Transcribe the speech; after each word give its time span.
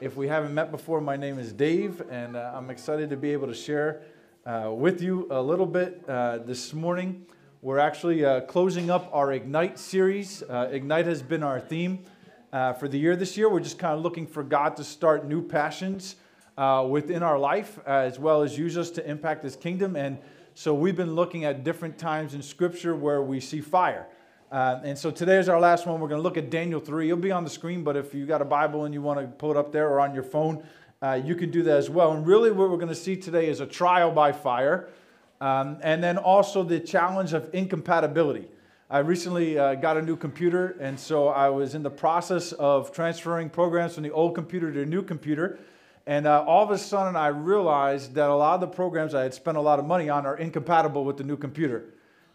If 0.00 0.14
we 0.14 0.28
haven't 0.28 0.54
met 0.54 0.70
before, 0.70 1.00
my 1.00 1.16
name 1.16 1.40
is 1.40 1.52
Dave, 1.52 2.00
and 2.08 2.36
uh, 2.36 2.52
I'm 2.54 2.70
excited 2.70 3.10
to 3.10 3.16
be 3.16 3.32
able 3.32 3.48
to 3.48 3.54
share 3.54 4.02
uh, 4.46 4.70
with 4.72 5.02
you 5.02 5.26
a 5.28 5.42
little 5.42 5.66
bit 5.66 6.04
uh, 6.06 6.38
this 6.38 6.72
morning. 6.72 7.26
We're 7.62 7.80
actually 7.80 8.24
uh, 8.24 8.42
closing 8.42 8.90
up 8.90 9.10
our 9.12 9.32
Ignite 9.32 9.76
series. 9.76 10.44
Uh, 10.44 10.68
Ignite 10.70 11.06
has 11.06 11.20
been 11.20 11.42
our 11.42 11.58
theme 11.58 12.04
uh, 12.52 12.74
for 12.74 12.86
the 12.86 12.96
year 12.96 13.16
this 13.16 13.36
year. 13.36 13.48
We're 13.48 13.58
just 13.58 13.80
kind 13.80 13.92
of 13.92 14.02
looking 14.02 14.28
for 14.28 14.44
God 14.44 14.76
to 14.76 14.84
start 14.84 15.26
new 15.26 15.42
passions 15.42 16.14
within 16.88 17.24
our 17.24 17.38
life, 17.38 17.80
as 17.84 18.20
well 18.20 18.42
as 18.42 18.56
use 18.56 18.78
us 18.78 18.90
to 18.92 19.04
impact 19.04 19.42
His 19.42 19.56
kingdom. 19.56 19.96
And 19.96 20.18
so 20.54 20.74
we've 20.74 20.96
been 20.96 21.16
looking 21.16 21.44
at 21.44 21.64
different 21.64 21.98
times 21.98 22.34
in 22.34 22.42
Scripture 22.42 22.94
where 22.94 23.20
we 23.20 23.40
see 23.40 23.60
fire. 23.60 24.06
Uh, 24.50 24.80
and 24.82 24.96
so 24.96 25.10
today 25.10 25.36
is 25.36 25.50
our 25.50 25.60
last 25.60 25.86
one. 25.86 26.00
We're 26.00 26.08
going 26.08 26.20
to 26.20 26.22
look 26.22 26.38
at 26.38 26.48
Daniel 26.48 26.80
3. 26.80 27.10
It'll 27.10 27.18
be 27.18 27.30
on 27.30 27.44
the 27.44 27.50
screen, 27.50 27.84
but 27.84 27.96
if 27.96 28.14
you've 28.14 28.28
got 28.28 28.40
a 28.40 28.46
Bible 28.46 28.86
and 28.86 28.94
you 28.94 29.02
want 29.02 29.20
to 29.20 29.26
pull 29.26 29.50
it 29.50 29.58
up 29.58 29.72
there 29.72 29.88
or 29.90 30.00
on 30.00 30.14
your 30.14 30.22
phone, 30.22 30.64
uh, 31.02 31.20
you 31.22 31.34
can 31.34 31.50
do 31.50 31.62
that 31.64 31.76
as 31.76 31.90
well. 31.90 32.12
And 32.12 32.26
really, 32.26 32.50
what 32.50 32.70
we're 32.70 32.76
going 32.76 32.88
to 32.88 32.94
see 32.94 33.14
today 33.14 33.48
is 33.48 33.60
a 33.60 33.66
trial 33.66 34.10
by 34.10 34.32
fire, 34.32 34.88
um, 35.42 35.76
and 35.82 36.02
then 36.02 36.16
also 36.16 36.62
the 36.62 36.80
challenge 36.80 37.34
of 37.34 37.50
incompatibility. 37.52 38.48
I 38.88 39.00
recently 39.00 39.58
uh, 39.58 39.74
got 39.74 39.98
a 39.98 40.02
new 40.02 40.16
computer, 40.16 40.78
and 40.80 40.98
so 40.98 41.28
I 41.28 41.50
was 41.50 41.74
in 41.74 41.82
the 41.82 41.90
process 41.90 42.52
of 42.52 42.90
transferring 42.90 43.50
programs 43.50 43.94
from 43.94 44.02
the 44.02 44.10
old 44.10 44.34
computer 44.34 44.72
to 44.72 44.80
the 44.80 44.86
new 44.86 45.02
computer. 45.02 45.58
And 46.06 46.26
uh, 46.26 46.42
all 46.46 46.64
of 46.64 46.70
a 46.70 46.78
sudden, 46.78 47.16
I 47.16 47.26
realized 47.26 48.14
that 48.14 48.30
a 48.30 48.34
lot 48.34 48.54
of 48.54 48.60
the 48.62 48.68
programs 48.68 49.14
I 49.14 49.24
had 49.24 49.34
spent 49.34 49.58
a 49.58 49.60
lot 49.60 49.78
of 49.78 49.84
money 49.84 50.08
on 50.08 50.24
are 50.24 50.38
incompatible 50.38 51.04
with 51.04 51.18
the 51.18 51.24
new 51.24 51.36
computer. 51.36 51.84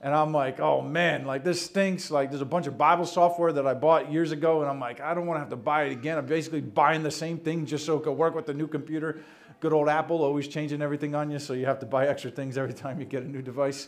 And 0.03 0.13
I'm 0.13 0.33
like, 0.33 0.59
oh 0.59 0.81
man, 0.81 1.23
like 1.23 1.45
this 1.45 1.61
stinks. 1.61 2.11
Like 2.11 2.29
there's 2.29 2.41
a 2.41 2.45
bunch 2.45 2.67
of 2.67 2.77
Bible 2.77 3.05
software 3.05 3.53
that 3.53 3.65
I 3.65 3.73
bought 3.73 4.11
years 4.11 4.33
ago, 4.33 4.59
and 4.59 4.69
I'm 4.69 4.79
like, 4.79 4.99
I 4.99 5.13
don't 5.13 5.25
want 5.25 5.37
to 5.37 5.39
have 5.39 5.49
to 5.51 5.55
buy 5.55 5.85
it 5.85 5.93
again. 5.93 6.17
I'm 6.17 6.25
basically 6.25 6.59
buying 6.59 7.03
the 7.03 7.11
same 7.11 7.37
thing 7.37 7.65
just 7.65 7.85
so 7.85 7.97
it 7.97 8.03
could 8.03 8.11
work 8.11 8.35
with 8.35 8.45
the 8.45 8.53
new 8.53 8.67
computer. 8.67 9.21
Good 9.61 9.71
old 9.71 9.87
Apple 9.87 10.21
always 10.21 10.49
changing 10.49 10.81
everything 10.81 11.15
on 11.15 11.31
you, 11.31 11.39
so 11.39 11.53
you 11.53 11.65
have 11.67 11.79
to 11.79 11.85
buy 11.85 12.05
extra 12.09 12.29
things 12.29 12.57
every 12.57 12.73
time 12.73 12.99
you 12.99 13.05
get 13.05 13.23
a 13.23 13.27
new 13.27 13.41
device. 13.41 13.87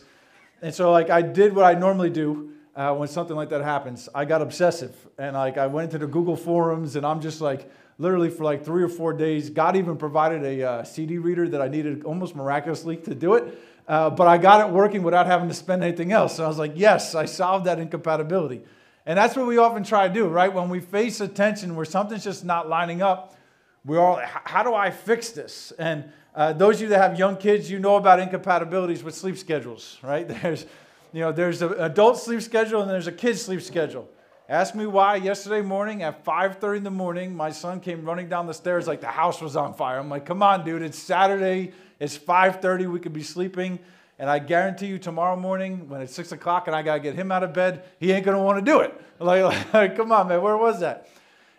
And 0.62 0.74
so 0.74 0.90
like 0.90 1.10
I 1.10 1.20
did 1.20 1.54
what 1.54 1.66
I 1.66 1.78
normally 1.78 2.08
do 2.08 2.52
uh, 2.74 2.94
when 2.94 3.08
something 3.08 3.36
like 3.36 3.50
that 3.50 3.62
happens. 3.62 4.08
I 4.14 4.24
got 4.24 4.40
obsessive, 4.40 4.96
and 5.18 5.36
like 5.36 5.58
I 5.58 5.66
went 5.66 5.92
into 5.92 5.98
the 5.98 6.10
Google 6.10 6.36
forums, 6.36 6.96
and 6.96 7.04
I'm 7.04 7.20
just 7.20 7.42
like 7.42 7.70
literally 7.98 8.30
for 8.30 8.44
like 8.44 8.64
three 8.64 8.82
or 8.82 8.88
four 8.88 9.12
days. 9.12 9.50
God 9.50 9.76
even 9.76 9.98
provided 9.98 10.44
a 10.44 10.62
uh, 10.62 10.84
CD 10.84 11.18
reader 11.18 11.46
that 11.46 11.60
I 11.60 11.68
needed 11.68 12.04
almost 12.04 12.34
miraculously 12.34 12.96
to 12.96 13.14
do 13.14 13.34
it. 13.34 13.58
Uh, 13.88 14.10
but 14.10 14.26
I 14.26 14.38
got 14.38 14.66
it 14.66 14.72
working 14.72 15.02
without 15.02 15.26
having 15.26 15.48
to 15.48 15.54
spend 15.54 15.82
anything 15.84 16.12
else. 16.12 16.36
So 16.36 16.44
I 16.44 16.48
was 16.48 16.58
like, 16.58 16.72
yes, 16.74 17.14
I 17.14 17.24
solved 17.26 17.66
that 17.66 17.78
incompatibility. 17.78 18.62
And 19.04 19.16
that's 19.16 19.36
what 19.36 19.46
we 19.46 19.58
often 19.58 19.84
try 19.84 20.08
to 20.08 20.12
do, 20.12 20.26
right? 20.26 20.52
When 20.52 20.68
we 20.68 20.80
face 20.80 21.20
a 21.20 21.28
tension 21.28 21.76
where 21.76 21.84
something's 21.84 22.24
just 22.24 22.44
not 22.44 22.68
lining 22.68 23.02
up, 23.02 23.36
we're 23.84 24.00
all, 24.00 24.20
how 24.24 24.64
do 24.64 24.74
I 24.74 24.90
fix 24.90 25.30
this? 25.30 25.72
And 25.78 26.10
uh, 26.34 26.52
those 26.52 26.76
of 26.76 26.82
you 26.82 26.88
that 26.88 26.98
have 26.98 27.18
young 27.18 27.36
kids, 27.36 27.70
you 27.70 27.78
know 27.78 27.94
about 27.94 28.18
incompatibilities 28.18 29.04
with 29.04 29.14
sleep 29.14 29.38
schedules, 29.38 29.98
right? 30.02 30.26
There's, 30.42 30.66
you 31.12 31.20
know, 31.20 31.32
there's 31.32 31.62
an 31.62 31.72
adult 31.78 32.18
sleep 32.18 32.42
schedule 32.42 32.82
and 32.82 32.90
there's 32.90 33.06
a 33.06 33.12
kid's 33.12 33.40
sleep 33.40 33.62
schedule. 33.62 34.06
Ask 34.48 34.74
me 34.74 34.86
why 34.86 35.16
yesterday 35.16 35.62
morning 35.62 36.02
at 36.02 36.24
5:30 36.24 36.76
in 36.78 36.84
the 36.84 36.90
morning, 36.90 37.34
my 37.34 37.50
son 37.50 37.80
came 37.80 38.04
running 38.04 38.28
down 38.28 38.46
the 38.46 38.52
stairs 38.52 38.86
like 38.86 39.00
the 39.00 39.06
house 39.06 39.40
was 39.40 39.56
on 39.56 39.72
fire. 39.72 39.98
I'm 39.98 40.10
like, 40.10 40.26
come 40.26 40.42
on, 40.42 40.64
dude, 40.64 40.82
it's 40.82 40.98
Saturday 40.98 41.72
it's 41.98 42.16
5:30. 42.16 42.86
We 42.86 43.00
could 43.00 43.12
be 43.12 43.22
sleeping, 43.22 43.78
and 44.18 44.30
I 44.30 44.38
guarantee 44.38 44.86
you, 44.86 44.98
tomorrow 44.98 45.36
morning 45.36 45.88
when 45.88 46.00
it's 46.00 46.14
six 46.14 46.32
o'clock 46.32 46.66
and 46.66 46.76
I 46.76 46.82
gotta 46.82 47.00
get 47.00 47.14
him 47.14 47.30
out 47.32 47.42
of 47.42 47.52
bed, 47.52 47.84
he 47.98 48.12
ain't 48.12 48.24
gonna 48.24 48.42
want 48.42 48.64
to 48.64 48.70
do 48.70 48.80
it. 48.80 48.94
Like, 49.18 49.72
like, 49.72 49.96
come 49.96 50.12
on, 50.12 50.28
man, 50.28 50.42
where 50.42 50.58
was 50.58 50.80
that? 50.80 51.08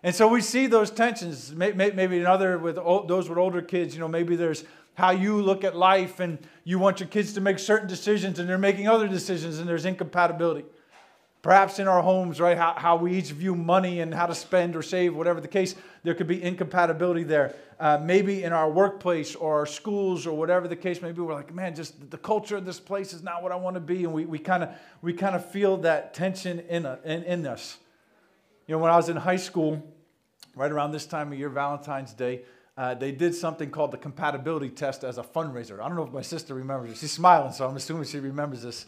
And 0.04 0.14
so 0.14 0.28
we 0.28 0.42
see 0.42 0.68
those 0.68 0.92
tensions. 0.92 1.52
Maybe 1.52 2.20
another 2.20 2.60
with 2.60 2.76
those 2.76 3.28
with 3.28 3.40
older 3.40 3.64
kids. 3.64 3.96
You 3.96 4.00
know, 4.00 4.08
maybe 4.08 4.36
there's 4.36 4.64
how 4.94 5.10
you 5.10 5.42
look 5.42 5.64
at 5.64 5.76
life, 5.76 6.20
and 6.20 6.38
you 6.64 6.78
want 6.78 7.00
your 7.00 7.10
kids 7.10 7.34
to 7.34 7.42
make 7.42 7.58
certain 7.58 7.88
decisions, 7.88 8.38
and 8.38 8.48
they're 8.48 8.60
making 8.60 8.88
other 8.88 9.08
decisions, 9.08 9.58
and 9.58 9.68
there's 9.68 9.86
incompatibility. 9.86 10.66
Perhaps 11.42 11.80
in 11.80 11.88
our 11.88 12.02
homes, 12.02 12.40
right, 12.42 12.58
how, 12.58 12.74
how 12.75 12.96
we 12.96 13.14
each 13.14 13.31
view 13.31 13.56
money 13.56 14.02
and 14.02 14.14
how 14.14 14.25
to 14.25 14.36
spend 14.36 14.75
or 14.75 14.81
save, 14.81 15.16
whatever 15.16 15.40
the 15.40 15.48
case, 15.48 15.75
there 16.03 16.14
could 16.14 16.28
be 16.28 16.42
incompatibility 16.42 17.24
there. 17.24 17.56
Uh, 17.80 18.00
maybe 18.02 18.44
in 18.44 18.52
our 18.52 18.70
workplace 18.70 19.36
or 19.36 19.59
our 19.59 19.66
schools 19.66 20.26
or 20.26 20.36
whatever 20.36 20.68
the 20.68 20.76
case 20.76 21.02
may 21.02 21.12
be, 21.12 21.22
we're 21.22 21.34
like, 21.34 21.53
man, 21.53 21.76
just 21.76 22.09
the 22.09 22.18
culture 22.18 22.58
of 22.58 22.66
this 22.66 22.80
place 22.80 23.14
is 23.14 23.22
not 23.22 23.44
what 23.44 23.52
I 23.52 23.56
want 23.56 23.76
to 23.76 23.80
be. 23.80 24.03
And 24.03 24.14
we, 24.14 24.40
kind 24.40 24.64
of 24.64 24.70
we 25.02 25.14
kind 25.14 25.36
of 25.36 25.50
feel 25.50 25.78
that 25.78 26.14
tension 26.14 26.59
in, 26.62 26.86
a, 26.86 27.00
in, 27.06 27.24
in 27.24 27.46
us. 27.46 27.78
You 28.66 28.76
know, 28.76 28.80
when 28.80 28.92
I 28.92 28.97
was 28.97 29.09
in 29.09 29.16
high 29.16 29.38
school, 29.38 29.81
right 30.56 30.72
around 30.72 30.92
this 30.92 31.06
time 31.06 31.31
of 31.31 31.38
year, 31.38 31.50
Valentine's 31.50 32.14
Day, 32.14 32.42
uh, 32.78 32.94
they 32.94 33.12
did 33.12 33.34
something 33.34 33.70
called 33.70 33.92
the 33.92 33.97
compatibility 33.97 34.70
test 34.70 35.03
as 35.03 35.18
a 35.18 35.24
fundraiser. 35.24 35.80
I 35.80 35.88
don't 35.88 35.96
know 35.96 36.03
if 36.03 36.12
my 36.12 36.22
sister 36.22 36.53
remembers 36.56 36.92
it. 36.92 36.97
She's 36.97 37.12
smiling, 37.12 37.53
so 37.53 37.68
I'm 37.68 37.76
assuming 37.76 38.06
she 38.06 38.20
remembers 38.20 38.64
this. 38.64 38.86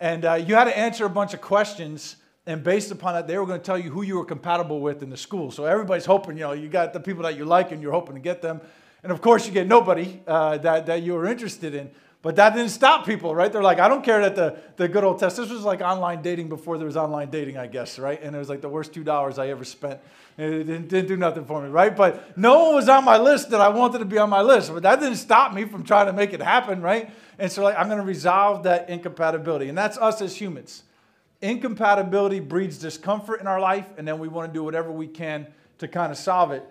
And 0.00 0.24
uh, 0.24 0.34
you 0.34 0.54
had 0.54 0.64
to 0.64 0.76
answer 0.76 1.04
a 1.04 1.10
bunch 1.10 1.34
of 1.34 1.40
questions. 1.40 2.16
And 2.46 2.62
based 2.62 2.90
upon 2.90 3.14
that, 3.14 3.26
they 3.26 3.36
were 3.36 3.46
going 3.46 3.60
to 3.60 3.64
tell 3.64 3.78
you 3.78 3.90
who 3.90 4.02
you 4.02 4.16
were 4.16 4.24
compatible 4.24 4.80
with 4.80 5.02
in 5.02 5.10
the 5.10 5.16
school. 5.16 5.50
So 5.50 5.64
everybody's 5.64 6.06
hoping, 6.06 6.36
you 6.36 6.44
know, 6.44 6.52
you 6.52 6.68
got 6.68 6.92
the 6.92 7.00
people 7.00 7.24
that 7.24 7.36
you 7.36 7.44
like 7.44 7.72
and 7.72 7.82
you're 7.82 7.92
hoping 7.92 8.14
to 8.14 8.20
get 8.20 8.40
them. 8.40 8.60
And 9.02 9.12
of 9.12 9.20
course, 9.20 9.46
you 9.46 9.52
get 9.52 9.66
nobody 9.66 10.20
uh, 10.26 10.58
that, 10.58 10.86
that 10.86 11.02
you 11.02 11.14
were 11.14 11.26
interested 11.26 11.74
in. 11.74 11.90
But 12.20 12.34
that 12.36 12.54
didn't 12.54 12.70
stop 12.70 13.06
people, 13.06 13.32
right? 13.32 13.52
They're 13.52 13.62
like, 13.62 13.78
I 13.78 13.86
don't 13.86 14.04
care 14.04 14.20
that 14.22 14.34
the, 14.34 14.58
the 14.76 14.88
good 14.88 15.04
old 15.04 15.20
test. 15.20 15.36
This 15.36 15.50
was 15.50 15.62
like 15.62 15.80
online 15.80 16.20
dating 16.20 16.48
before 16.48 16.76
there 16.76 16.86
was 16.86 16.96
online 16.96 17.30
dating, 17.30 17.56
I 17.56 17.68
guess, 17.68 17.96
right? 17.96 18.20
And 18.20 18.34
it 18.34 18.38
was 18.38 18.48
like 18.48 18.60
the 18.60 18.68
worst 18.68 18.92
$2 18.92 19.38
I 19.38 19.50
ever 19.50 19.64
spent. 19.64 20.00
It 20.36 20.64
didn't, 20.64 20.88
didn't 20.88 21.06
do 21.06 21.16
nothing 21.16 21.44
for 21.44 21.62
me, 21.62 21.68
right? 21.68 21.94
But 21.94 22.36
no 22.36 22.64
one 22.64 22.74
was 22.74 22.88
on 22.88 23.04
my 23.04 23.18
list 23.18 23.50
that 23.50 23.60
I 23.60 23.68
wanted 23.68 23.98
to 24.00 24.04
be 24.04 24.18
on 24.18 24.30
my 24.30 24.42
list. 24.42 24.72
But 24.74 24.82
that 24.82 24.98
didn't 24.98 25.16
stop 25.16 25.54
me 25.54 25.64
from 25.64 25.84
trying 25.84 26.06
to 26.06 26.12
make 26.12 26.32
it 26.32 26.42
happen, 26.42 26.82
right? 26.82 27.10
And 27.38 27.52
so, 27.52 27.62
like, 27.62 27.78
I'm 27.78 27.86
going 27.86 28.00
to 28.00 28.04
resolve 28.04 28.64
that 28.64 28.90
incompatibility. 28.90 29.68
And 29.68 29.78
that's 29.78 29.96
us 29.96 30.20
as 30.20 30.34
humans. 30.34 30.82
Incompatibility 31.40 32.40
breeds 32.40 32.78
discomfort 32.78 33.40
in 33.40 33.46
our 33.46 33.60
life, 33.60 33.86
and 33.96 34.06
then 34.06 34.18
we 34.18 34.26
want 34.26 34.52
to 34.52 34.56
do 34.56 34.64
whatever 34.64 34.90
we 34.90 35.06
can 35.06 35.46
to 35.78 35.86
kind 35.86 36.10
of 36.10 36.18
solve 36.18 36.50
it. 36.50 36.64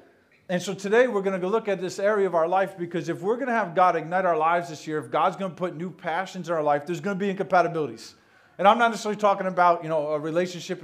And 0.49 0.61
so 0.61 0.73
today 0.73 1.07
we're 1.07 1.21
going 1.21 1.39
to 1.39 1.47
look 1.47 1.67
at 1.67 1.81
this 1.81 1.99
area 1.99 2.25
of 2.25 2.33
our 2.33 2.47
life 2.47 2.77
because 2.77 3.09
if 3.09 3.21
we're 3.21 3.35
going 3.35 3.47
to 3.47 3.53
have 3.53 3.75
God 3.75 3.97
ignite 3.97 4.23
our 4.23 4.37
lives 4.37 4.69
this 4.69 4.87
year, 4.87 4.97
if 4.97 5.11
God's 5.11 5.35
going 5.35 5.51
to 5.51 5.57
put 5.57 5.75
new 5.75 5.91
passions 5.91 6.47
in 6.47 6.55
our 6.55 6.63
life, 6.63 6.85
there's 6.85 7.01
going 7.01 7.17
to 7.17 7.19
be 7.19 7.29
incompatibilities. 7.29 8.15
And 8.57 8.65
I'm 8.65 8.77
not 8.77 8.91
necessarily 8.91 9.19
talking 9.19 9.47
about, 9.47 9.83
you 9.83 9.89
know, 9.89 10.07
a 10.07 10.19
relationship 10.19 10.79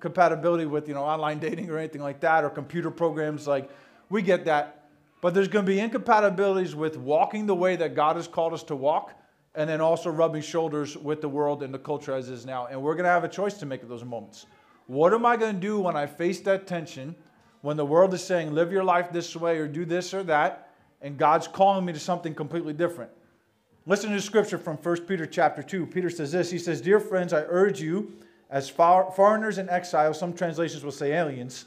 compatibility 0.00 0.64
with, 0.64 0.88
you 0.88 0.94
know, 0.94 1.02
online 1.02 1.38
dating 1.40 1.68
or 1.68 1.76
anything 1.76 2.00
like 2.00 2.20
that 2.20 2.42
or 2.42 2.48
computer 2.48 2.90
programs 2.90 3.46
like 3.46 3.68
we 4.08 4.22
get 4.22 4.46
that. 4.46 4.88
But 5.20 5.34
there's 5.34 5.46
going 5.46 5.66
to 5.66 5.70
be 5.70 5.78
incompatibilities 5.78 6.74
with 6.74 6.96
walking 6.96 7.46
the 7.46 7.54
way 7.54 7.76
that 7.76 7.94
God 7.94 8.16
has 8.16 8.26
called 8.26 8.54
us 8.54 8.62
to 8.64 8.76
walk 8.76 9.12
and 9.54 9.68
then 9.68 9.82
also 9.82 10.08
rubbing 10.08 10.40
shoulders 10.40 10.96
with 10.96 11.20
the 11.20 11.28
world 11.28 11.62
and 11.62 11.72
the 11.72 11.78
culture 11.78 12.14
as 12.14 12.30
is 12.30 12.46
now. 12.46 12.66
And 12.66 12.80
we're 12.80 12.94
going 12.94 13.04
to 13.04 13.10
have 13.10 13.24
a 13.24 13.28
choice 13.28 13.58
to 13.58 13.66
make 13.66 13.82
at 13.82 13.90
those 13.90 14.04
moments. 14.04 14.46
What 14.86 15.12
am 15.12 15.26
I 15.26 15.36
going 15.36 15.54
to 15.54 15.60
do 15.60 15.80
when 15.80 15.96
I 15.96 16.06
face 16.06 16.40
that 16.40 16.66
tension? 16.66 17.14
When 17.62 17.76
the 17.76 17.86
world 17.86 18.12
is 18.12 18.22
saying, 18.22 18.52
live 18.52 18.70
your 18.70 18.84
life 18.84 19.10
this 19.12 19.34
way 19.34 19.58
or 19.58 19.66
do 19.66 19.84
this 19.84 20.12
or 20.12 20.22
that, 20.24 20.68
and 21.00 21.16
God's 21.16 21.48
calling 21.48 21.84
me 21.84 21.92
to 21.92 21.98
something 21.98 22.34
completely 22.34 22.72
different. 22.72 23.10
Listen 23.86 24.10
to 24.10 24.16
the 24.16 24.22
scripture 24.22 24.58
from 24.58 24.76
1 24.76 25.06
Peter 25.06 25.26
chapter 25.26 25.62
2. 25.62 25.86
Peter 25.86 26.10
says 26.10 26.32
this 26.32 26.50
He 26.50 26.58
says, 26.58 26.80
Dear 26.80 27.00
friends, 27.00 27.32
I 27.32 27.42
urge 27.48 27.80
you, 27.80 28.12
as 28.50 28.68
foreigners 28.68 29.58
and 29.58 29.70
exiles, 29.70 30.18
some 30.18 30.32
translations 30.32 30.84
will 30.84 30.92
say 30.92 31.12
aliens, 31.12 31.64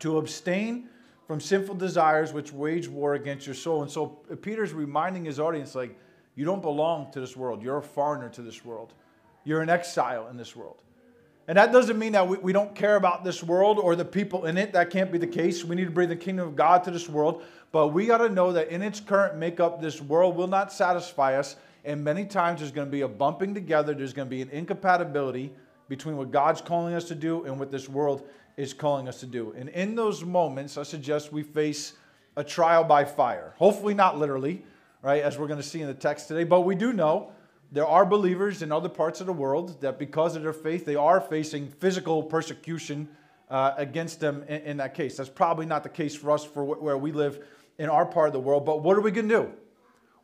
to 0.00 0.18
abstain 0.18 0.88
from 1.26 1.40
sinful 1.40 1.76
desires 1.76 2.32
which 2.32 2.52
wage 2.52 2.88
war 2.88 3.14
against 3.14 3.46
your 3.46 3.54
soul. 3.54 3.82
And 3.82 3.90
so 3.90 4.18
uh, 4.30 4.34
Peter's 4.34 4.72
reminding 4.72 5.24
his 5.24 5.38
audience, 5.38 5.74
like, 5.74 5.96
you 6.34 6.44
don't 6.44 6.62
belong 6.62 7.12
to 7.12 7.20
this 7.20 7.36
world. 7.36 7.62
You're 7.62 7.78
a 7.78 7.82
foreigner 7.82 8.28
to 8.30 8.42
this 8.42 8.64
world. 8.64 8.94
You're 9.44 9.62
an 9.62 9.70
exile 9.70 10.28
in 10.28 10.36
this 10.36 10.56
world. 10.56 10.82
And 11.50 11.56
that 11.56 11.72
doesn't 11.72 11.98
mean 11.98 12.12
that 12.12 12.28
we, 12.28 12.36
we 12.36 12.52
don't 12.52 12.76
care 12.76 12.94
about 12.94 13.24
this 13.24 13.42
world 13.42 13.80
or 13.80 13.96
the 13.96 14.04
people 14.04 14.46
in 14.46 14.56
it. 14.56 14.72
That 14.72 14.88
can't 14.88 15.10
be 15.10 15.18
the 15.18 15.26
case. 15.26 15.64
We 15.64 15.74
need 15.74 15.86
to 15.86 15.90
bring 15.90 16.08
the 16.08 16.14
kingdom 16.14 16.46
of 16.46 16.54
God 16.54 16.84
to 16.84 16.92
this 16.92 17.08
world. 17.08 17.42
But 17.72 17.88
we 17.88 18.06
got 18.06 18.18
to 18.18 18.28
know 18.28 18.52
that 18.52 18.68
in 18.68 18.82
its 18.82 19.00
current 19.00 19.36
makeup, 19.36 19.82
this 19.82 20.00
world 20.00 20.36
will 20.36 20.46
not 20.46 20.72
satisfy 20.72 21.36
us. 21.36 21.56
And 21.84 22.04
many 22.04 22.24
times 22.24 22.60
there's 22.60 22.70
going 22.70 22.86
to 22.86 22.90
be 22.92 23.00
a 23.00 23.08
bumping 23.08 23.52
together, 23.52 23.94
there's 23.94 24.12
going 24.12 24.28
to 24.28 24.30
be 24.30 24.42
an 24.42 24.50
incompatibility 24.50 25.50
between 25.88 26.16
what 26.16 26.30
God's 26.30 26.60
calling 26.60 26.94
us 26.94 27.06
to 27.06 27.16
do 27.16 27.42
and 27.42 27.58
what 27.58 27.72
this 27.72 27.88
world 27.88 28.28
is 28.56 28.72
calling 28.72 29.08
us 29.08 29.18
to 29.18 29.26
do. 29.26 29.52
And 29.58 29.70
in 29.70 29.96
those 29.96 30.24
moments, 30.24 30.78
I 30.78 30.84
suggest 30.84 31.32
we 31.32 31.42
face 31.42 31.94
a 32.36 32.44
trial 32.44 32.84
by 32.84 33.04
fire. 33.04 33.54
Hopefully, 33.56 33.94
not 33.94 34.16
literally, 34.16 34.64
right, 35.02 35.20
as 35.20 35.36
we're 35.36 35.48
going 35.48 35.60
to 35.60 35.66
see 35.66 35.80
in 35.80 35.88
the 35.88 35.94
text 35.94 36.28
today, 36.28 36.44
but 36.44 36.60
we 36.60 36.76
do 36.76 36.92
know 36.92 37.32
there 37.72 37.86
are 37.86 38.04
believers 38.04 38.62
in 38.62 38.72
other 38.72 38.88
parts 38.88 39.20
of 39.20 39.26
the 39.26 39.32
world 39.32 39.80
that 39.80 39.98
because 39.98 40.34
of 40.34 40.42
their 40.42 40.52
faith, 40.52 40.84
they 40.84 40.96
are 40.96 41.20
facing 41.20 41.68
physical 41.68 42.22
persecution 42.22 43.08
uh, 43.48 43.74
against 43.76 44.20
them 44.20 44.42
in, 44.48 44.62
in, 44.62 44.76
that 44.78 44.94
case. 44.94 45.16
That's 45.16 45.30
probably 45.30 45.66
not 45.66 45.82
the 45.82 45.88
case 45.88 46.14
for 46.14 46.30
us 46.30 46.44
for 46.44 46.64
where 46.64 46.98
we 46.98 47.12
live 47.12 47.44
in 47.78 47.88
our 47.88 48.06
part 48.06 48.28
of 48.28 48.32
the 48.32 48.40
world. 48.40 48.64
But 48.64 48.82
what 48.82 48.96
are 48.96 49.00
we 49.00 49.10
going 49.10 49.28
to 49.28 49.42
do? 49.42 49.52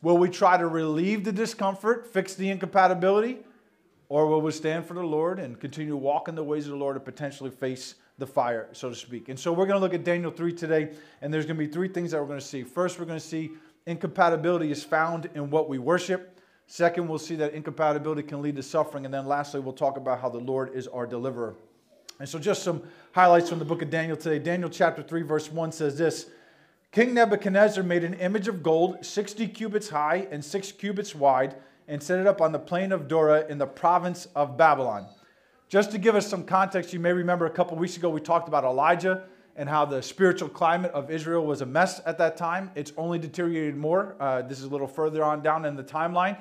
Will 0.01 0.17
we 0.17 0.29
try 0.29 0.57
to 0.57 0.67
relieve 0.67 1.23
the 1.23 1.31
discomfort, 1.31 2.05
fix 2.13 2.35
the 2.35 2.49
incompatibility, 2.49 3.39
or 4.09 4.27
will 4.27 4.41
we 4.41 4.51
stand 4.51 4.85
for 4.85 4.93
the 4.93 5.03
Lord 5.03 5.39
and 5.39 5.59
continue 5.59 5.91
to 5.91 5.97
walk 5.97 6.27
in 6.27 6.35
the 6.35 6.43
ways 6.43 6.65
of 6.65 6.71
the 6.71 6.77
Lord 6.77 6.95
and 6.95 7.03
potentially 7.03 7.49
face 7.49 7.95
the 8.17 8.27
fire, 8.27 8.67
so 8.71 8.89
to 8.89 8.95
speak. 8.95 9.29
And 9.29 9.39
so 9.39 9.51
we're 9.51 9.65
going 9.65 9.79
to 9.79 9.83
look 9.83 9.93
at 9.93 10.03
Daniel 10.03 10.31
3 10.31 10.53
today, 10.53 10.93
and 11.21 11.33
there's 11.33 11.45
going 11.45 11.57
to 11.57 11.65
be 11.65 11.71
three 11.71 11.87
things 11.87 12.11
that 12.11 12.21
we're 12.21 12.27
going 12.27 12.39
to 12.39 12.45
see. 12.45 12.63
First, 12.63 12.99
we're 12.99 13.05
going 13.05 13.19
to 13.19 13.25
see 13.25 13.51
incompatibility 13.85 14.71
is 14.71 14.83
found 14.83 15.29
in 15.35 15.49
what 15.49 15.69
we 15.69 15.77
worship. 15.77 16.36
Second, 16.67 17.07
we'll 17.07 17.17
see 17.17 17.35
that 17.37 17.53
incompatibility 17.53 18.21
can 18.23 18.41
lead 18.41 18.57
to 18.57 18.63
suffering. 18.63 19.05
And 19.05 19.13
then 19.13 19.25
lastly, 19.25 19.61
we'll 19.61 19.73
talk 19.73 19.97
about 19.97 20.19
how 20.19 20.29
the 20.29 20.39
Lord 20.39 20.75
is 20.75 20.87
our 20.87 21.07
deliverer. 21.07 21.55
And 22.19 22.27
so, 22.27 22.37
just 22.39 22.63
some 22.63 22.83
highlights 23.13 23.49
from 23.49 23.59
the 23.59 23.65
book 23.65 23.81
of 23.81 23.89
Daniel 23.89 24.17
today. 24.17 24.39
Daniel 24.39 24.69
chapter 24.69 25.01
3, 25.01 25.21
verse 25.21 25.51
1 25.51 25.71
says 25.71 25.97
this 25.97 26.27
King 26.91 27.13
Nebuchadnezzar 27.13 27.83
made 27.83 28.03
an 28.03 28.15
image 28.15 28.47
of 28.47 28.63
gold, 28.63 29.05
60 29.05 29.47
cubits 29.49 29.89
high 29.89 30.27
and 30.31 30.43
6 30.43 30.71
cubits 30.73 31.15
wide, 31.15 31.55
and 31.87 32.01
set 32.01 32.19
it 32.19 32.27
up 32.27 32.41
on 32.41 32.51
the 32.51 32.59
plain 32.59 32.91
of 32.91 33.07
Dura 33.07 33.45
in 33.47 33.57
the 33.57 33.67
province 33.67 34.27
of 34.35 34.57
Babylon. 34.57 35.07
Just 35.69 35.91
to 35.91 35.97
give 35.97 36.15
us 36.15 36.27
some 36.27 36.43
context, 36.43 36.93
you 36.93 36.99
may 36.99 37.13
remember 37.13 37.45
a 37.45 37.49
couple 37.49 37.77
weeks 37.77 37.97
ago 37.97 38.09
we 38.09 38.21
talked 38.21 38.47
about 38.47 38.63
Elijah 38.63 39.23
and 39.57 39.67
how 39.67 39.83
the 39.85 40.01
spiritual 40.01 40.47
climate 40.47 40.91
of 40.91 41.11
Israel 41.11 41.45
was 41.45 41.61
a 41.61 41.65
mess 41.65 41.99
at 42.05 42.17
that 42.19 42.37
time. 42.37 42.71
It's 42.75 42.93
only 42.95 43.19
deteriorated 43.19 43.75
more. 43.75 44.15
Uh, 44.19 44.43
this 44.43 44.59
is 44.59 44.65
a 44.65 44.69
little 44.69 44.87
further 44.87 45.23
on 45.23 45.41
down 45.41 45.65
in 45.65 45.75
the 45.75 45.83
timeline, 45.83 46.37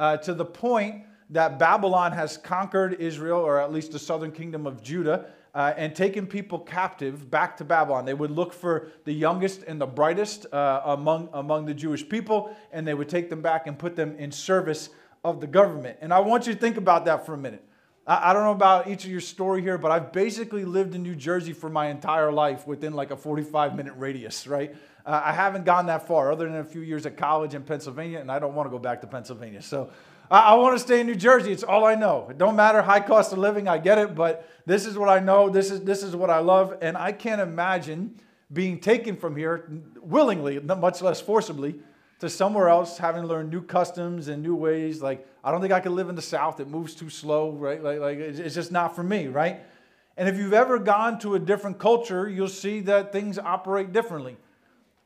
uh, 0.00 0.16
to 0.16 0.32
the 0.32 0.44
point 0.44 1.04
that 1.28 1.58
Babylon 1.58 2.12
has 2.12 2.38
conquered 2.38 2.94
Israel, 2.94 3.38
or 3.38 3.60
at 3.60 3.70
least 3.70 3.92
the 3.92 3.98
southern 3.98 4.32
kingdom 4.32 4.66
of 4.66 4.82
Judah, 4.82 5.26
uh, 5.54 5.74
and 5.76 5.94
taken 5.94 6.26
people 6.26 6.58
captive 6.58 7.30
back 7.30 7.56
to 7.58 7.64
Babylon. 7.64 8.06
They 8.06 8.14
would 8.14 8.30
look 8.30 8.54
for 8.54 8.88
the 9.04 9.12
youngest 9.12 9.62
and 9.64 9.78
the 9.78 9.86
brightest 9.86 10.46
uh, 10.54 10.80
among, 10.86 11.28
among 11.34 11.66
the 11.66 11.74
Jewish 11.74 12.08
people, 12.08 12.56
and 12.72 12.88
they 12.88 12.94
would 12.94 13.10
take 13.10 13.28
them 13.28 13.42
back 13.42 13.66
and 13.66 13.78
put 13.78 13.94
them 13.94 14.16
in 14.16 14.32
service 14.32 14.88
of 15.22 15.38
the 15.40 15.46
government. 15.46 15.98
And 16.00 16.14
I 16.14 16.20
want 16.20 16.46
you 16.46 16.54
to 16.54 16.58
think 16.58 16.78
about 16.78 17.04
that 17.04 17.26
for 17.26 17.34
a 17.34 17.38
minute. 17.38 17.62
I, 18.06 18.30
I 18.30 18.32
don't 18.32 18.44
know 18.44 18.52
about 18.52 18.88
each 18.88 19.04
of 19.04 19.10
your 19.10 19.20
story 19.20 19.60
here, 19.60 19.76
but 19.76 19.90
I've 19.90 20.12
basically 20.12 20.64
lived 20.64 20.94
in 20.94 21.02
New 21.02 21.14
Jersey 21.14 21.52
for 21.52 21.68
my 21.68 21.88
entire 21.88 22.32
life 22.32 22.66
within 22.66 22.94
like 22.94 23.10
a 23.10 23.16
45 23.18 23.76
minute 23.76 23.94
radius, 23.98 24.46
right? 24.46 24.74
Uh, 25.10 25.20
I 25.24 25.32
haven't 25.32 25.64
gone 25.64 25.86
that 25.86 26.06
far, 26.06 26.30
other 26.30 26.46
than 26.46 26.58
a 26.58 26.64
few 26.64 26.82
years 26.82 27.04
at 27.04 27.16
college 27.16 27.52
in 27.54 27.64
Pennsylvania, 27.64 28.20
and 28.20 28.30
I 28.30 28.38
don't 28.38 28.54
want 28.54 28.66
to 28.66 28.70
go 28.70 28.78
back 28.78 29.00
to 29.00 29.08
Pennsylvania. 29.08 29.60
So 29.60 29.90
I, 30.30 30.52
I 30.52 30.54
want 30.54 30.78
to 30.78 30.78
stay 30.78 31.00
in 31.00 31.08
New 31.08 31.16
Jersey. 31.16 31.50
It's 31.50 31.64
all 31.64 31.84
I 31.84 31.96
know. 31.96 32.28
It 32.30 32.38
don't 32.38 32.54
matter 32.54 32.80
high 32.80 33.00
cost 33.00 33.32
of 33.32 33.38
living. 33.38 33.66
I 33.66 33.78
get 33.78 33.98
it, 33.98 34.14
but 34.14 34.48
this 34.66 34.86
is 34.86 34.96
what 34.96 35.08
I 35.08 35.18
know. 35.18 35.48
This 35.48 35.72
is 35.72 35.80
this 35.80 36.04
is 36.04 36.14
what 36.14 36.30
I 36.30 36.38
love, 36.38 36.78
and 36.80 36.96
I 36.96 37.10
can't 37.10 37.40
imagine 37.40 38.20
being 38.52 38.78
taken 38.78 39.16
from 39.16 39.34
here 39.34 39.68
willingly, 40.00 40.60
much 40.60 41.02
less 41.02 41.20
forcibly, 41.20 41.74
to 42.20 42.30
somewhere 42.30 42.68
else, 42.68 42.96
having 42.96 43.24
learned 43.24 43.50
new 43.50 43.62
customs 43.62 44.28
and 44.28 44.44
new 44.44 44.54
ways. 44.54 45.02
Like 45.02 45.26
I 45.42 45.50
don't 45.50 45.60
think 45.60 45.72
I 45.72 45.80
could 45.80 45.90
live 45.90 46.08
in 46.08 46.14
the 46.14 46.22
South. 46.22 46.60
It 46.60 46.68
moves 46.68 46.94
too 46.94 47.10
slow, 47.10 47.50
right? 47.50 47.82
Like, 47.82 47.98
like 47.98 48.18
it's 48.18 48.54
just 48.54 48.70
not 48.70 48.94
for 48.94 49.02
me, 49.02 49.26
right? 49.26 49.58
And 50.16 50.28
if 50.28 50.36
you've 50.36 50.52
ever 50.52 50.78
gone 50.78 51.18
to 51.18 51.34
a 51.34 51.40
different 51.40 51.80
culture, 51.80 52.28
you'll 52.28 52.46
see 52.46 52.78
that 52.82 53.10
things 53.10 53.40
operate 53.40 53.92
differently. 53.92 54.36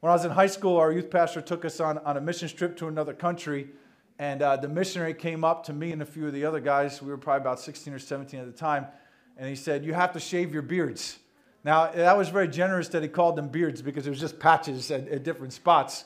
When 0.05 0.11
I 0.11 0.17
was 0.17 0.27
in 0.27 0.33
high 0.33 0.49
school, 0.49 0.77
our 0.77 0.93
youth 0.93 1.09
pastor 1.09 1.41
took 1.41 1.65
us 1.65 1.81
on, 1.81 1.97
on 1.97 2.19
a 2.19 2.21
mission 2.21 2.47
trip 2.47 2.77
to 2.77 2.89
another 2.89 3.15
country 3.15 3.71
and 4.19 4.43
uh, 4.43 4.59
the 4.59 4.69
missionary 4.69 5.15
came 5.15 5.45
up 5.45 5.65
to 5.65 5.73
me 5.73 5.93
and 5.93 6.03
a 6.03 6.05
few 6.05 6.27
of 6.27 6.35
the 6.35 6.45
other 6.45 6.61
guys. 6.61 7.01
We 7.01 7.09
were 7.09 7.17
probably 7.17 7.41
about 7.41 7.59
16 7.59 7.91
or 7.91 7.99
17 7.99 8.39
at 8.39 8.45
the 8.45 8.53
time. 8.53 8.87
And 9.39 9.49
he 9.49 9.56
said, 9.56 9.83
You 9.83 9.95
have 9.95 10.12
to 10.12 10.21
shave 10.21 10.53
your 10.53 10.61
beards. 10.61 11.19
Now, 11.65 11.91
that 11.91 12.19
was 12.19 12.29
very 12.29 12.49
generous 12.49 12.89
that 12.89 13.03
he 13.03 13.09
called 13.09 13.37
them 13.37 13.49
beards 13.49 13.81
because 13.81 14.06
it 14.06 14.11
was 14.11 14.21
just 14.21 14.39
patches 14.39 14.91
at, 14.91 15.09
at 15.09 15.23
different 15.23 15.55
spots. 15.55 16.05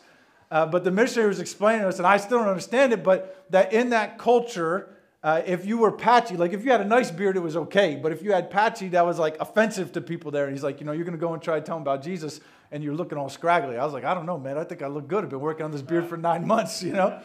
Uh, 0.49 0.65
but 0.65 0.85
the 0.85 0.93
missionary 0.93 1.31
was 1.31 1.41
explaining 1.41 1.83
to 1.83 1.89
us, 1.89 1.99
and 1.99 2.07
I 2.07 2.19
still 2.19 2.39
don't 2.39 2.47
understand 2.47 2.93
it, 2.93 3.03
but 3.03 3.47
that 3.51 3.73
in 3.73 3.91
that 3.91 4.17
culture, 4.17 4.95
uh, 5.29 5.43
if 5.45 5.67
you 5.67 5.77
were 5.77 5.93
patchy, 5.93 6.39
like 6.39 6.55
if 6.55 6.65
you 6.65 6.71
had 6.71 6.81
a 6.81 6.87
nice 6.87 7.11
beard, 7.11 7.37
it 7.37 7.41
was 7.41 7.55
okay. 7.55 7.97
But 7.97 8.13
if 8.13 8.23
you 8.23 8.33
had 8.33 8.51
patchy, 8.51 8.89
that 8.89 9.05
was 9.05 9.19
like 9.19 9.37
offensive 9.41 9.93
to 9.93 10.01
people 10.01 10.31
there. 10.31 10.45
And 10.45 10.55
he's 10.55 10.63
like, 10.63 10.81
you 10.81 10.87
know, 10.87 10.93
you're 10.93 11.05
going 11.05 11.19
to 11.19 11.21
go 11.21 11.35
and 11.35 11.43
try 11.43 11.61
to 11.61 11.61
tell 11.61 11.77
them 11.77 11.83
about 11.83 12.03
Jesus, 12.03 12.41
and 12.73 12.83
you're 12.83 12.95
looking 12.95 13.19
all 13.19 13.29
scraggly. 13.29 13.77
I 13.77 13.85
was 13.85 13.93
like, 13.93 14.05
I 14.05 14.15
don't 14.15 14.25
know, 14.25 14.39
man. 14.39 14.57
I 14.57 14.65
think 14.65 14.81
I 14.81 14.87
look 14.87 15.07
good. 15.07 15.25
I've 15.25 15.31
been 15.31 15.41
working 15.41 15.67
on 15.67 15.71
this 15.71 15.83
beard 15.83 16.07
for 16.07 16.17
nine 16.17 16.47
months, 16.47 16.83
you 16.83 16.95
know? 16.95 17.21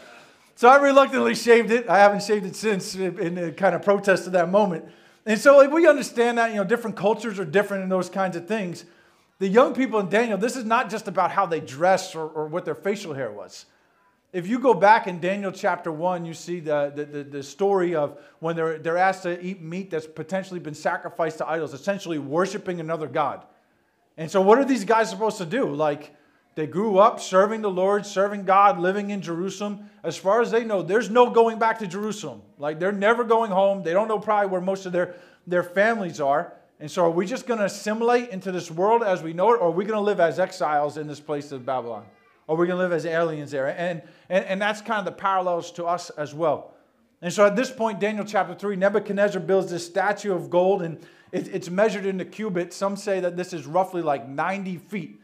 So 0.56 0.68
I 0.68 0.82
reluctantly 0.82 1.34
shaved 1.34 1.72
it. 1.72 1.88
I 1.88 1.98
haven't 1.98 2.24
shaved 2.24 2.46
it 2.46 2.58
since 2.58 2.94
in 2.94 3.54
kind 3.54 3.74
of 3.74 3.84
protest 3.84 4.26
to 4.26 4.32
that 4.32 4.52
moment. 4.52 4.84
And 5.26 5.40
so 5.40 5.56
like, 5.56 5.72
we 5.72 5.88
understand 5.88 6.40
that, 6.40 6.50
you 6.50 6.58
know, 6.58 6.66
different 6.66 6.98
cultures 6.98 7.40
are 7.40 7.46
different 7.46 7.84
in 7.84 7.90
those 7.90 8.10
kinds 8.10 8.36
of 8.36 8.50
things. 8.50 8.84
The 9.40 9.48
young 9.48 9.74
people 9.74 10.02
in 10.02 10.10
Daniel, 10.10 10.38
this 10.38 10.58
is 10.58 10.66
not 10.66 10.90
just 10.90 11.08
about 11.08 11.32
how 11.32 11.46
they 11.46 11.62
dress 11.62 12.16
or, 12.16 12.28
or 12.28 12.48
what 12.48 12.66
their 12.66 12.76
facial 12.76 13.14
hair 13.14 13.32
was. 13.32 13.66
If 14.34 14.48
you 14.48 14.58
go 14.58 14.74
back 14.74 15.06
in 15.06 15.20
Daniel 15.20 15.52
chapter 15.52 15.92
1, 15.92 16.26
you 16.26 16.34
see 16.34 16.60
the, 16.60 16.92
the, 16.96 17.06
the, 17.06 17.24
the 17.24 17.44
story 17.44 17.94
of 17.94 18.20
when 18.40 18.56
they're, 18.56 18.80
they're 18.80 18.98
asked 18.98 19.24
to 19.24 19.40
eat 19.40 19.62
meat 19.62 19.92
that's 19.92 20.08
potentially 20.08 20.60
been 20.60 20.74
sacrificed 20.74 21.38
to 21.38 21.48
idols, 21.48 21.76
essentially 21.76 22.18
worshiping 22.18 22.80
another 22.80 23.08
God. 23.08 23.46
And 24.18 24.30
so, 24.30 24.42
what 24.42 24.58
are 24.58 24.66
these 24.66 24.86
guys 24.86 25.12
supposed 25.12 25.38
to 25.38 25.46
do? 25.46 25.72
Like, 25.72 26.16
they 26.56 26.68
grew 26.68 26.98
up 26.98 27.20
serving 27.20 27.62
the 27.62 27.70
Lord, 27.70 28.06
serving 28.06 28.46
God, 28.46 28.80
living 28.80 29.12
in 29.12 29.22
Jerusalem. 29.22 29.90
As 30.04 30.18
far 30.18 30.42
as 30.42 30.52
they 30.52 30.64
know, 30.64 30.82
there's 30.82 31.10
no 31.10 31.30
going 31.30 31.58
back 31.58 31.80
to 31.80 31.88
Jerusalem. 31.88 32.42
Like 32.60 32.80
they're 32.80 32.92
never 32.92 33.24
going 33.24 33.50
home. 33.50 33.82
They 33.84 33.94
don't 33.94 34.08
know 34.08 34.20
probably 34.20 34.50
where 34.50 34.62
most 34.62 34.86
of 34.86 34.92
their, 34.92 35.16
their 35.48 35.64
families 35.64 36.22
are. 36.22 36.54
And 36.80 36.90
so, 36.92 37.06
are 37.06 37.10
we 37.10 37.26
just 37.26 37.48
going 37.48 37.60
to 37.60 37.66
assimilate 37.66 38.30
into 38.30 38.52
this 38.52 38.70
world 38.70 39.04
as 39.04 39.24
we 39.24 39.34
know 39.34 39.54
it, 39.54 39.62
or 39.62 39.68
are 39.68 39.72
we 39.72 39.86
going 39.86 39.98
to 39.98 40.04
live 40.04 40.20
as 40.20 40.40
exiles 40.40 40.98
in 40.98 41.08
this 41.08 41.20
place 41.20 41.52
of 41.52 41.66
Babylon? 41.66 42.06
Or 42.54 42.64
are 42.64 42.68
going 42.68 42.78
to 42.78 42.84
live 42.84 42.92
as 42.92 43.06
aliens 43.06 43.52
there? 43.52 43.68
And, 43.68 44.02
and, 44.30 44.46
and 44.46 44.62
that's 44.62 44.82
kind 44.82 45.00
of 45.00 45.06
the 45.06 45.12
parallels 45.12 45.72
to 45.74 45.86
us 45.86 46.10
as 46.12 46.34
well. 46.34 46.74
And 47.22 47.32
so, 47.32 47.46
at 47.46 47.56
this 47.56 47.72
point, 47.72 48.00
Daniel 48.00 48.26
chapter 48.26 48.54
3, 48.54 48.76
Nebuchadnezzar 48.76 49.42
builds 49.42 49.72
this 49.72 49.86
statue 49.86 50.34
of 50.34 50.50
gold, 50.50 50.82
and 50.82 51.00
it, 51.32 51.48
it's 51.48 51.70
measured 51.70 52.06
into 52.06 52.26
cubits. 52.26 52.76
Some 52.76 52.98
say 52.98 53.22
that 53.22 53.38
this 53.38 53.54
is 53.54 53.66
roughly 53.66 54.02
like 54.02 54.28
90 54.28 54.78
feet. 54.78 55.22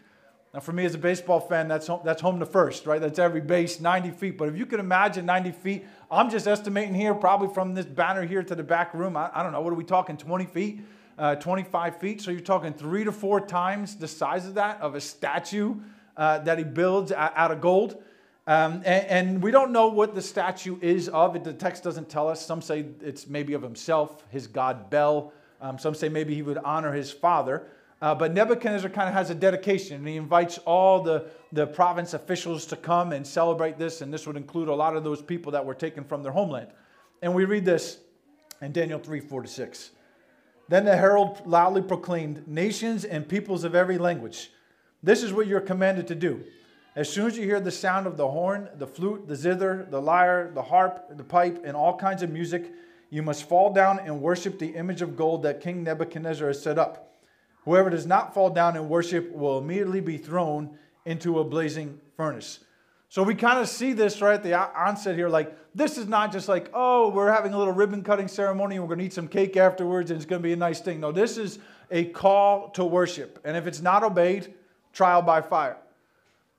Now, 0.54 0.62
for 0.62 0.72
me 0.72 0.86
as 0.86 0.96
a 0.96 0.98
baseball 0.98 1.40
fan, 1.40 1.68
that's 1.68 1.88
home, 1.88 2.02
that's 2.04 2.22
home 2.22 2.40
to 2.40 2.46
first, 2.46 2.88
right? 2.88 3.00
That's 3.00 3.20
every 3.20 3.42
base, 3.42 3.80
90 3.80 4.12
feet. 4.12 4.38
But 4.38 4.50
if 4.50 4.58
you 4.58 4.66
can 4.66 4.80
imagine 4.80 5.26
90 5.26 5.52
feet, 5.52 5.86
I'm 6.10 6.30
just 6.30 6.48
estimating 6.48 6.96
here, 6.96 7.14
probably 7.14 7.54
from 7.54 7.76
this 7.76 7.86
banner 7.86 8.26
here 8.26 8.42
to 8.42 8.56
the 8.56 8.64
back 8.64 8.94
room, 8.94 9.16
I, 9.16 9.30
I 9.34 9.44
don't 9.44 9.52
know, 9.52 9.62
what 9.62 9.72
are 9.72 9.76
we 9.76 9.84
talking, 9.84 10.18
20 10.18 10.46
feet, 10.46 10.82
uh, 11.20 11.36
25 11.36 12.00
feet? 12.00 12.22
So 12.22 12.32
you're 12.32 12.40
talking 12.40 12.74
three 12.74 13.04
to 13.04 13.12
four 13.12 13.42
times 13.42 13.96
the 13.96 14.08
size 14.08 14.48
of 14.48 14.56
that, 14.56 14.82
of 14.82 14.96
a 14.96 15.02
statue 15.02 15.76
uh, 16.20 16.38
that 16.40 16.58
he 16.58 16.66
builds 16.66 17.12
out 17.14 17.50
of 17.50 17.62
gold. 17.62 18.04
Um, 18.46 18.82
and, 18.86 19.06
and, 19.08 19.44
we 19.44 19.52
don't 19.52 19.72
know 19.72 19.88
what 19.88 20.16
the 20.16 20.22
statue 20.22 20.78
is 20.82 21.08
of. 21.08 21.42
The 21.44 21.54
text 21.54 21.84
doesn't 21.84 22.10
tell 22.10 22.28
us. 22.28 22.46
Some 22.46 22.62
say 22.62 22.88
it's 23.00 23.28
maybe 23.28 23.54
of 23.54 23.62
himself, 23.62 24.24
his 24.30 24.48
god 24.48 24.90
Bel. 24.90 25.32
Um, 25.62 25.78
some 25.78 25.94
say 25.94 26.10
maybe 26.10 26.36
he 26.36 26.42
would 26.42 26.58
honor 26.58 26.92
his 26.92 27.12
father. 27.12 27.68
Uh, 28.02 28.16
but 28.16 28.34
Nebuchadnezzar 28.34 28.90
kind 28.90 29.08
of 29.08 29.14
has 29.14 29.30
a 29.30 29.36
dedication, 29.36 29.98
and 29.98 30.08
he 30.08 30.18
invites 30.18 30.58
all 30.60 31.02
the, 31.02 31.28
the 31.52 31.68
province 31.68 32.14
officials 32.14 32.66
to 32.66 32.76
come 32.76 33.14
and 33.14 33.26
celebrate 33.26 33.78
this, 33.78 34.02
and 34.02 34.14
this 34.14 34.28
would 34.28 34.38
include 34.38 34.68
a 34.68 34.76
lot 34.76 34.96
of 34.96 35.04
those 35.04 35.22
people 35.22 35.52
that 35.54 35.66
were 35.66 35.74
taken 35.74 36.04
from 36.04 36.24
their 36.24 36.32
homeland. 36.32 36.70
And 37.22 37.34
we 37.34 37.46
read 37.46 37.66
this 37.66 38.00
in 38.62 38.74
Daniel 38.74 39.00
3 39.00 39.22
4 39.22 39.44
to 39.44 39.48
6. 39.48 39.92
Then 40.68 40.86
the 40.86 40.98
herald 40.98 41.46
loudly 41.46 41.82
proclaimed, 41.82 42.48
Nations 42.48 43.06
and 43.06 43.28
peoples 43.28 43.64
of 43.64 43.76
every 43.76 43.98
language, 43.98 44.52
this 45.02 45.24
is 45.24 45.34
what 45.34 45.48
you're 45.48 45.62
commanded 45.62 46.08
to 46.08 46.16
do. 46.16 46.44
As 46.96 47.12
soon 47.12 47.28
as 47.28 47.38
you 47.38 47.44
hear 47.44 47.60
the 47.60 47.72
sound 47.72 48.08
of 48.08 48.18
the 48.18 48.28
horn, 48.28 48.68
the 48.76 48.88
flute, 48.88 49.28
the 49.28 49.36
zither, 49.36 49.88
the 49.90 50.02
lyre, 50.02 50.52
the 50.54 50.62
harp, 50.62 51.16
the 51.16 51.24
pipe, 51.24 51.62
and 51.64 51.78
all 51.78 51.98
kinds 51.98 52.24
of 52.24 52.30
music, 52.30 52.74
you 53.10 53.24
must 53.24 53.48
fall 53.48 53.72
down 53.72 54.00
and 54.00 54.22
worship 54.22 54.60
the 54.60 54.76
image 54.76 55.02
of 55.02 55.16
gold 55.16 55.44
that 55.44 55.62
King 55.62 55.84
Nebuchadnezzar 55.84 56.48
has 56.48 56.62
set 56.62 56.78
up. 56.78 57.22
Whoever 57.66 57.90
does 57.90 58.06
not 58.06 58.34
fall 58.34 58.50
down 58.50 58.76
and 58.76 58.90
worship 58.90 59.32
will 59.32 59.60
immediately 59.60 60.02
be 60.02 60.18
thrown 60.18 60.78
into 61.06 61.40
a 61.40 61.44
blazing 61.44 62.00
furnace. 62.18 62.60
So 63.10 63.24
we 63.24 63.34
kind 63.34 63.60
of 63.60 63.68
see 63.68 63.94
this 63.94 64.22
right 64.22 64.36
at 64.36 64.44
the 64.44 64.54
onset 64.54 65.16
here. 65.16 65.30
Like, 65.30 65.56
this 65.74 65.98
is 65.98 66.08
not 66.08 66.32
just 66.32 66.48
like, 66.48 66.70
oh, 66.74 67.10
we're 67.10 67.32
having 67.32 67.54
a 67.54 67.58
little 67.58 67.74
ribbon 67.74 68.04
cutting 68.04 68.28
ceremony 68.28 68.76
and 68.76 68.84
we're 68.84 68.90
going 68.90 69.00
to 69.00 69.06
eat 69.06 69.14
some 69.14 69.28
cake 69.28 69.58
afterwards 69.58 70.12
and 70.12 70.18
it's 70.18 70.26
going 70.28 70.42
to 70.42 70.48
be 70.48 70.54
a 70.54 70.58
nice 70.58 70.80
thing. 70.80 71.00
No, 71.00 71.12
this 71.12 71.38
is 71.38 71.58
a 71.90 72.06
call 72.06 72.70
to 72.72 72.86
worship. 72.86 73.40
And 73.44 73.58
if 73.58 73.66
it's 73.66 73.82
not 73.82 74.04
obeyed, 74.04 74.54
trial 74.94 75.22
by 75.22 75.42
fire. 75.42 75.78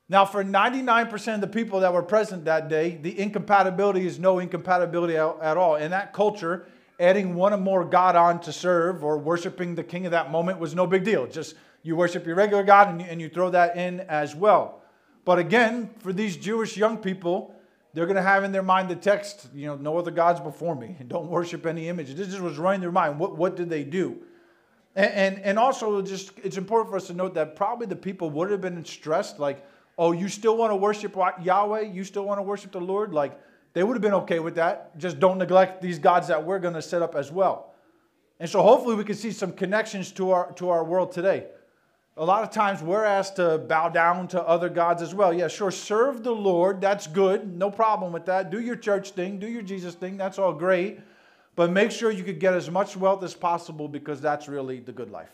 Now, 0.09 0.25
for 0.25 0.43
99% 0.43 1.35
of 1.37 1.41
the 1.41 1.47
people 1.47 1.81
that 1.81 1.93
were 1.93 2.03
present 2.03 2.45
that 2.47 2.69
day, 2.69 2.99
the 3.01 3.17
incompatibility 3.17 4.07
is 4.07 4.19
no 4.19 4.41
incompatibility 4.41 5.17
at 5.17 5.57
all. 5.57 5.77
In 5.77 5.93
that 5.93 6.13
culture, 6.13 6.67
adding 6.99 7.35
one 7.37 7.53
or 7.53 7.59
more 7.59 7.85
God 7.85 8.17
on 8.17 8.41
to 8.41 8.53
serve 8.53 9.05
or 9.05 9.19
worshiping 9.19 9.77
the 9.77 9.85
king 9.85 10.07
of 10.07 10.11
that 10.11 10.33
moment 10.33 10.59
was 10.59 10.75
no 10.75 10.87
big 10.87 11.05
deal. 11.05 11.29
Just 11.29 11.55
you 11.85 11.95
worship 11.95 12.27
your 12.27 12.35
regular 12.35 12.65
God 12.65 12.89
and 12.89 13.01
you, 13.01 13.07
and 13.07 13.21
you 13.21 13.29
throw 13.29 13.51
that 13.51 13.77
in 13.77 14.01
as 14.01 14.35
well. 14.35 14.83
But 15.25 15.39
again, 15.39 15.91
for 16.01 16.13
these 16.13 16.37
Jewish 16.37 16.77
young 16.77 16.99
people, 16.99 17.55
they're 17.95 18.07
going 18.07 18.17
to 18.17 18.23
have 18.23 18.45
in 18.45 18.53
their 18.53 18.63
mind 18.63 18.89
the 18.89 18.97
text, 18.97 19.49
you 19.55 19.67
know, 19.67 19.77
no 19.77 19.97
other 19.97 20.11
gods 20.11 20.41
before 20.41 20.75
me, 20.75 20.97
and 20.99 21.09
don't 21.09 21.29
worship 21.29 21.67
any 21.67 21.89
image. 21.89 22.15
This 22.15 22.29
just 22.29 22.41
was 22.41 22.59
running 22.59 22.81
their 22.81 22.93
mind. 22.93 23.19
What, 23.19 23.37
what 23.37 23.57
did 23.57 23.71
they 23.71 23.85
do? 23.85 24.19
And, 25.01 25.15
and, 25.15 25.45
and 25.45 25.59
also, 25.59 26.03
just 26.03 26.33
it's 26.45 26.59
important 26.59 26.91
for 26.91 26.97
us 26.97 27.07
to 27.07 27.15
note 27.15 27.33
that 27.33 27.57
probably 27.57 27.87
the 27.87 27.97
people 27.97 28.29
would 28.31 28.51
have 28.51 28.61
been 28.61 28.85
stressed, 28.85 29.39
like, 29.39 29.65
oh, 29.97 30.13
you 30.13 30.29
still 30.29 30.59
want 30.59 30.73
to 30.73 30.77
worship 30.77 31.17
Yahweh? 31.43 31.81
You 31.81 32.05
still 32.05 32.27
want 32.27 32.37
to 32.39 32.43
worship 32.43 32.73
the 32.73 32.81
Lord? 32.81 33.15
Like, 33.15 33.41
they 33.73 33.83
would 33.83 33.95
have 33.95 34.03
been 34.03 34.13
okay 34.15 34.41
with 34.41 34.57
that. 34.57 34.99
Just 34.99 35.19
don't 35.19 35.39
neglect 35.39 35.81
these 35.81 35.99
gods 35.99 36.29
that 36.29 36.45
we're 36.45 36.59
going 36.59 36.75
to 36.75 36.83
set 36.83 37.01
up 37.01 37.15
as 37.15 37.33
well. 37.33 37.73
And 38.41 38.51
so 38.51 38.61
hopefully 38.61 38.95
we 38.95 39.05
can 39.05 39.15
see 39.15 39.31
some 39.31 39.53
connections 39.53 40.13
to 40.13 40.33
our, 40.33 40.53
to 40.55 40.69
our 40.69 40.85
world 40.85 41.13
today. 41.13 41.47
A 42.19 42.25
lot 42.25 42.43
of 42.43 42.51
times 42.51 42.83
we're 42.83 43.05
asked 43.05 43.37
to 43.37 43.57
bow 43.57 43.89
down 43.89 44.29
to 44.29 44.43
other 44.43 44.69
gods 44.69 45.01
as 45.01 45.15
well. 45.15 45.33
Yeah, 45.33 45.49
sure, 45.49 45.71
serve 45.71 46.25
the 46.25 46.33
Lord. 46.33 46.83
That's 46.83 47.07
good. 47.07 47.57
No 47.57 47.71
problem 47.71 48.13
with 48.13 48.27
that. 48.27 48.51
Do 48.51 48.61
your 48.61 48.77
church 48.77 49.13
thing, 49.13 49.39
do 49.39 49.47
your 49.47 49.63
Jesus 49.63 49.95
thing. 49.95 50.19
That's 50.19 50.39
all 50.39 50.53
great. 50.53 51.01
But 51.57 51.71
make 51.71 51.91
sure 51.91 52.11
you 52.11 52.25
could 52.25 52.41
get 52.41 52.55
as 52.55 52.71
much 52.71 52.97
wealth 52.97 53.23
as 53.23 53.35
possible 53.35 53.89
because 53.89 54.21
that's 54.21 54.49
really 54.49 54.81
the 54.81 54.93
good 54.93 55.11
life. 55.11 55.31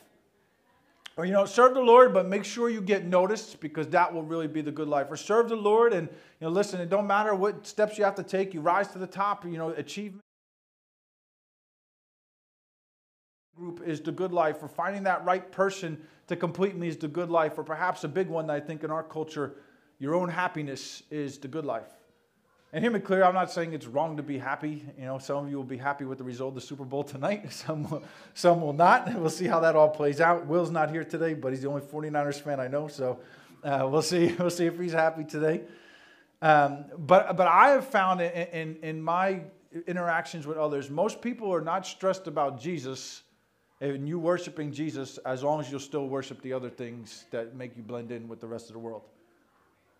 Or, 1.16 1.24
you 1.24 1.32
know, 1.32 1.46
serve 1.46 1.72
the 1.72 1.80
Lord, 1.80 2.12
but 2.12 2.26
make 2.26 2.44
sure 2.44 2.68
you 2.68 2.82
get 2.82 3.06
noticed 3.06 3.58
because 3.60 3.88
that 3.88 4.12
will 4.12 4.22
really 4.22 4.48
be 4.48 4.60
the 4.60 4.70
good 4.70 4.88
life. 4.88 5.06
Or 5.10 5.16
serve 5.16 5.48
the 5.48 5.56
Lord 5.56 5.94
and, 5.94 6.08
you 6.08 6.46
know, 6.46 6.50
listen, 6.50 6.78
it 6.80 6.90
don't 6.90 7.06
matter 7.06 7.34
what 7.34 7.66
steps 7.66 7.96
you 7.96 8.04
have 8.04 8.16
to 8.16 8.22
take, 8.22 8.52
you 8.52 8.60
rise 8.60 8.88
to 8.88 8.98
the 8.98 9.06
top, 9.06 9.44
you 9.44 9.56
know, 9.56 9.70
achievement. 9.70 10.20
Group 13.56 13.82
is 13.86 14.02
the 14.02 14.12
good 14.12 14.32
life, 14.32 14.62
or 14.62 14.68
finding 14.68 15.04
that 15.04 15.24
right 15.24 15.50
person 15.50 15.98
to 16.26 16.36
complete 16.36 16.76
me 16.76 16.88
is 16.88 16.98
the 16.98 17.08
good 17.08 17.30
life, 17.30 17.56
or 17.56 17.64
perhaps 17.64 18.04
a 18.04 18.08
big 18.08 18.28
one 18.28 18.48
that 18.48 18.52
I 18.52 18.60
think 18.60 18.84
in 18.84 18.90
our 18.90 19.02
culture, 19.02 19.54
your 19.98 20.14
own 20.14 20.28
happiness 20.28 21.02
is 21.10 21.38
the 21.38 21.48
good 21.48 21.64
life. 21.64 21.95
And 22.72 22.82
hear 22.82 22.90
me 22.90 22.98
clear, 22.98 23.24
I'm 23.24 23.34
not 23.34 23.50
saying 23.50 23.72
it's 23.72 23.86
wrong 23.86 24.16
to 24.16 24.22
be 24.22 24.38
happy. 24.38 24.84
You 24.98 25.04
know, 25.04 25.18
some 25.18 25.44
of 25.44 25.50
you 25.50 25.56
will 25.56 25.64
be 25.64 25.76
happy 25.76 26.04
with 26.04 26.18
the 26.18 26.24
result 26.24 26.48
of 26.48 26.54
the 26.56 26.60
Super 26.60 26.84
Bowl 26.84 27.04
tonight, 27.04 27.52
some 27.52 27.88
will, 27.88 28.02
some 28.34 28.60
will 28.60 28.72
not. 28.72 29.14
We'll 29.20 29.30
see 29.30 29.46
how 29.46 29.60
that 29.60 29.76
all 29.76 29.88
plays 29.88 30.20
out. 30.20 30.46
Will's 30.46 30.70
not 30.70 30.90
here 30.90 31.04
today, 31.04 31.34
but 31.34 31.52
he's 31.52 31.62
the 31.62 31.68
only 31.68 31.82
49ers 31.82 32.40
fan 32.40 32.60
I 32.60 32.68
know, 32.68 32.88
so 32.88 33.20
uh, 33.62 33.88
we'll 33.90 34.02
see. 34.02 34.34
We'll 34.38 34.50
see 34.50 34.66
if 34.66 34.78
he's 34.78 34.92
happy 34.92 35.24
today. 35.24 35.62
Um, 36.42 36.84
but 36.98 37.36
but 37.36 37.46
I 37.48 37.70
have 37.70 37.86
found 37.86 38.20
in, 38.20 38.30
in, 38.30 38.76
in 38.82 39.02
my 39.02 39.42
interactions 39.86 40.46
with 40.46 40.56
others, 40.56 40.90
most 40.90 41.22
people 41.22 41.52
are 41.54 41.60
not 41.60 41.86
stressed 41.86 42.26
about 42.26 42.60
Jesus 42.60 43.22
and 43.80 44.08
you 44.08 44.18
worshiping 44.18 44.72
Jesus 44.72 45.18
as 45.18 45.42
long 45.42 45.60
as 45.60 45.70
you'll 45.70 45.80
still 45.80 46.08
worship 46.08 46.40
the 46.42 46.52
other 46.52 46.70
things 46.70 47.26
that 47.30 47.54
make 47.54 47.76
you 47.76 47.82
blend 47.82 48.10
in 48.10 48.26
with 48.26 48.40
the 48.40 48.46
rest 48.46 48.68
of 48.68 48.72
the 48.72 48.78
world. 48.78 49.02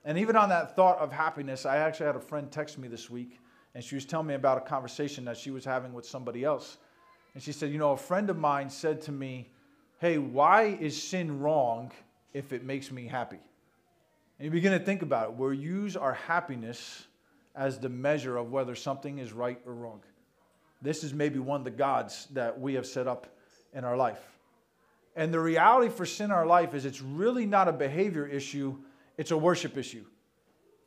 And 0.06 0.16
even 0.18 0.36
on 0.36 0.48
that 0.50 0.76
thought 0.76 0.98
of 0.98 1.12
happiness, 1.12 1.66
I 1.66 1.78
actually 1.78 2.06
had 2.06 2.14
a 2.14 2.20
friend 2.20 2.50
text 2.50 2.78
me 2.78 2.86
this 2.86 3.10
week, 3.10 3.40
and 3.74 3.82
she 3.82 3.96
was 3.96 4.04
telling 4.04 4.28
me 4.28 4.34
about 4.34 4.56
a 4.56 4.60
conversation 4.60 5.24
that 5.24 5.36
she 5.36 5.50
was 5.50 5.64
having 5.64 5.92
with 5.92 6.06
somebody 6.06 6.44
else. 6.44 6.78
And 7.34 7.42
she 7.42 7.50
said, 7.50 7.72
You 7.72 7.78
know, 7.78 7.90
a 7.90 7.96
friend 7.96 8.30
of 8.30 8.38
mine 8.38 8.70
said 8.70 9.02
to 9.02 9.12
me, 9.12 9.50
Hey, 9.98 10.18
why 10.18 10.78
is 10.80 11.02
sin 11.02 11.40
wrong 11.40 11.90
if 12.32 12.52
it 12.52 12.62
makes 12.62 12.92
me 12.92 13.06
happy? 13.06 13.40
And 14.38 14.44
you 14.44 14.50
begin 14.52 14.72
to 14.72 14.78
think 14.78 15.02
about 15.02 15.30
it. 15.30 15.36
We 15.36 15.56
use 15.56 15.96
our 15.96 16.14
happiness 16.14 17.06
as 17.56 17.80
the 17.80 17.88
measure 17.88 18.36
of 18.36 18.52
whether 18.52 18.76
something 18.76 19.18
is 19.18 19.32
right 19.32 19.58
or 19.66 19.74
wrong. 19.74 20.02
This 20.82 21.02
is 21.02 21.12
maybe 21.12 21.40
one 21.40 21.62
of 21.62 21.64
the 21.64 21.70
gods 21.70 22.28
that 22.32 22.60
we 22.60 22.74
have 22.74 22.86
set 22.86 23.08
up 23.08 23.26
in 23.74 23.82
our 23.82 23.96
life. 23.96 24.20
And 25.16 25.34
the 25.34 25.40
reality 25.40 25.88
for 25.88 26.06
sin 26.06 26.26
in 26.26 26.30
our 26.30 26.46
life 26.46 26.74
is 26.74 26.84
it's 26.84 27.00
really 27.00 27.46
not 27.46 27.66
a 27.66 27.72
behavior 27.72 28.26
issue, 28.26 28.76
it's 29.18 29.30
a 29.30 29.36
worship 29.36 29.76
issue. 29.76 30.04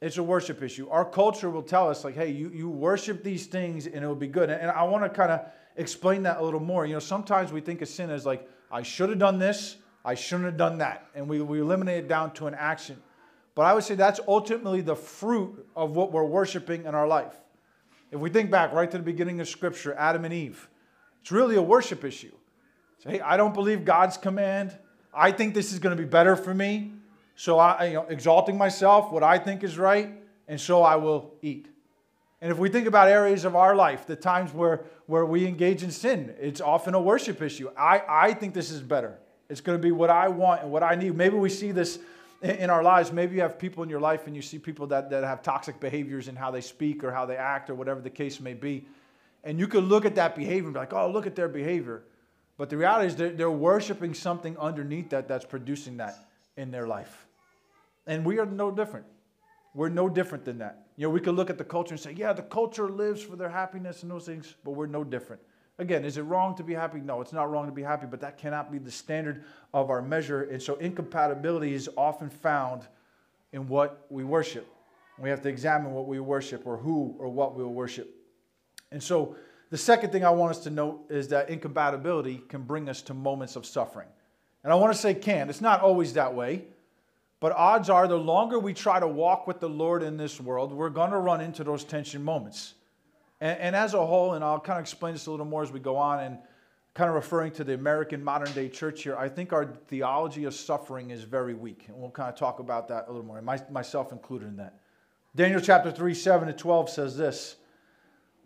It's 0.01 0.17
a 0.17 0.23
worship 0.23 0.63
issue. 0.63 0.87
Our 0.89 1.03
culture 1.03 1.49
will 1.49 1.63
tell 1.63 1.89
us, 1.89 2.03
like, 2.05 2.15
hey, 2.15 2.29
you, 2.31 2.49
you 2.53 2.69
worship 2.69 3.23
these 3.23 3.47
things 3.47 3.85
and 3.85 4.03
it 4.03 4.07
will 4.07 4.15
be 4.15 4.27
good. 4.27 4.49
And 4.49 4.71
I 4.71 4.83
want 4.83 5.03
to 5.03 5.09
kind 5.09 5.31
of 5.31 5.41
explain 5.75 6.23
that 6.23 6.39
a 6.39 6.43
little 6.43 6.59
more. 6.61 6.85
You 6.85 6.93
know, 6.93 6.99
sometimes 6.99 7.51
we 7.51 7.59
think 7.59 7.81
of 7.81 7.89
sin 7.89 8.09
as 8.09 8.25
like, 8.25 8.47
I 8.71 8.81
should 8.81 9.09
have 9.09 9.19
done 9.19 9.39
this, 9.39 9.77
I 10.05 10.15
shouldn't 10.15 10.45
have 10.45 10.57
done 10.57 10.77
that. 10.77 11.07
And 11.15 11.27
we, 11.27 11.41
we 11.41 11.59
eliminate 11.59 12.05
it 12.05 12.07
down 12.07 12.33
to 12.35 12.47
an 12.47 12.55
action. 12.55 12.97
But 13.55 13.63
I 13.63 13.73
would 13.73 13.83
say 13.83 13.95
that's 13.95 14.21
ultimately 14.25 14.79
the 14.79 14.95
fruit 14.95 15.67
of 15.75 15.95
what 15.95 16.13
we're 16.13 16.23
worshiping 16.23 16.85
in 16.85 16.95
our 16.95 17.07
life. 17.07 17.35
If 18.11 18.19
we 18.21 18.29
think 18.29 18.49
back 18.49 18.71
right 18.71 18.89
to 18.89 18.97
the 18.97 19.03
beginning 19.03 19.41
of 19.41 19.49
Scripture, 19.49 19.93
Adam 19.95 20.23
and 20.23 20.33
Eve, 20.33 20.69
it's 21.21 21.31
really 21.31 21.57
a 21.57 21.61
worship 21.61 22.05
issue. 22.05 22.31
Say, 23.03 23.11
hey, 23.11 23.19
I 23.19 23.35
don't 23.35 23.53
believe 23.53 23.83
God's 23.83 24.15
command. 24.15 24.77
I 25.13 25.31
think 25.33 25.53
this 25.53 25.73
is 25.73 25.79
going 25.79 25.95
to 25.95 26.01
be 26.01 26.07
better 26.07 26.35
for 26.37 26.53
me. 26.53 26.93
So 27.39 27.57
I, 27.57 27.85
you 27.85 27.93
know, 27.93 28.05
exalting 28.09 28.57
myself, 28.57 29.13
what 29.13 29.23
I 29.23 29.37
think 29.37 29.63
is 29.63 29.77
right, 29.77 30.11
and 30.49 30.59
so 30.59 30.83
I 30.83 30.97
will 30.97 31.35
eat. 31.41 31.69
And 32.41 32.51
if 32.51 32.57
we 32.57 32.67
think 32.67 32.85
about 32.85 33.07
areas 33.07 33.45
of 33.45 33.55
our 33.55 33.77
life, 33.77 34.05
the 34.05 34.17
times 34.17 34.53
where, 34.53 34.83
where 35.05 35.25
we 35.25 35.47
engage 35.47 35.81
in 35.81 35.89
sin, 35.89 36.35
it's 36.37 36.59
often 36.59 36.95
a 36.95 37.01
worship 37.01 37.41
issue. 37.41 37.69
I, 37.77 38.01
I 38.09 38.33
think 38.33 38.53
this 38.53 38.71
is 38.71 38.81
better. 38.81 39.17
It's 39.47 39.61
going 39.61 39.77
to 39.77 39.81
be 39.81 39.93
what 39.93 40.09
I 40.09 40.27
want 40.27 40.63
and 40.63 40.69
what 40.69 40.83
I 40.83 40.95
need. 40.95 41.15
Maybe 41.15 41.37
we 41.37 41.47
see 41.47 41.71
this 41.71 41.99
in, 42.41 42.69
our 42.69 42.83
lives. 42.83 43.13
Maybe 43.13 43.35
you 43.35 43.41
have 43.41 43.57
people 43.57 43.83
in 43.83 43.89
your 43.89 44.01
life 44.01 44.27
and 44.27 44.35
you 44.35 44.41
see 44.41 44.59
people 44.59 44.87
that, 44.87 45.09
that 45.09 45.23
have 45.23 45.41
toxic 45.41 45.79
behaviors 45.79 46.27
in 46.27 46.35
how 46.35 46.51
they 46.51 46.59
speak 46.59 47.05
or 47.05 47.11
how 47.13 47.25
they 47.25 47.37
act 47.37 47.69
or 47.69 47.73
whatever 47.73 48.01
the 48.01 48.09
case 48.09 48.41
may 48.41 48.53
be. 48.53 48.85
And 49.45 49.57
you 49.57 49.69
could 49.69 49.85
look 49.85 50.03
at 50.03 50.15
that 50.15 50.35
behavior 50.35 50.65
and 50.65 50.73
be 50.73 50.79
like, 50.81 50.91
oh, 50.91 51.09
look 51.09 51.25
at 51.25 51.37
their 51.37 51.47
behavior. 51.47 52.03
But 52.57 52.69
the 52.69 52.75
reality 52.75 53.07
is 53.07 53.15
they're, 53.15 53.29
they're 53.29 53.49
worshiping 53.49 54.13
something 54.13 54.57
underneath 54.57 55.11
that 55.11 55.29
that's 55.29 55.45
producing 55.45 55.95
that 55.97 56.17
in 56.57 56.71
their 56.71 56.85
life. 56.85 57.27
And 58.09 58.25
we 58.25 58.39
are 58.39 58.45
no 58.47 58.71
different. 58.71 59.05
We're 59.75 59.89
no 59.89 60.09
different 60.09 60.43
than 60.43 60.57
that. 60.57 60.87
You 60.97 61.05
know, 61.05 61.11
we 61.11 61.19
could 61.19 61.35
look 61.35 61.51
at 61.51 61.59
the 61.59 61.63
culture 61.63 61.93
and 61.93 61.99
say, 61.99 62.11
yeah, 62.11 62.33
the 62.33 62.41
culture 62.41 62.89
lives 62.89 63.21
for 63.21 63.35
their 63.35 63.49
happiness 63.49 64.01
and 64.01 64.11
those 64.11 64.25
things, 64.25 64.55
but 64.65 64.71
we're 64.71 64.87
no 64.87 65.03
different. 65.03 65.43
Again, 65.77 66.03
is 66.03 66.17
it 66.17 66.23
wrong 66.23 66.55
to 66.55 66.63
be 66.63 66.73
happy? 66.73 66.99
No, 66.99 67.21
it's 67.21 67.31
not 67.31 67.51
wrong 67.51 67.67
to 67.67 67.71
be 67.71 67.83
happy, 67.83 68.07
but 68.09 68.19
that 68.21 68.39
cannot 68.39 68.71
be 68.71 68.79
the 68.79 68.89
standard 68.89 69.45
of 69.75 69.91
our 69.91 70.01
measure. 70.01 70.41
And 70.41 70.61
so 70.61 70.75
incompatibility 70.77 71.75
is 71.75 71.87
often 71.95 72.31
found 72.31 72.87
in 73.53 73.67
what 73.67 74.07
we 74.09 74.23
worship. 74.23 74.67
We 75.19 75.29
have 75.29 75.43
to 75.43 75.49
examine 75.49 75.93
what 75.93 76.07
we 76.07 76.19
worship 76.19 76.65
or 76.65 76.77
who 76.77 77.15
or 77.19 77.29
what 77.29 77.55
we 77.55 77.63
worship. 77.63 78.09
And 78.91 79.01
so 79.03 79.35
the 79.69 79.77
second 79.77 80.11
thing 80.11 80.25
I 80.25 80.31
want 80.31 80.49
us 80.49 80.63
to 80.63 80.71
note 80.71 81.05
is 81.11 81.27
that 81.27 81.51
incompatibility 81.51 82.41
can 82.49 82.63
bring 82.63 82.89
us 82.89 83.03
to 83.03 83.13
moments 83.13 83.55
of 83.55 83.67
suffering. 83.67 84.07
And 84.63 84.73
I 84.73 84.75
want 84.77 84.93
to 84.93 84.99
say 84.99 85.13
can. 85.13 85.47
It's 85.49 85.61
not 85.61 85.81
always 85.81 86.13
that 86.13 86.33
way. 86.33 86.63
But 87.39 87.53
odds 87.53 87.89
are, 87.89 88.07
the 88.07 88.17
longer 88.17 88.59
we 88.59 88.73
try 88.73 88.99
to 88.99 89.07
walk 89.07 89.47
with 89.47 89.59
the 89.59 89.69
Lord 89.69 90.03
in 90.03 90.17
this 90.17 90.41
world, 90.41 90.73
we're 90.73 90.89
going 90.89 91.11
to 91.11 91.17
run 91.17 91.39
into 91.39 91.63
those 91.63 91.83
tension 91.83 92.23
moments. 92.23 92.73
And, 93.39 93.57
and, 93.59 93.75
as 93.75 93.93
a 93.93 94.05
whole, 94.05 94.33
and 94.33 94.43
I'll 94.43 94.59
kind 94.59 94.77
of 94.77 94.83
explain 94.83 95.13
this 95.13 95.27
a 95.27 95.31
little 95.31 95.45
more 95.45 95.63
as 95.63 95.71
we 95.71 95.79
go 95.79 95.95
on, 95.95 96.19
and 96.19 96.37
kind 96.93 97.07
of 97.07 97.15
referring 97.15 97.51
to 97.53 97.63
the 97.63 97.73
American 97.73 98.21
modern 98.21 98.51
day 98.53 98.67
church 98.67 99.03
here, 99.03 99.15
I 99.15 99.29
think 99.29 99.53
our 99.53 99.65
theology 99.87 100.43
of 100.43 100.53
suffering 100.53 101.11
is 101.11 101.23
very 101.23 101.53
weak. 101.53 101.85
And 101.87 101.95
we'll 101.97 102.11
kind 102.11 102.27
of 102.27 102.37
talk 102.37 102.59
about 102.59 102.89
that 102.89 103.05
a 103.07 103.11
little 103.11 103.25
more, 103.25 103.41
my, 103.41 103.61
myself 103.71 104.11
included 104.11 104.49
in 104.49 104.57
that. 104.57 104.77
Daniel 105.33 105.61
chapter 105.61 105.91
3, 105.91 106.13
7 106.13 106.47
to 106.47 106.53
12 106.53 106.89
says 106.89 107.15
this 107.15 107.55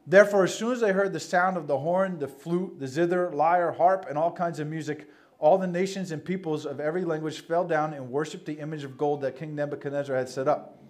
Therefore, 0.06 0.44
as 0.44 0.54
soon 0.54 0.74
as 0.74 0.82
they 0.82 0.92
heard 0.92 1.14
the 1.14 1.20
sound 1.20 1.58
of 1.58 1.66
the 1.66 1.80
horn, 1.80 2.20
the 2.20 2.28
flute, 2.28 2.78
the 2.80 2.88
zither, 2.88 3.32
lyre, 3.32 3.72
harp, 3.72 4.06
and 4.08 4.18
all 4.18 4.32
kinds 4.32 4.60
of 4.60 4.68
music, 4.68 5.10
all 5.44 5.58
the 5.58 5.68
nations 5.68 6.14
and 6.14 6.24
peoples 6.24 6.66
of 6.66 6.80
every 6.80 7.04
language 7.04 7.42
fell 7.42 7.66
down 7.66 7.94
and 7.94 8.10
worshiped 8.10 8.46
the 8.46 8.60
image 8.60 8.86
of 8.86 8.98
gold 8.98 9.20
that 9.20 9.38
King 9.38 9.54
Nebuchadnezzar 9.54 10.16
had 10.16 10.30
set 10.30 10.48
up. 10.48 10.82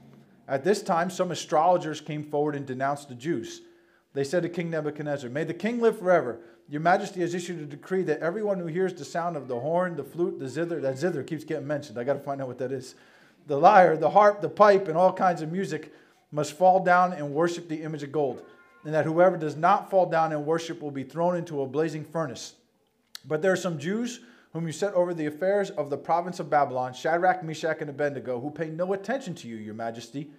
At 0.48 0.64
this 0.64 0.84
time, 0.84 1.10
some 1.10 1.32
astrologers 1.32 2.00
came 2.00 2.24
forward 2.24 2.56
and 2.56 2.64
denounced 2.64 3.10
the 3.10 3.16
Jews. 3.16 3.62
They 4.14 4.24
said 4.24 4.44
to 4.44 4.50
King 4.50 4.70
Nebuchadnezzar, 4.70 5.28
May 5.32 5.44
the 5.44 5.56
king 5.56 5.82
live 5.82 5.98
forever. 5.98 6.40
Your 6.70 6.82
majesty 6.82 7.22
has 7.22 7.34
issued 7.34 7.62
a 7.62 7.66
decree 7.66 8.04
that 8.04 8.20
everyone 8.20 8.60
who 8.60 8.68
hears 8.68 8.94
the 8.94 9.04
sound 9.04 9.38
of 9.38 9.48
the 9.48 9.60
horn, 9.60 9.96
the 9.96 10.04
flute, 10.04 10.38
the 10.38 10.48
zither, 10.48 10.80
that 10.82 11.00
zither 11.00 11.24
keeps 11.24 11.44
getting 11.44 11.66
mentioned. 11.66 11.98
I 11.98 12.04
got 12.04 12.14
to 12.14 12.20
find 12.20 12.40
out 12.40 12.48
what 12.48 12.60
that 12.60 12.72
is. 12.72 12.94
The 13.48 13.58
lyre, 13.58 13.98
the 13.98 14.12
harp, 14.12 14.42
the 14.42 14.50
pipe, 14.50 14.88
and 14.88 14.96
all 14.96 15.12
kinds 15.12 15.42
of 15.42 15.52
music 15.52 15.92
must 16.32 16.54
fall 16.54 16.84
down 16.84 17.14
and 17.14 17.34
worship 17.34 17.68
the 17.68 17.82
image 17.82 18.04
of 18.04 18.12
gold 18.12 18.44
and 18.86 18.94
that 18.94 19.06
whoever 19.06 19.36
does 19.36 19.56
not 19.56 19.90
fall 19.90 20.06
down 20.06 20.32
and 20.32 20.46
worship 20.46 20.80
will 20.80 20.92
be 20.92 21.04
thrown 21.04 21.38
into 21.38 21.62
a 21.62 21.66
blazing 21.66 22.06
furnace. 22.06 22.54
But 23.26 23.42
there 23.42 23.52
are 23.52 23.58
some 23.58 23.80
Jews 23.80 24.20
whom 24.54 24.68
you 24.68 24.72
set 24.72 24.94
over 24.94 25.14
the 25.14 25.26
affairs 25.26 25.72
of 25.72 25.90
the 25.90 25.98
province 25.98 26.40
of 26.40 26.50
Babylon, 26.50 26.94
Shadrach, 26.94 27.44
Meshach, 27.44 27.82
and 27.82 27.90
Abednego, 27.90 28.40
who 28.40 28.52
pay 28.52 28.70
no 28.70 28.94
attention 28.94 29.34
to 29.36 29.48
you, 29.48 29.56
your 29.56 29.74
majesty. 29.74 30.30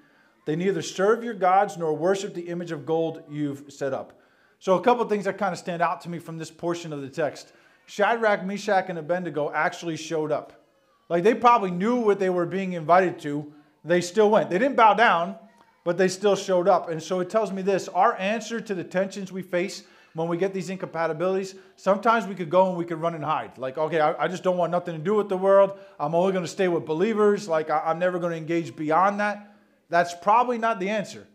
They 0.47 0.57
neither 0.57 0.83
serve 0.83 1.25
your 1.25 1.35
gods 1.35 1.77
nor 1.77 1.95
worship 1.95 2.33
the 2.33 2.49
image 2.49 2.71
of 2.71 2.87
gold 2.87 3.23
you've 3.29 3.65
set 3.73 3.93
up. 3.93 4.21
So, 4.61 4.79
a 4.79 4.81
couple 4.81 5.05
things 5.07 5.25
that 5.25 5.37
kind 5.37 5.53
of 5.53 5.59
stand 5.59 5.83
out 5.83 6.01
to 6.03 6.09
me 6.09 6.19
from 6.19 6.39
this 6.39 6.51
portion 6.51 6.93
of 6.93 7.03
the 7.03 7.09
text. 7.09 7.53
Shadrach, 7.87 8.45
Meshach, 8.45 8.87
and 8.89 8.99
Abednego 8.99 9.51
actually 9.53 9.97
showed 9.97 10.33
up. 10.33 10.65
Like 11.09 11.23
they 11.23 11.35
probably 11.35 11.71
knew 11.71 11.97
what 11.97 12.19
they 12.19 12.31
were 12.31 12.47
being 12.47 12.73
invited 12.73 13.19
to. 13.21 13.53
They 13.85 14.01
still 14.01 14.31
went. 14.31 14.49
They 14.49 14.59
didn't 14.59 14.77
bow 14.77 14.95
down, 14.95 15.37
but 15.85 15.99
they 15.99 16.09
still 16.09 16.37
showed 16.37 16.67
up. 16.67 16.89
And 16.89 17.03
so 17.03 17.21
it 17.21 17.29
tells 17.29 17.53
me 17.53 17.63
this 17.63 17.89
our 17.89 18.19
answer 18.19 18.61
to 18.61 18.75
the 18.75 18.85
tensions 18.85 19.31
we 19.31 19.43
face 19.43 19.85
when 20.15 20.29
we 20.29 20.37
get 20.37 20.55
these 20.55 20.71
incompatibilities, 20.71 21.57
sometimes 21.77 22.27
we 22.27 22.35
could 22.35 22.49
go 22.49 22.69
and 22.69 22.77
we 22.77 22.85
could 22.85 23.01
run 23.01 23.15
and 23.15 23.25
hide. 23.25 23.59
Like, 23.59 23.77
okay, 23.77 24.01
I, 24.01 24.25
I 24.25 24.29
just 24.29 24.45
don't 24.45 24.57
want 24.57 24.71
nothing 24.71 24.97
to 24.97 25.03
do 25.03 25.15
with 25.15 25.29
the 25.29 25.37
world. 25.37 25.79
I'm 25.99 26.15
only 26.15 26.33
going 26.33 26.45
to 26.45 26.51
stay 26.51 26.69
with 26.69 26.87
believers. 26.87 27.49
Like, 27.49 27.69
I, 27.69 27.83
I'm 27.87 27.99
never 27.99 28.19
going 28.19 28.31
to 28.31 28.37
engage 28.37 28.75
beyond 28.77 29.21
that. 29.21 29.55
That's 29.91 30.15
probably 30.15 30.57
not 30.57 30.79
the 30.79 30.89
answer 30.89 31.27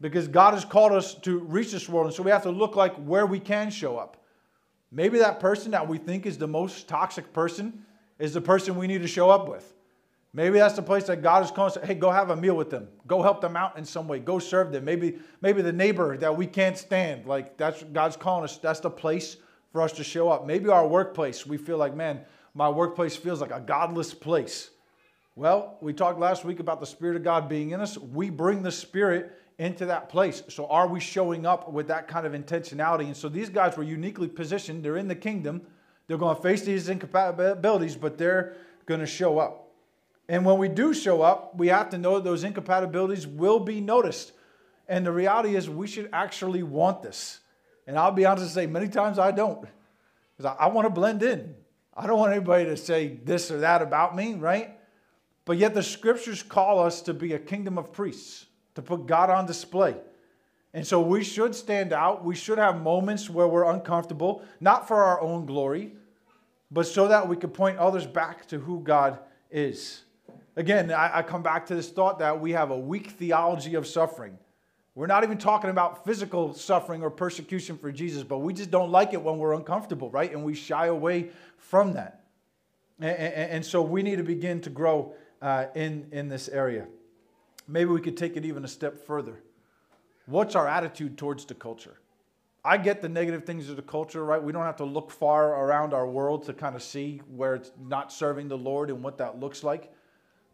because 0.00 0.28
God 0.28 0.54
has 0.54 0.64
called 0.64 0.92
us 0.92 1.14
to 1.14 1.38
reach 1.40 1.72
this 1.72 1.88
world. 1.88 2.06
And 2.06 2.14
so 2.14 2.22
we 2.22 2.30
have 2.30 2.42
to 2.42 2.50
look 2.50 2.74
like 2.74 2.94
where 2.96 3.26
we 3.26 3.38
can 3.38 3.70
show 3.70 3.98
up. 3.98 4.16
Maybe 4.90 5.18
that 5.18 5.38
person 5.38 5.70
that 5.70 5.86
we 5.86 5.98
think 5.98 6.26
is 6.26 6.38
the 6.38 6.48
most 6.48 6.88
toxic 6.88 7.32
person 7.32 7.84
is 8.18 8.34
the 8.34 8.40
person 8.40 8.76
we 8.76 8.86
need 8.86 9.02
to 9.02 9.08
show 9.08 9.30
up 9.30 9.48
with. 9.48 9.72
Maybe 10.34 10.58
that's 10.58 10.74
the 10.74 10.82
place 10.82 11.04
that 11.04 11.22
God 11.22 11.44
is 11.44 11.50
calling 11.50 11.72
us. 11.72 11.78
Hey, 11.84 11.94
go 11.94 12.10
have 12.10 12.30
a 12.30 12.36
meal 12.36 12.56
with 12.56 12.70
them. 12.70 12.88
Go 13.06 13.22
help 13.22 13.42
them 13.42 13.54
out 13.54 13.76
in 13.76 13.84
some 13.84 14.08
way. 14.08 14.18
Go 14.18 14.38
serve 14.38 14.72
them. 14.72 14.84
Maybe, 14.84 15.18
maybe 15.42 15.60
the 15.60 15.72
neighbor 15.72 16.16
that 16.16 16.34
we 16.34 16.46
can't 16.46 16.78
stand. 16.78 17.26
Like 17.26 17.58
that's 17.58 17.82
God's 17.82 18.16
calling 18.16 18.44
us. 18.44 18.56
That's 18.56 18.80
the 18.80 18.90
place 18.90 19.36
for 19.72 19.82
us 19.82 19.92
to 19.92 20.04
show 20.04 20.30
up. 20.30 20.46
Maybe 20.46 20.70
our 20.70 20.86
workplace, 20.86 21.46
we 21.46 21.58
feel 21.58 21.76
like, 21.76 21.94
man, 21.94 22.20
my 22.54 22.68
workplace 22.68 23.14
feels 23.14 23.40
like 23.40 23.50
a 23.50 23.60
godless 23.60 24.14
place. 24.14 24.70
Well, 25.34 25.78
we 25.80 25.92
talked 25.92 26.18
last 26.18 26.44
week 26.44 26.60
about 26.60 26.80
the 26.80 26.86
Spirit 26.86 27.16
of 27.16 27.24
God 27.24 27.48
being 27.48 27.70
in 27.70 27.80
us. 27.80 27.96
We 27.96 28.28
bring 28.28 28.62
the 28.62 28.72
Spirit 28.72 29.32
into 29.58 29.86
that 29.86 30.10
place. 30.10 30.42
So, 30.48 30.66
are 30.66 30.86
we 30.86 31.00
showing 31.00 31.46
up 31.46 31.72
with 31.72 31.88
that 31.88 32.08
kind 32.08 32.26
of 32.26 32.32
intentionality? 32.32 33.04
And 33.04 33.16
so, 33.16 33.30
these 33.30 33.48
guys 33.48 33.76
were 33.76 33.82
uniquely 33.82 34.28
positioned. 34.28 34.84
They're 34.84 34.98
in 34.98 35.08
the 35.08 35.14
kingdom. 35.14 35.62
They're 36.06 36.18
going 36.18 36.36
to 36.36 36.42
face 36.42 36.62
these 36.62 36.90
incompatibilities, 36.90 37.96
but 37.96 38.18
they're 38.18 38.56
going 38.84 39.00
to 39.00 39.06
show 39.06 39.38
up. 39.38 39.71
And 40.28 40.44
when 40.44 40.58
we 40.58 40.68
do 40.68 40.94
show 40.94 41.22
up, 41.22 41.56
we 41.56 41.68
have 41.68 41.90
to 41.90 41.98
know 41.98 42.14
that 42.14 42.24
those 42.24 42.44
incompatibilities 42.44 43.26
will 43.26 43.60
be 43.60 43.80
noticed. 43.80 44.32
And 44.88 45.04
the 45.04 45.12
reality 45.12 45.56
is, 45.56 45.68
we 45.68 45.86
should 45.86 46.08
actually 46.12 46.62
want 46.62 47.02
this. 47.02 47.40
And 47.86 47.98
I'll 47.98 48.12
be 48.12 48.24
honest 48.24 48.44
and 48.44 48.52
say, 48.52 48.66
many 48.66 48.88
times 48.88 49.18
I 49.18 49.30
don't. 49.30 49.66
Because 50.36 50.56
I, 50.58 50.64
I 50.64 50.68
want 50.68 50.86
to 50.86 50.90
blend 50.90 51.22
in. 51.22 51.54
I 51.94 52.06
don't 52.06 52.18
want 52.18 52.32
anybody 52.32 52.64
to 52.66 52.76
say 52.76 53.18
this 53.24 53.50
or 53.50 53.58
that 53.60 53.82
about 53.82 54.16
me, 54.16 54.34
right? 54.34 54.78
But 55.44 55.58
yet 55.58 55.74
the 55.74 55.82
scriptures 55.82 56.42
call 56.42 56.78
us 56.78 57.02
to 57.02 57.14
be 57.14 57.34
a 57.34 57.38
kingdom 57.38 57.76
of 57.76 57.92
priests, 57.92 58.46
to 58.76 58.82
put 58.82 59.06
God 59.06 59.28
on 59.28 59.46
display. 59.46 59.96
And 60.72 60.86
so 60.86 61.00
we 61.00 61.22
should 61.22 61.54
stand 61.54 61.92
out. 61.92 62.24
We 62.24 62.34
should 62.34 62.58
have 62.58 62.80
moments 62.80 63.28
where 63.28 63.46
we're 63.46 63.70
uncomfortable, 63.70 64.42
not 64.60 64.88
for 64.88 65.02
our 65.02 65.20
own 65.20 65.44
glory, 65.44 65.92
but 66.70 66.86
so 66.86 67.08
that 67.08 67.28
we 67.28 67.36
can 67.36 67.50
point 67.50 67.76
others 67.78 68.06
back 68.06 68.46
to 68.48 68.58
who 68.58 68.80
God 68.80 69.18
is. 69.50 70.04
Again, 70.56 70.92
I, 70.92 71.18
I 71.18 71.22
come 71.22 71.42
back 71.42 71.66
to 71.66 71.74
this 71.74 71.90
thought 71.90 72.18
that 72.18 72.40
we 72.40 72.52
have 72.52 72.70
a 72.70 72.78
weak 72.78 73.12
theology 73.12 73.74
of 73.74 73.86
suffering. 73.86 74.38
We're 74.94 75.06
not 75.06 75.24
even 75.24 75.38
talking 75.38 75.70
about 75.70 76.04
physical 76.04 76.52
suffering 76.52 77.02
or 77.02 77.10
persecution 77.10 77.78
for 77.78 77.90
Jesus, 77.90 78.22
but 78.22 78.38
we 78.38 78.52
just 78.52 78.70
don't 78.70 78.90
like 78.90 79.14
it 79.14 79.22
when 79.22 79.38
we're 79.38 79.54
uncomfortable, 79.54 80.10
right? 80.10 80.30
And 80.30 80.44
we 80.44 80.54
shy 80.54 80.86
away 80.86 81.30
from 81.56 81.94
that. 81.94 82.26
And, 83.00 83.16
and, 83.16 83.50
and 83.50 83.66
so 83.66 83.80
we 83.80 84.02
need 84.02 84.16
to 84.16 84.22
begin 84.22 84.60
to 84.62 84.70
grow 84.70 85.14
uh, 85.40 85.66
in, 85.74 86.08
in 86.12 86.28
this 86.28 86.48
area. 86.48 86.86
Maybe 87.66 87.90
we 87.90 88.02
could 88.02 88.18
take 88.18 88.36
it 88.36 88.44
even 88.44 88.64
a 88.64 88.68
step 88.68 89.06
further. 89.06 89.42
What's 90.26 90.54
our 90.54 90.68
attitude 90.68 91.16
towards 91.16 91.46
the 91.46 91.54
culture? 91.54 91.96
I 92.64 92.76
get 92.76 93.02
the 93.02 93.08
negative 93.08 93.44
things 93.44 93.68
of 93.70 93.76
the 93.76 93.82
culture, 93.82 94.24
right? 94.24 94.40
We 94.40 94.52
don't 94.52 94.64
have 94.64 94.76
to 94.76 94.84
look 94.84 95.10
far 95.10 95.64
around 95.64 95.94
our 95.94 96.06
world 96.06 96.44
to 96.46 96.52
kind 96.52 96.76
of 96.76 96.82
see 96.82 97.22
where 97.34 97.54
it's 97.54 97.72
not 97.80 98.12
serving 98.12 98.48
the 98.48 98.58
Lord 98.58 98.90
and 98.90 99.02
what 99.02 99.18
that 99.18 99.40
looks 99.40 99.64
like. 99.64 99.91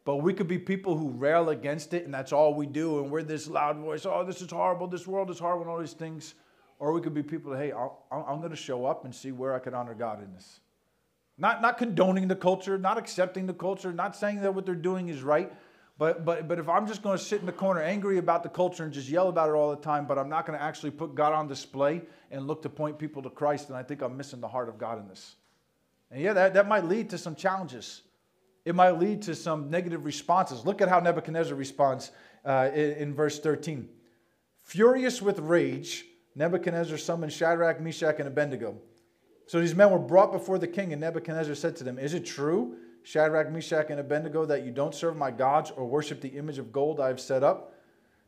But 0.08 0.22
we 0.22 0.32
could 0.32 0.48
be 0.48 0.58
people 0.58 0.96
who 0.96 1.10
rail 1.10 1.50
against 1.50 1.92
it 1.92 2.06
and 2.06 2.14
that's 2.14 2.32
all 2.32 2.54
we 2.54 2.64
do. 2.64 3.00
And 3.00 3.10
we're 3.10 3.22
this 3.22 3.46
loud 3.46 3.76
voice, 3.76 4.06
oh, 4.06 4.24
this 4.24 4.40
is 4.40 4.50
horrible, 4.50 4.86
this 4.86 5.06
world 5.06 5.28
is 5.28 5.38
horrible, 5.38 5.64
and 5.64 5.70
all 5.70 5.78
these 5.78 5.92
things. 5.92 6.32
Or 6.78 6.94
we 6.94 7.02
could 7.02 7.12
be 7.12 7.22
people 7.22 7.54
hey, 7.54 7.72
i 7.72 8.32
am 8.32 8.38
going 8.38 8.48
to 8.48 8.56
show 8.56 8.86
up 8.86 9.04
and 9.04 9.14
see 9.14 9.32
where 9.32 9.54
I 9.54 9.58
can 9.58 9.74
honor 9.74 9.92
God 9.92 10.22
in 10.22 10.32
this. 10.32 10.60
Not, 11.36 11.60
not 11.60 11.76
condoning 11.76 12.26
the 12.26 12.36
culture, 12.36 12.78
not 12.78 12.96
accepting 12.96 13.44
the 13.44 13.52
culture, 13.52 13.92
not 13.92 14.16
saying 14.16 14.40
that 14.40 14.54
what 14.54 14.64
they're 14.64 14.74
doing 14.74 15.10
is 15.10 15.22
right. 15.22 15.52
But, 15.98 16.24
but, 16.24 16.48
but 16.48 16.58
if 16.58 16.70
I'm 16.70 16.86
just 16.86 17.02
going 17.02 17.18
to 17.18 17.22
sit 17.22 17.40
in 17.40 17.46
the 17.46 17.52
corner 17.52 17.82
angry 17.82 18.16
about 18.16 18.42
the 18.42 18.48
culture 18.48 18.84
and 18.84 18.92
just 18.94 19.10
yell 19.10 19.28
about 19.28 19.50
it 19.50 19.52
all 19.52 19.68
the 19.68 19.82
time, 19.82 20.06
but 20.06 20.18
I'm 20.18 20.30
not 20.30 20.46
going 20.46 20.58
to 20.58 20.64
actually 20.64 20.92
put 20.92 21.14
God 21.14 21.34
on 21.34 21.48
display 21.48 22.00
and 22.30 22.46
look 22.46 22.62
to 22.62 22.70
point 22.70 22.98
people 22.98 23.20
to 23.24 23.28
Christ, 23.28 23.68
then 23.68 23.76
I 23.76 23.82
think 23.82 24.00
I'm 24.00 24.16
missing 24.16 24.40
the 24.40 24.48
heart 24.48 24.70
of 24.70 24.78
God 24.78 24.98
in 24.98 25.06
this. 25.06 25.36
And 26.10 26.22
yeah, 26.22 26.32
that, 26.32 26.54
that 26.54 26.66
might 26.66 26.86
lead 26.86 27.10
to 27.10 27.18
some 27.18 27.34
challenges 27.34 28.04
it 28.68 28.74
might 28.74 28.98
lead 28.98 29.22
to 29.22 29.34
some 29.34 29.70
negative 29.70 30.04
responses. 30.04 30.66
Look 30.66 30.82
at 30.82 30.90
how 30.90 31.00
Nebuchadnezzar 31.00 31.54
responds 31.54 32.10
uh, 32.44 32.68
in, 32.74 32.92
in 32.92 33.14
verse 33.14 33.40
13. 33.40 33.88
Furious 34.62 35.22
with 35.22 35.38
rage, 35.38 36.04
Nebuchadnezzar 36.34 36.98
summoned 36.98 37.32
Shadrach, 37.32 37.80
Meshach, 37.80 38.16
and 38.18 38.28
Abednego. 38.28 38.76
So 39.46 39.58
these 39.58 39.74
men 39.74 39.90
were 39.90 39.98
brought 39.98 40.32
before 40.32 40.58
the 40.58 40.68
king, 40.68 40.92
and 40.92 41.00
Nebuchadnezzar 41.00 41.54
said 41.54 41.76
to 41.76 41.84
them, 41.84 41.98
Is 41.98 42.12
it 42.12 42.26
true, 42.26 42.76
Shadrach, 43.04 43.50
Meshach, 43.50 43.86
and 43.88 44.00
Abednego, 44.00 44.44
that 44.44 44.66
you 44.66 44.70
don't 44.70 44.94
serve 44.94 45.16
my 45.16 45.30
gods 45.30 45.70
or 45.70 45.86
worship 45.86 46.20
the 46.20 46.28
image 46.28 46.58
of 46.58 46.70
gold 46.70 47.00
I 47.00 47.08
have 47.08 47.20
set 47.20 47.42
up? 47.42 47.72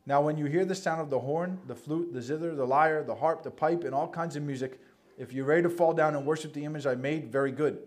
Now, 0.07 0.21
when 0.21 0.37
you 0.37 0.45
hear 0.45 0.65
the 0.65 0.73
sound 0.73 1.01
of 1.01 1.11
the 1.11 1.19
horn, 1.19 1.59
the 1.67 1.75
flute, 1.75 2.13
the 2.13 2.21
zither, 2.21 2.55
the 2.55 2.65
lyre, 2.65 3.03
the 3.03 3.13
harp, 3.13 3.43
the 3.43 3.51
pipe, 3.51 3.83
and 3.83 3.93
all 3.93 4.07
kinds 4.07 4.35
of 4.35 4.41
music, 4.41 4.79
if 5.19 5.31
you're 5.31 5.45
ready 5.45 5.61
to 5.61 5.69
fall 5.69 5.93
down 5.93 6.15
and 6.15 6.25
worship 6.25 6.51
the 6.51 6.65
image 6.65 6.87
I 6.87 6.95
made, 6.95 7.31
very 7.31 7.51
good. 7.51 7.77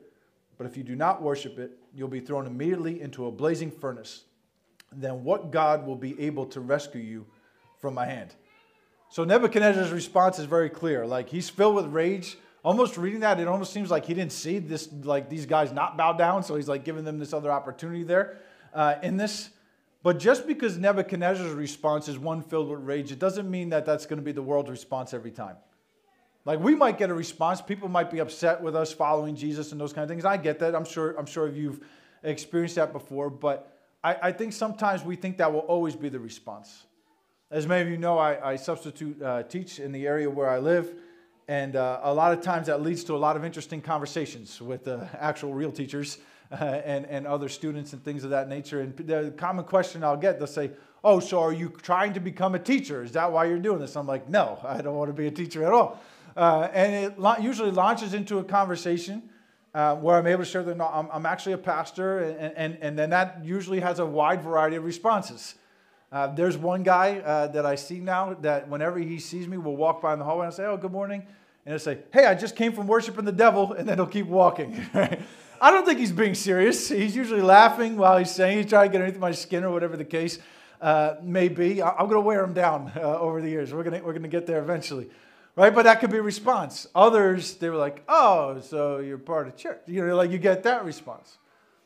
But 0.56 0.66
if 0.66 0.76
you 0.76 0.82
do 0.82 0.94
not 0.94 1.22
worship 1.22 1.58
it, 1.58 1.72
you'll 1.94 2.08
be 2.08 2.20
thrown 2.20 2.46
immediately 2.46 3.00
into 3.00 3.26
a 3.26 3.30
blazing 3.30 3.70
furnace. 3.70 4.24
Then 4.92 5.24
what 5.24 5.50
God 5.50 5.86
will 5.86 5.96
be 5.96 6.20
able 6.20 6.46
to 6.46 6.60
rescue 6.60 7.00
you 7.00 7.26
from 7.80 7.94
my 7.94 8.06
hand? 8.06 8.34
So 9.08 9.24
Nebuchadnezzar's 9.24 9.92
response 9.92 10.38
is 10.38 10.46
very 10.46 10.70
clear. 10.70 11.06
Like 11.06 11.28
he's 11.28 11.48
filled 11.50 11.76
with 11.76 11.86
rage. 11.86 12.36
Almost 12.64 12.96
reading 12.96 13.20
that, 13.20 13.38
it 13.38 13.46
almost 13.46 13.72
seems 13.72 13.90
like 13.90 14.06
he 14.06 14.14
didn't 14.14 14.32
see 14.32 14.58
this, 14.58 14.88
like 15.02 15.28
these 15.28 15.44
guys 15.44 15.70
not 15.70 15.96
bow 15.96 16.14
down. 16.14 16.42
So 16.42 16.56
he's 16.56 16.68
like 16.68 16.84
giving 16.84 17.04
them 17.04 17.18
this 17.18 17.32
other 17.32 17.52
opportunity 17.52 18.04
there 18.04 18.38
uh, 18.72 18.94
in 19.02 19.16
this. 19.16 19.50
But 20.02 20.18
just 20.18 20.46
because 20.46 20.76
Nebuchadnezzar's 20.78 21.52
response 21.52 22.08
is 22.08 22.18
one 22.18 22.42
filled 22.42 22.68
with 22.68 22.80
rage, 22.80 23.10
it 23.10 23.18
doesn't 23.18 23.50
mean 23.50 23.70
that 23.70 23.86
that's 23.86 24.04
going 24.06 24.18
to 24.18 24.24
be 24.24 24.32
the 24.32 24.42
world's 24.42 24.70
response 24.70 25.14
every 25.14 25.30
time. 25.30 25.56
Like 26.44 26.60
we 26.60 26.74
might 26.74 26.98
get 26.98 27.10
a 27.10 27.14
response. 27.14 27.62
People 27.62 27.88
might 27.88 28.10
be 28.10 28.18
upset 28.18 28.60
with 28.60 28.76
us 28.76 28.92
following 28.92 29.34
Jesus 29.34 29.72
and 29.72 29.80
those 29.80 29.92
kind 29.92 30.02
of 30.02 30.08
things. 30.08 30.24
I 30.24 30.36
get 30.36 30.58
that. 30.58 30.74
I'm 30.74 30.84
sure, 30.84 31.16
I'm 31.18 31.26
sure 31.26 31.48
you've 31.48 31.80
experienced 32.22 32.74
that 32.76 32.92
before. 32.92 33.30
But 33.30 33.78
I, 34.02 34.16
I 34.22 34.32
think 34.32 34.52
sometimes 34.52 35.02
we 35.02 35.16
think 35.16 35.38
that 35.38 35.52
will 35.52 35.60
always 35.60 35.96
be 35.96 36.10
the 36.10 36.20
response. 36.20 36.84
As 37.50 37.66
many 37.66 37.82
of 37.82 37.88
you 37.88 37.96
know, 37.96 38.18
I, 38.18 38.52
I 38.52 38.56
substitute 38.56 39.22
uh, 39.22 39.44
teach 39.44 39.78
in 39.78 39.92
the 39.92 40.06
area 40.06 40.28
where 40.28 40.50
I 40.50 40.58
live. 40.58 40.94
And 41.46 41.76
uh, 41.76 42.00
a 42.02 42.12
lot 42.12 42.32
of 42.32 42.42
times 42.42 42.66
that 42.66 42.82
leads 42.82 43.04
to 43.04 43.14
a 43.14 43.16
lot 43.16 43.36
of 43.36 43.44
interesting 43.44 43.80
conversations 43.80 44.60
with 44.60 44.88
uh, 44.88 45.04
actual 45.18 45.52
real 45.52 45.70
teachers 45.70 46.18
and, 46.50 47.06
and 47.06 47.26
other 47.26 47.48
students 47.48 47.92
and 47.92 48.02
things 48.04 48.24
of 48.24 48.30
that 48.30 48.48
nature. 48.48 48.80
And 48.80 48.96
the 48.96 49.32
common 49.36 49.64
question 49.64 50.04
I'll 50.04 50.16
get, 50.16 50.38
they'll 50.38 50.46
say, 50.46 50.72
Oh, 51.02 51.20
so 51.20 51.40
are 51.40 51.52
you 51.52 51.68
trying 51.82 52.14
to 52.14 52.20
become 52.20 52.54
a 52.54 52.58
teacher? 52.58 53.02
Is 53.02 53.12
that 53.12 53.30
why 53.30 53.44
you're 53.44 53.58
doing 53.58 53.78
this? 53.78 53.94
I'm 53.94 54.06
like, 54.06 54.28
No, 54.28 54.58
I 54.64 54.80
don't 54.80 54.94
want 54.94 55.10
to 55.10 55.14
be 55.14 55.26
a 55.26 55.30
teacher 55.30 55.64
at 55.64 55.72
all. 55.72 56.00
Uh, 56.36 56.68
and 56.72 56.94
it 56.94 57.18
la- 57.18 57.38
usually 57.38 57.70
launches 57.70 58.14
into 58.14 58.38
a 58.38 58.44
conversation 58.44 59.22
uh, 59.74 59.96
where 59.96 60.16
I'm 60.16 60.26
able 60.26 60.44
to 60.44 60.50
share 60.50 60.62
that 60.62 60.76
no, 60.76 60.86
I'm, 60.86 61.08
I'm, 61.12 61.26
actually 61.26 61.52
a 61.52 61.58
pastor, 61.58 62.20
and, 62.20 62.56
and, 62.56 62.78
and 62.80 62.98
then 62.98 63.10
that 63.10 63.44
usually 63.44 63.80
has 63.80 63.98
a 63.98 64.06
wide 64.06 64.42
variety 64.42 64.76
of 64.76 64.84
responses. 64.84 65.54
Uh, 66.12 66.28
there's 66.28 66.56
one 66.56 66.82
guy 66.82 67.18
uh, 67.18 67.48
that 67.48 67.66
I 67.66 67.74
see 67.74 67.98
now 67.98 68.34
that 68.34 68.68
whenever 68.68 68.98
he 68.98 69.18
sees 69.18 69.48
me, 69.48 69.58
will 69.58 69.76
walk 69.76 70.00
by 70.00 70.12
in 70.12 70.20
the 70.20 70.24
hallway 70.24 70.46
and 70.46 70.52
I 70.52 70.56
say, 70.56 70.64
Oh, 70.64 70.76
good 70.76 70.92
morning. 70.92 71.26
And 71.66 71.72
he'll 71.72 71.80
say, 71.80 71.98
Hey, 72.12 72.26
I 72.26 72.34
just 72.34 72.54
came 72.54 72.72
from 72.72 72.86
worshiping 72.86 73.24
the 73.24 73.32
devil, 73.32 73.72
and 73.72 73.88
then 73.88 73.98
he'll 73.98 74.06
keep 74.06 74.26
walking. 74.26 74.80
I 75.60 75.70
don't 75.70 75.86
think 75.86 75.98
he's 75.98 76.12
being 76.12 76.34
serious. 76.34 76.88
He's 76.88 77.16
usually 77.16 77.42
laughing 77.42 77.96
while 77.96 78.18
he's 78.18 78.30
saying 78.30 78.58
he's 78.58 78.66
trying 78.66 78.88
to 78.88 78.92
get 78.92 79.00
underneath 79.00 79.20
my 79.20 79.32
skin 79.32 79.64
or 79.64 79.70
whatever 79.70 79.96
the 79.96 80.04
case 80.04 80.38
uh, 80.80 81.14
may 81.22 81.48
be. 81.48 81.80
I- 81.80 82.00
am 82.00 82.06
going 82.06 82.10
to 82.16 82.20
wear 82.20 82.44
him 82.44 82.52
down 82.52 82.92
uh, 82.96 83.00
over 83.18 83.40
the 83.40 83.48
years. 83.48 83.72
We're 83.72 83.82
going 83.82 84.04
we're 84.04 84.12
gonna 84.12 84.28
get 84.28 84.46
there 84.46 84.60
eventually 84.60 85.10
right? 85.56 85.74
But 85.74 85.84
that 85.84 86.00
could 86.00 86.10
be 86.10 86.18
a 86.18 86.22
response. 86.22 86.86
Others, 86.94 87.54
they 87.54 87.70
were 87.70 87.76
like, 87.76 88.02
oh, 88.08 88.60
so 88.60 88.98
you're 88.98 89.18
part 89.18 89.46
of 89.46 89.56
church. 89.56 89.80
You 89.86 90.06
know, 90.06 90.16
like 90.16 90.30
you 90.30 90.38
get 90.38 90.62
that 90.64 90.84
response. 90.84 91.38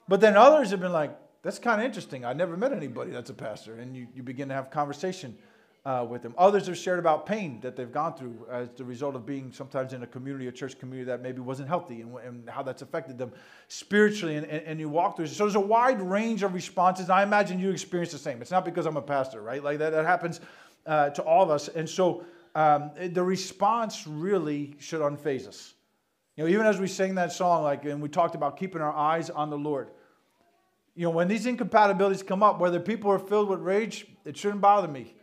But 0.09 0.21
then 0.21 0.37
others 0.37 0.71
have 0.71 0.81
been 0.81 0.93
like, 0.93 1.17
that's 1.43 1.59
kind 1.59 1.81
of 1.81 1.85
interesting. 1.85 2.25
I 2.25 2.33
never 2.33 2.57
met 2.57 2.73
anybody 2.73 3.11
that's 3.11 3.31
a 3.31 3.35
pastor. 3.35 3.77
And 3.77 3.97
you, 3.97 4.09
you 4.15 4.23
begin 4.23 4.49
to 4.49 4.55
have 4.55 4.71
conversation 4.71 5.37
uh, 5.85 6.05
with 6.05 6.23
them. 6.23 6.35
Others 6.37 6.67
have 6.67 6.77
shared 6.77 6.99
about 6.99 7.25
pain 7.25 7.61
that 7.61 7.77
they've 7.77 7.93
gone 7.93 8.15
through 8.15 8.47
as 8.51 8.69
the 8.77 8.85
result 8.85 9.15
of 9.15 9.25
being 9.25 9.53
sometimes 9.53 9.93
in 9.93 10.03
a 10.03 10.07
community, 10.07 10.49
a 10.49 10.53
church 10.53 10.79
community 10.79 11.07
that 11.07 11.23
maybe 11.23 11.41
wasn't 11.41 11.69
healthy 11.69 12.01
and, 12.01 12.17
and 12.19 12.51
how 12.51 12.63
that's 12.63 12.83
affected 12.83 13.17
them 13.17 13.33
spiritually. 13.69 14.37
And, 14.37 14.47
and, 14.47 14.63
and 14.65 14.81
you 14.81 14.89
walk 14.89 15.17
through. 15.17 15.29
So 15.29 15.45
there's 15.45 15.55
a 15.55 15.61
wide 15.61 16.01
range 16.01 16.43
of 16.43 16.55
responses. 16.55 17.11
I 17.11 17.23
imagine 17.23 17.61
you 17.61 17.71
experience 17.71 18.13
the 18.13 18.19
same. 18.19 18.43
It's 18.43 18.51
not 18.51 18.65
because 18.65 18.87
I'm 18.87 18.97
a 18.97 19.03
pastor, 19.03 19.41
right? 19.41 19.63
Like 19.63 19.79
that, 19.79 19.91
that 19.91 20.05
happens 20.05 20.41
uh, 20.87 21.11
to 21.11 21.23
all 21.23 21.43
of 21.45 21.51
us. 21.51 21.69
And 21.69 21.89
so 21.89 22.25
um, 22.59 22.91
the 23.13 23.23
response 23.23 24.05
really 24.05 24.75
should 24.81 25.01
unfaze 25.01 25.47
us. 25.47 25.75
You 26.35 26.43
know, 26.43 26.51
even 26.51 26.67
as 26.67 26.81
we 26.81 26.89
sing 26.89 27.15
that 27.15 27.31
song, 27.31 27.63
like, 27.63 27.85
and 27.85 28.03
we 28.03 28.09
talked 28.09 28.35
about 28.35 28.57
keeping 28.57 28.81
our 28.81 28.93
eyes 28.93 29.31
on 29.31 29.49
the 29.49 29.57
Lord. 29.57 29.91
You 30.97 31.05
know, 31.05 31.11
when 31.11 31.29
these 31.29 31.47
incompatibilities 31.47 32.25
come 32.25 32.43
up, 32.43 32.59
whether 32.59 32.81
people 32.81 33.13
are 33.13 33.21
filled 33.21 33.49
with 33.49 33.61
rage, 33.61 34.09
it 34.25 34.37
shouldn't 34.37 34.61
bother 34.61 34.89
me. 34.89 35.15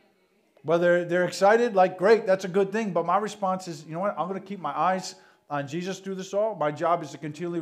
Whether 0.64 1.04
they're 1.04 1.26
excited, 1.26 1.76
like, 1.76 1.98
great, 1.98 2.26
that's 2.26 2.46
a 2.46 2.48
good 2.48 2.72
thing. 2.72 2.94
But 2.94 3.06
my 3.06 3.18
response 3.18 3.68
is, 3.68 3.84
you 3.86 3.92
know 3.92 4.00
what? 4.00 4.18
I'm 4.18 4.30
going 4.30 4.40
to 4.40 4.48
keep 4.48 4.62
my 4.62 4.78
eyes 4.78 5.16
on 5.50 5.68
Jesus 5.68 6.00
through 6.00 6.16
this 6.16 6.34
all. 6.34 6.56
My 6.56 6.72
job 6.72 7.04
is 7.04 7.12
to 7.12 7.18
continually 7.18 7.60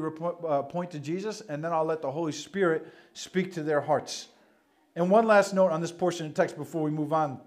uh, 0.47 0.61
point 0.61 0.91
to 0.91 0.99
Jesus, 0.99 1.41
and 1.49 1.63
then 1.63 1.73
I'll 1.73 1.83
let 1.83 2.03
the 2.03 2.11
Holy 2.11 2.31
Spirit 2.31 2.93
speak 3.13 3.53
to 3.53 3.63
their 3.63 3.81
hearts. 3.81 4.27
And 4.95 5.09
one 5.09 5.25
last 5.25 5.55
note 5.55 5.71
on 5.71 5.81
this 5.81 5.91
portion 5.91 6.27
of 6.27 6.35
text 6.35 6.57
before 6.57 6.83
we 6.83 6.91
move 6.91 7.11
on. 7.11 7.41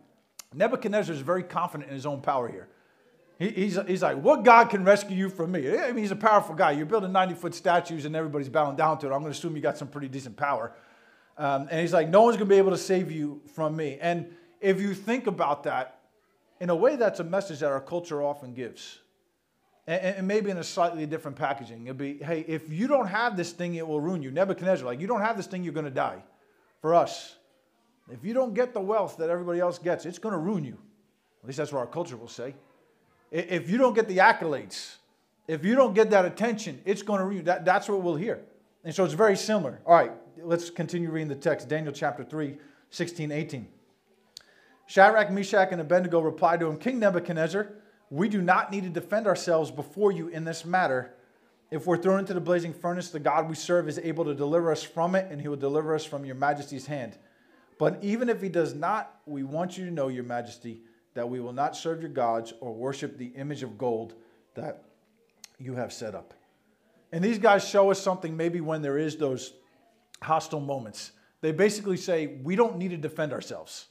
Nebuchadnezzar 0.55 1.15
is 1.15 1.21
very 1.21 1.43
confident 1.43 1.91
in 1.91 1.95
his 1.95 2.07
own 2.07 2.21
power 2.21 2.49
here. 2.49 2.69
He, 3.39 3.51
he's, 3.51 3.79
he's 3.87 4.03
like, 4.03 4.17
what 4.17 4.45
God 4.45 4.71
can 4.71 4.85
rescue 4.85 5.17
you 5.17 5.29
from 5.29 5.53
me? 5.53 5.79
I 5.79 5.89
mean, 5.89 5.99
he's 5.99 6.11
a 6.11 6.17
powerful 6.17 6.55
guy. 6.55 6.73
You're 6.73 6.87
building 6.87 7.13
90 7.13 7.35
foot 7.35 7.55
statues 7.55 8.05
and 8.05 8.17
everybody's 8.17 8.49
bowing 8.49 8.77
down 8.77 8.99
to 9.01 9.07
it. 9.07 9.11
I'm 9.11 9.21
going 9.21 9.33
to 9.33 9.39
assume 9.39 9.55
you 9.57 9.63
got 9.63 9.77
some 9.77 9.89
pretty 9.89 10.09
decent 10.09 10.37
power. 10.37 10.73
Um, 11.37 11.69
and 11.71 11.81
he's 11.81 11.93
like, 11.93 12.09
no 12.09 12.23
one's 12.23 12.37
going 12.37 12.49
to 12.49 12.55
be 12.55 12.59
able 12.59 12.71
to 12.71 12.79
save 12.79 13.11
you 13.11 13.43
from 13.55 13.77
me. 13.77 13.99
And 14.01 14.35
if 14.61 14.81
you 14.81 14.95
think 14.95 15.27
about 15.27 15.65
that, 15.65 16.01
in 16.61 16.71
a 16.71 16.75
way, 16.75 16.97
that's 16.97 17.21
a 17.21 17.25
message 17.25 17.59
that 17.59 17.71
our 17.71 17.81
culture 17.81 18.23
often 18.23 18.55
gives. 18.55 19.01
and, 19.87 20.17
and 20.17 20.29
maybe 20.29 20.51
in 20.51 20.57
a 20.57 20.65
slightly 20.65 21.05
different 21.07 21.37
packaging. 21.37 21.85
It'd 21.87 21.99
be, 21.99 22.19
hey, 22.19 22.45
if 22.49 22.73
you 22.73 22.87
don't 22.87 23.07
have 23.07 23.37
this 23.37 23.53
thing, 23.53 23.75
it 23.75 23.87
will 23.87 24.01
ruin 24.01 24.23
you. 24.23 24.31
Nebuchadnezzar, 24.31 24.87
like, 24.87 25.01
you 25.01 25.07
don't 25.07 25.21
have 25.21 25.37
this 25.37 25.47
thing, 25.47 25.63
you're 25.63 25.75
going 25.75 25.85
to 25.85 25.91
die. 25.91 26.23
For 26.81 26.95
us, 26.95 27.37
if 28.11 28.25
you 28.25 28.35
don't 28.35 28.55
get 28.55 28.73
the 28.73 28.81
wealth 28.81 29.17
that 29.19 29.31
everybody 29.31 29.61
else 29.61 29.79
gets, 29.79 30.07
it's 30.07 30.19
going 30.19 30.33
to 30.33 30.39
ruin 30.39 30.65
you. 30.65 30.79
At 31.43 31.47
least 31.47 31.59
that's 31.59 31.73
what 31.73 31.81
our 31.81 31.87
culture 31.87 32.17
will 32.17 32.29
say. 32.29 32.55
If 33.31 33.69
you 33.69 33.79
don't 33.79 33.95
get 33.95 34.09
the 34.09 34.19
accolades, 34.19 34.97
if 35.49 35.65
you 35.65 35.75
don't 35.75 35.95
get 35.95 36.11
that 36.11 36.25
attention, 36.25 36.81
it's 36.85 37.03
going 37.03 37.19
to 37.19 37.25
ruin 37.25 37.39
you. 37.39 37.43
That, 37.45 37.65
that's 37.65 37.89
what 37.89 38.03
we'll 38.03 38.17
hear. 38.17 38.41
And 38.85 38.95
so 38.95 39.05
it's 39.05 39.15
very 39.15 39.37
similar. 39.37 39.81
All 39.85 39.95
right, 39.95 40.13
let's 40.43 40.71
continue 40.71 41.11
reading 41.11 41.29
the 41.29 41.35
text. 41.35 41.69
Daniel 41.69 41.93
chapter 41.93 42.23
3, 42.23 42.57
16, 42.91 43.33
18. 43.33 43.69
Shadrach, 44.87 45.31
Meshach, 45.33 45.69
and 45.73 45.81
Abednego 45.81 46.21
replied 46.21 46.61
to 46.61 46.67
him, 46.67 46.79
King 46.79 47.01
Nebuchadnezzar, 47.01 47.69
we 48.11 48.29
do 48.29 48.41
not 48.41 48.71
need 48.71 48.85
to 48.85 48.89
defend 48.89 49.27
ourselves 49.27 49.73
before 49.73 50.13
you 50.13 50.29
in 50.29 50.45
this 50.45 50.65
matter. 50.65 51.13
If 51.73 51.87
we're 51.87 51.97
thrown 51.97 52.21
into 52.21 52.35
the 52.35 52.41
blazing 52.41 52.73
furnace, 52.73 53.11
the 53.11 53.19
God 53.19 53.49
we 53.49 53.57
serve 53.57 53.89
is 53.89 53.99
able 53.99 54.25
to 54.25 54.35
deliver 54.35 54.71
us 54.71 54.85
from 54.85 55.17
it, 55.17 55.27
and 55.31 55.41
he 55.41 55.49
will 55.49 55.57
deliver 55.57 55.93
us 55.93 56.05
from 56.05 56.25
your 56.25 56.37
majesty's 56.37 56.87
hand. 56.87 57.19
But 57.79 58.03
even 58.03 58.29
if 58.29 58.41
he 58.41 58.49
does 58.49 58.75
not, 58.75 59.21
we 59.27 59.43
want 59.43 59.77
you 59.77 59.85
to 59.85 59.91
know, 59.91 60.09
your 60.09 60.25
majesty, 60.25 60.81
that 61.15 61.29
we 61.29 61.41
will 61.41 61.53
not 61.53 61.77
serve 61.77 62.01
your 62.01 62.11
gods 62.11 62.53
or 62.61 62.73
worship 62.73 63.19
the 63.19 63.27
image 63.37 63.63
of 63.63 63.79
gold 63.79 64.15
that 64.55 64.85
you 65.59 65.75
have 65.75 65.93
set 65.93 66.15
up. 66.15 66.35
And 67.13 67.23
these 67.25 67.39
guys 67.39 67.67
show 67.67 67.91
us 67.91 68.01
something 68.01 68.37
maybe 68.37 68.61
when 68.61 68.83
there 68.83 68.99
is 68.99 69.17
those 69.17 69.55
hostile 70.23 70.61
moments. 70.61 71.13
They 71.41 71.53
basically 71.53 71.97
say, 71.97 72.39
we 72.43 72.57
don't 72.57 72.79
need 72.79 72.91
to 72.91 72.97
defend 72.97 73.33
ourselves. 73.33 73.87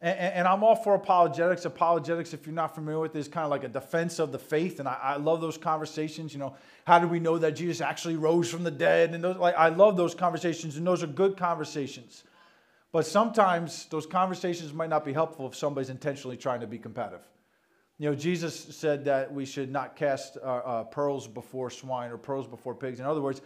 And, 0.00 0.18
and, 0.18 0.48
I'm 0.48 0.62
all 0.62 0.76
for 0.76 0.94
apologetics. 0.94 1.64
Apologetics, 1.64 2.34
if 2.34 2.46
you're 2.46 2.54
not 2.54 2.74
familiar 2.74 3.00
with 3.00 3.16
it, 3.16 3.18
is 3.18 3.28
kind 3.28 3.44
of 3.44 3.50
like 3.50 3.64
a 3.64 3.68
defense 3.68 4.18
of 4.18 4.32
the 4.32 4.38
faith. 4.38 4.78
And 4.78 4.86
I, 4.86 4.98
I, 5.00 5.16
love 5.16 5.40
those 5.40 5.56
conversations. 5.56 6.34
You 6.34 6.40
know, 6.40 6.56
how 6.86 6.98
do 6.98 7.08
we 7.08 7.18
know 7.20 7.38
that 7.38 7.52
Jesus 7.52 7.80
actually 7.80 8.16
rose 8.16 8.50
from 8.50 8.64
the 8.64 8.70
dead? 8.70 9.14
And 9.14 9.24
those, 9.24 9.36
like, 9.36 9.56
I 9.56 9.70
love 9.70 9.96
those 9.96 10.14
conversations, 10.14 10.76
and 10.76 10.86
those 10.86 11.02
are 11.02 11.06
good 11.06 11.38
conversations. 11.38 12.24
But 12.94 13.06
sometimes 13.06 13.86
those 13.86 14.06
conversations 14.06 14.72
might 14.72 14.88
not 14.88 15.04
be 15.04 15.12
helpful 15.12 15.48
if 15.48 15.56
somebody's 15.56 15.90
intentionally 15.90 16.36
trying 16.36 16.60
to 16.60 16.68
be 16.68 16.78
combative. 16.78 17.22
You 17.98 18.08
know, 18.08 18.14
Jesus 18.14 18.56
said 18.56 19.06
that 19.06 19.34
we 19.34 19.46
should 19.46 19.68
not 19.68 19.96
cast 19.96 20.36
uh, 20.36 20.40
uh, 20.40 20.84
pearls 20.84 21.26
before 21.26 21.70
swine 21.70 22.12
or 22.12 22.18
pearls 22.18 22.46
before 22.46 22.72
pigs. 22.72 23.00
In 23.00 23.06
other 23.06 23.20
words, 23.20 23.42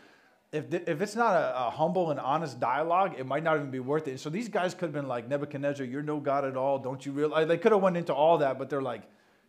if, 0.53 0.71
if 0.75 1.01
it's 1.01 1.17
not 1.17 1.35
a, 1.35 1.67
a, 1.67 1.71
humble 1.71 2.11
and 2.11 2.21
honest 2.21 2.61
dialogue, 2.61 3.15
it 3.17 3.25
might 3.25 3.43
not 3.43 3.57
even 3.57 3.71
be 3.71 3.81
worth 3.81 4.07
it. 4.07 4.21
So 4.21 4.29
these 4.29 4.51
guys 4.51 4.75
could 4.75 4.83
have 4.83 4.93
been 4.93 5.09
like, 5.09 5.27
Nebuchadnezzar, 5.31 5.87
you're 5.87 6.03
no 6.03 6.21
God 6.21 6.45
at 6.45 6.55
all. 6.55 6.79
Don't 6.79 7.07
you 7.07 7.13
realize? 7.13 7.49
They 7.49 7.57
could 7.57 7.73
have 7.73 7.81
went 7.81 7.97
into 7.97 8.13
all 8.13 8.37
that, 8.39 8.59
but 8.59 8.69
they're 8.69 8.83
like, 8.83 9.05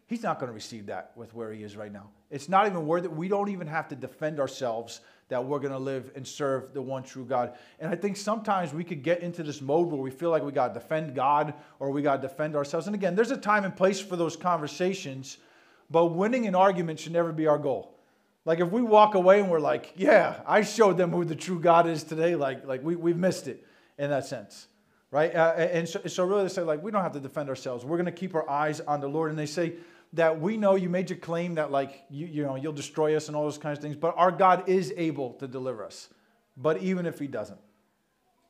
he's 0.10 0.24
not 0.24 0.40
going 0.40 0.50
to 0.50 0.54
receive 0.54 0.88
that 0.88 1.12
with 1.16 1.34
where 1.36 1.54
he 1.54 1.64
is 1.64 1.78
right 1.78 1.94
now. 1.94 2.10
It's 2.32 2.50
not 2.50 2.66
even 2.66 2.88
worth 2.88 3.06
it. 3.06 3.12
We 3.12 3.28
don't 3.28 3.50
even 3.50 3.68
have 3.68 3.88
to 3.90 3.96
defend 3.96 4.40
ourselves 4.40 5.02
that 5.30 5.46
we're 5.46 5.60
going 5.60 5.72
to 5.72 5.80
live 5.80 6.12
and 6.16 6.28
serve 6.28 6.74
the 6.74 6.82
one 6.82 7.04
true 7.04 7.24
God. 7.24 7.54
And 7.80 7.92
I 7.92 7.96
think 7.96 8.18
sometimes 8.18 8.74
we 8.74 8.84
could 8.84 9.04
get 9.04 9.22
into 9.22 9.44
this 9.44 9.62
mode 9.62 9.88
where 9.88 10.02
we 10.02 10.10
feel 10.10 10.32
like 10.32 10.44
we 10.44 10.52
got 10.52 10.70
to 10.70 10.80
defend 10.80 11.14
God 11.14 11.54
or 11.78 11.92
we 11.92 12.02
got 12.02 12.22
to 12.22 12.28
defend 12.28 12.56
ourselves. 12.56 12.88
And 12.88 12.96
again, 12.96 13.16
there's 13.16 13.30
a 13.30 13.38
time 13.38 13.64
and 13.64 13.76
place 13.76 14.00
for 14.00 14.16
those 14.16 14.36
conversations, 14.36 15.38
but 15.92 16.08
winning 16.08 16.48
an 16.48 16.56
argument 16.56 17.00
should 17.00 17.14
never 17.14 17.32
be 17.32 17.46
our 17.46 17.60
goal. 17.60 17.96
Like 18.46 18.60
if 18.60 18.72
we 18.72 18.82
walk 18.82 19.14
away 19.14 19.40
and 19.40 19.52
we're 19.52 19.60
like, 19.60 19.94
yeah, 19.96 20.42
I 20.48 20.64
showed 20.64 20.98
them 20.98 21.12
who 21.12 21.24
the 21.24 21.36
true 21.36 21.60
God 21.60 21.86
is 21.86 22.04
today, 22.04 22.36
like, 22.36 22.66
like 22.66 22.84
we, 22.84 22.96
we've 22.96 23.18
missed 23.18 23.48
it 23.48 23.64
in 24.00 24.10
that 24.10 24.26
sense, 24.26 24.66
right? 25.12 25.36
Uh, 25.36 25.54
and 25.58 25.88
so, 25.88 26.02
so 26.08 26.26
really 26.26 26.44
they 26.44 26.50
say 26.50 26.64
like, 26.64 26.82
we 26.82 26.90
don't 26.90 27.04
have 27.04 27.14
to 27.14 27.20
defend 27.20 27.50
ourselves. 27.50 27.86
We're 27.86 27.98
going 27.98 28.08
to 28.08 28.12
keep 28.12 28.34
our 28.34 28.50
eyes 28.50 28.80
on 28.80 29.02
the 29.02 29.08
Lord. 29.08 29.30
And 29.30 29.38
they 29.38 29.46
say 29.46 29.74
that 30.14 30.40
we 30.40 30.58
know 30.58 30.76
you 30.76 30.90
made 30.90 31.10
your 31.10 31.20
claim 31.20 31.56
that 31.56 31.72
like, 31.72 32.04
you, 32.10 32.26
you 32.28 32.44
know, 32.44 32.56
you'll 32.56 32.74
destroy 32.74 33.16
us 33.16 33.28
and 33.28 33.38
all 33.38 33.44
those 33.44 33.58
kinds 33.58 33.78
of 33.78 33.84
things, 33.84 33.96
but 33.96 34.14
our 34.18 34.32
God 34.32 34.68
is 34.68 34.94
able 34.98 35.34
to 35.34 35.48
deliver 35.48 35.86
us. 35.86 36.10
But 36.58 36.82
even 36.82 37.06
if 37.06 37.20
he 37.20 37.28
doesn't. 37.28 37.60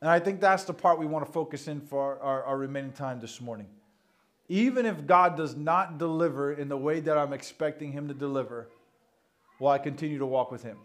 And 0.02 0.10
I 0.10 0.20
think 0.20 0.40
that's 0.40 0.64
the 0.64 0.74
part 0.74 0.98
we 1.00 1.06
want 1.06 1.26
to 1.26 1.32
focus 1.32 1.68
in 1.68 1.82
for 1.82 2.20
our, 2.20 2.44
our 2.44 2.58
remaining 2.58 2.94
time 2.94 3.20
this 3.20 3.42
morning. 3.42 3.68
Even 4.48 4.86
if 4.86 5.06
God 5.06 5.36
does 5.36 5.56
not 5.56 5.98
deliver 5.98 6.54
in 6.54 6.70
the 6.70 6.78
way 6.78 7.02
that 7.02 7.18
I'm 7.18 7.34
expecting 7.34 7.92
him 7.92 8.08
to 8.08 8.14
deliver, 8.14 8.70
will 9.60 9.68
I 9.68 9.78
continue 9.78 10.18
to 10.18 10.26
walk 10.26 10.52
with 10.52 10.64
Him? 10.64 10.78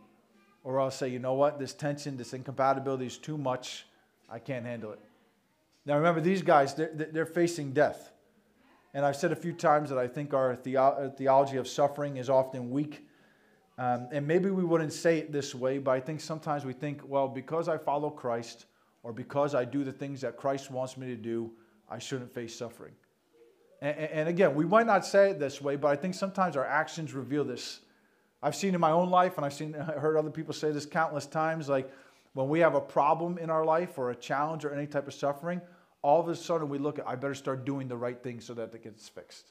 Or 0.64 0.80
I'll 0.80 0.90
say, 0.90 1.08
you 1.08 1.18
know 1.18 1.34
what, 1.34 1.58
this 1.58 1.72
tension, 1.72 2.16
this 2.16 2.34
incompatibility 2.34 3.06
is 3.06 3.18
too 3.18 3.38
much. 3.38 3.86
I 4.28 4.38
can't 4.38 4.66
handle 4.66 4.92
it. 4.92 5.00
Now 5.86 5.96
remember, 5.96 6.20
these 6.20 6.42
guys, 6.42 6.74
they're, 6.74 6.90
they're 6.94 7.26
facing 7.26 7.72
death. 7.72 8.10
And 8.94 9.04
I've 9.04 9.16
said 9.16 9.32
a 9.32 9.36
few 9.36 9.52
times 9.52 9.90
that 9.90 9.98
I 9.98 10.06
think 10.06 10.32
our 10.32 10.54
theology 10.54 11.56
of 11.56 11.66
suffering 11.66 12.16
is 12.16 12.30
often 12.30 12.70
weak. 12.70 13.06
Um, 13.76 14.06
and 14.12 14.24
maybe 14.24 14.50
we 14.50 14.62
wouldn't 14.62 14.92
say 14.92 15.18
it 15.18 15.32
this 15.32 15.52
way, 15.52 15.78
but 15.78 15.90
I 15.90 16.00
think 16.00 16.20
sometimes 16.20 16.64
we 16.64 16.72
think, 16.72 17.02
well, 17.04 17.26
because 17.26 17.68
I 17.68 17.76
follow 17.76 18.08
Christ 18.08 18.66
or 19.02 19.12
because 19.12 19.52
I 19.52 19.64
do 19.64 19.82
the 19.82 19.92
things 19.92 20.20
that 20.20 20.36
Christ 20.36 20.70
wants 20.70 20.96
me 20.96 21.08
to 21.08 21.16
do, 21.16 21.50
I 21.90 21.98
shouldn't 21.98 22.32
face 22.32 22.54
suffering. 22.54 22.92
And, 23.82 23.96
and 23.98 24.28
again, 24.28 24.54
we 24.54 24.64
might 24.64 24.86
not 24.86 25.04
say 25.04 25.30
it 25.30 25.40
this 25.40 25.60
way, 25.60 25.74
but 25.74 25.88
I 25.88 25.96
think 25.96 26.14
sometimes 26.14 26.56
our 26.56 26.64
actions 26.64 27.12
reveal 27.14 27.42
this. 27.42 27.80
I've 28.42 28.54
seen 28.54 28.74
in 28.74 28.80
my 28.80 28.92
own 28.92 29.10
life, 29.10 29.36
and 29.36 29.44
I've 29.44 29.54
seen 29.54 29.72
heard 29.98 30.16
other 30.16 30.30
people 30.30 30.54
say 30.54 30.70
this 30.70 30.86
countless 30.86 31.26
times, 31.26 31.68
like 31.68 31.90
when 32.34 32.48
we 32.48 32.60
have 32.60 32.76
a 32.76 32.80
problem 32.80 33.38
in 33.38 33.50
our 33.50 33.64
life 33.64 33.98
or 33.98 34.10
a 34.10 34.16
challenge 34.16 34.64
or 34.64 34.72
any 34.72 34.86
type 34.86 35.08
of 35.08 35.14
suffering, 35.14 35.60
all 36.04 36.20
of 36.20 36.28
a 36.28 36.36
sudden 36.36 36.68
we 36.68 36.76
look 36.76 36.98
at, 36.98 37.08
I 37.08 37.16
better 37.16 37.34
start 37.34 37.64
doing 37.64 37.88
the 37.88 37.96
right 37.96 38.22
thing 38.22 38.38
so 38.38 38.52
that 38.54 38.74
it 38.74 38.84
gets 38.84 39.08
fixed. 39.08 39.46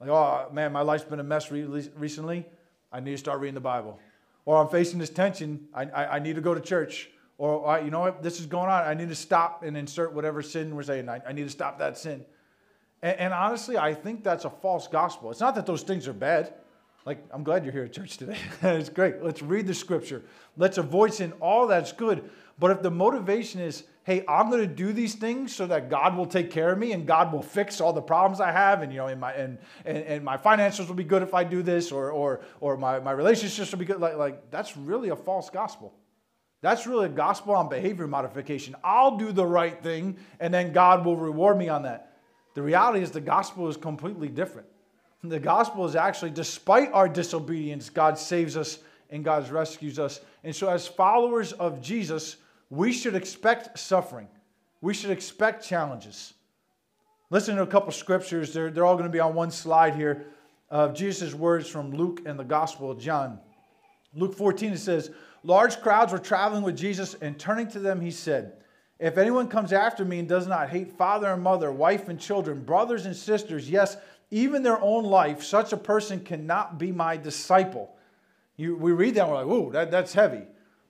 Like, 0.00 0.10
oh 0.10 0.48
man, 0.52 0.72
my 0.72 0.82
life's 0.82 1.04
been 1.04 1.20
a 1.20 1.24
mess 1.24 1.52
recently. 1.52 2.44
I 2.92 2.98
need 2.98 3.12
to 3.12 3.18
start 3.18 3.40
reading 3.40 3.54
the 3.54 3.60
Bible. 3.60 4.00
Or 4.44 4.60
I'm 4.60 4.68
facing 4.68 4.98
this 4.98 5.10
tension. 5.10 5.68
I, 5.72 5.84
I, 5.84 6.16
I 6.16 6.18
need 6.18 6.34
to 6.34 6.40
go 6.40 6.54
to 6.54 6.60
church. 6.60 7.08
Or, 7.38 7.70
oh, 7.70 7.84
you 7.84 7.92
know 7.92 8.00
what, 8.00 8.20
this 8.20 8.40
is 8.40 8.46
going 8.46 8.68
on. 8.68 8.82
I 8.82 8.94
need 8.94 9.10
to 9.10 9.14
stop 9.14 9.62
and 9.62 9.76
insert 9.76 10.12
whatever 10.12 10.42
sin 10.42 10.74
we're 10.74 10.82
saying. 10.82 11.08
I, 11.08 11.20
I 11.26 11.32
need 11.32 11.44
to 11.44 11.50
stop 11.50 11.78
that 11.78 11.96
sin. 11.96 12.24
And, 13.00 13.20
and 13.20 13.32
honestly, 13.32 13.78
I 13.78 13.94
think 13.94 14.24
that's 14.24 14.44
a 14.44 14.50
false 14.50 14.88
gospel. 14.88 15.30
It's 15.30 15.40
not 15.40 15.54
that 15.54 15.66
those 15.66 15.82
things 15.82 16.08
are 16.08 16.12
bad. 16.12 16.54
Like, 17.04 17.24
I'm 17.30 17.44
glad 17.44 17.62
you're 17.62 17.72
here 17.72 17.84
at 17.84 17.92
church 17.92 18.16
today. 18.16 18.38
it's 18.62 18.88
great. 18.88 19.22
Let's 19.22 19.40
read 19.40 19.68
the 19.68 19.74
scripture. 19.74 20.24
Let's 20.56 20.78
avoid 20.78 21.14
sin. 21.14 21.32
All 21.40 21.68
that's 21.68 21.92
good. 21.92 22.28
But 22.58 22.72
if 22.72 22.82
the 22.82 22.90
motivation 22.90 23.60
is, 23.60 23.84
hey, 24.06 24.24
I'm 24.28 24.50
going 24.50 24.60
to 24.60 24.72
do 24.72 24.92
these 24.92 25.16
things 25.16 25.52
so 25.52 25.66
that 25.66 25.90
God 25.90 26.16
will 26.16 26.26
take 26.26 26.52
care 26.52 26.70
of 26.70 26.78
me 26.78 26.92
and 26.92 27.08
God 27.08 27.32
will 27.32 27.42
fix 27.42 27.80
all 27.80 27.92
the 27.92 28.00
problems 28.00 28.40
I 28.40 28.52
have, 28.52 28.82
and 28.82 28.92
you 28.92 28.98
know, 28.98 29.08
and 29.08 29.20
my 29.20 29.32
and, 29.32 29.58
and, 29.84 29.98
and 29.98 30.24
my 30.24 30.36
finances 30.36 30.86
will 30.86 30.94
be 30.94 31.02
good 31.02 31.22
if 31.22 31.34
I 31.34 31.42
do 31.42 31.60
this, 31.60 31.90
or 31.90 32.12
or 32.12 32.40
or 32.60 32.76
my, 32.76 33.00
my 33.00 33.10
relationships 33.10 33.72
will 33.72 33.80
be 33.80 33.84
good. 33.84 34.00
Like, 34.00 34.16
like 34.16 34.50
that's 34.50 34.76
really 34.76 35.08
a 35.08 35.16
false 35.16 35.50
gospel. 35.50 35.92
That's 36.62 36.86
really 36.86 37.06
a 37.06 37.10
gospel 37.10 37.54
on 37.56 37.68
behavior 37.68 38.06
modification. 38.06 38.76
I'll 38.84 39.16
do 39.16 39.32
the 39.32 39.44
right 39.44 39.82
thing, 39.82 40.16
and 40.38 40.54
then 40.54 40.72
God 40.72 41.04
will 41.04 41.16
reward 41.16 41.58
me 41.58 41.68
on 41.68 41.82
that. 41.82 42.16
The 42.54 42.62
reality 42.62 43.02
is 43.02 43.10
the 43.10 43.20
gospel 43.20 43.68
is 43.68 43.76
completely 43.76 44.28
different. 44.28 44.68
The 45.24 45.40
gospel 45.40 45.84
is 45.84 45.96
actually, 45.96 46.30
despite 46.30 46.92
our 46.92 47.08
disobedience, 47.08 47.90
God 47.90 48.16
saves 48.18 48.56
us 48.56 48.78
and 49.10 49.24
God 49.24 49.48
rescues 49.50 49.98
us. 49.98 50.20
And 50.44 50.54
so, 50.54 50.68
as 50.68 50.86
followers 50.86 51.52
of 51.52 51.80
Jesus, 51.80 52.36
we 52.70 52.92
should 52.92 53.14
expect 53.14 53.78
suffering. 53.78 54.28
We 54.80 54.94
should 54.94 55.10
expect 55.10 55.66
challenges. 55.66 56.34
Listen 57.30 57.56
to 57.56 57.62
a 57.62 57.66
couple 57.66 57.92
scriptures. 57.92 58.52
They're, 58.52 58.70
they're 58.70 58.84
all 58.84 58.96
going 58.96 59.08
to 59.08 59.12
be 59.12 59.20
on 59.20 59.34
one 59.34 59.50
slide 59.50 59.94
here 59.94 60.26
of 60.70 60.94
Jesus' 60.94 61.34
words 61.34 61.68
from 61.68 61.92
Luke 61.92 62.22
and 62.26 62.38
the 62.38 62.44
Gospel 62.44 62.90
of 62.90 62.98
John. 62.98 63.38
Luke 64.14 64.34
14, 64.34 64.72
it 64.72 64.78
says, 64.78 65.10
Large 65.42 65.80
crowds 65.80 66.12
were 66.12 66.18
traveling 66.18 66.62
with 66.62 66.76
Jesus, 66.76 67.14
and 67.14 67.38
turning 67.38 67.68
to 67.68 67.78
them, 67.78 68.00
he 68.00 68.10
said, 68.10 68.54
If 68.98 69.18
anyone 69.18 69.48
comes 69.48 69.72
after 69.72 70.04
me 70.04 70.18
and 70.18 70.28
does 70.28 70.46
not 70.46 70.70
hate 70.70 70.92
father 70.92 71.28
and 71.28 71.42
mother, 71.42 71.70
wife 71.70 72.08
and 72.08 72.18
children, 72.18 72.64
brothers 72.64 73.06
and 73.06 73.14
sisters, 73.14 73.70
yes, 73.70 73.96
even 74.30 74.62
their 74.62 74.80
own 74.80 75.04
life, 75.04 75.42
such 75.42 75.72
a 75.72 75.76
person 75.76 76.20
cannot 76.20 76.78
be 76.78 76.90
my 76.90 77.16
disciple. 77.16 77.94
You, 78.56 78.76
we 78.76 78.92
read 78.92 79.14
that 79.14 79.28
we're 79.28 79.34
like, 79.34 79.46
ooh, 79.46 79.70
that, 79.72 79.90
that's 79.90 80.14
heavy. 80.14 80.42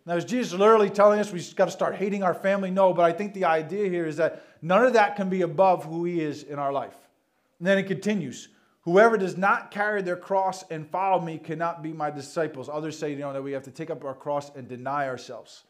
Now, 0.06 0.14
is 0.14 0.24
Jesus 0.24 0.52
literally 0.52 0.88
telling 0.88 1.18
us 1.18 1.32
we've 1.32 1.56
got 1.56 1.64
to 1.64 1.70
start 1.72 1.96
hating 1.96 2.22
our 2.22 2.34
family? 2.34 2.70
No, 2.70 2.94
but 2.94 3.04
I 3.04 3.12
think 3.12 3.34
the 3.34 3.44
idea 3.44 3.88
here 3.88 4.06
is 4.06 4.16
that 4.16 4.44
none 4.62 4.84
of 4.84 4.92
that 4.92 5.16
can 5.16 5.28
be 5.28 5.42
above 5.42 5.84
who 5.84 6.04
He 6.04 6.20
is 6.20 6.44
in 6.44 6.60
our 6.60 6.72
life. 6.72 6.94
And 7.58 7.66
then 7.66 7.76
it 7.76 7.88
continues 7.88 8.48
Whoever 8.82 9.18
does 9.18 9.36
not 9.36 9.72
carry 9.72 10.00
their 10.00 10.16
cross 10.16 10.62
and 10.70 10.88
follow 10.88 11.20
me 11.20 11.38
cannot 11.38 11.82
be 11.82 11.92
my 11.92 12.08
disciples. 12.08 12.68
Others 12.68 12.96
say, 12.96 13.10
you 13.10 13.18
know, 13.18 13.32
that 13.32 13.42
we 13.42 13.50
have 13.50 13.64
to 13.64 13.72
take 13.72 13.90
up 13.90 14.04
our 14.04 14.14
cross 14.14 14.54
and 14.54 14.68
deny 14.68 15.08
ourselves. 15.08 15.64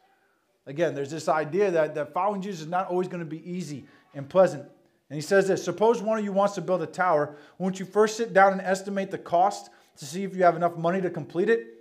Again, 0.66 0.94
there's 0.94 1.11
this 1.11 1.27
idea 1.27 1.70
that, 1.70 1.94
that 1.94 2.12
following 2.12 2.42
Jesus 2.42 2.61
is 2.61 2.66
not 2.66 2.90
always 2.90 3.09
going 3.09 3.20
to 3.20 3.25
be 3.25 3.51
easy 3.51 3.87
and 4.12 4.29
pleasant. 4.29 4.64
And 5.09 5.16
he 5.16 5.22
says 5.22 5.49
this 5.49 5.64
Suppose 5.64 6.03
one 6.03 6.18
of 6.18 6.25
you 6.27 6.33
wants 6.33 6.57
to 6.57 6.61
build 6.61 6.83
a 6.83 6.87
tower. 6.87 7.37
Won't 7.57 7.81
you 7.81 7.87
first 7.87 8.18
sit 8.18 8.35
down 8.35 8.53
and 8.53 8.61
estimate 8.61 9.11
the 9.11 9.16
cost 9.16 9.70
to 9.96 10.05
see 10.05 10.22
if 10.22 10.37
you 10.37 10.42
have 10.42 10.57
enough 10.57 10.77
money 10.77 11.01
to 11.01 11.09
complete 11.09 11.49
it? 11.49 11.76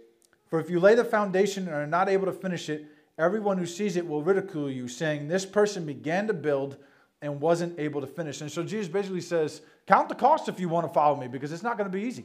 For 0.56 0.62
if 0.62 0.70
you 0.70 0.80
lay 0.80 0.96
the 0.96 1.04
foundation 1.04 1.68
and 1.68 1.76
are 1.76 1.86
not 1.86 2.08
able 2.08 2.28
to 2.28 2.32
finish 2.32 2.70
it, 2.70 2.86
everyone 3.18 3.58
who 3.58 3.65
sees 3.65 3.98
it 3.98 4.08
will 4.08 4.24
ridicule 4.24 4.72
you, 4.72 4.88
saying, 4.88 5.28
This 5.28 5.46
person 5.46 5.86
began 5.86 6.28
to 6.28 6.34
build 6.34 6.78
and 7.22 7.41
wasn't 7.41 7.78
able 7.78 8.00
to 8.00 8.08
finish. 8.08 8.39
And 8.39 8.50
so 8.50 8.63
Jesus 8.63 8.88
basically 8.88 9.20
says, 9.20 9.63
Count 9.86 10.08
the 10.08 10.15
cost 10.15 10.48
if 10.48 10.58
you 10.58 10.70
want 10.70 10.88
to 10.88 10.94
follow 10.94 11.18
me, 11.18 11.28
because 11.28 11.52
it's 11.52 11.62
not 11.62 11.78
going 11.78 11.91
to 11.91 11.94
be 11.94 12.06
easy. 12.06 12.24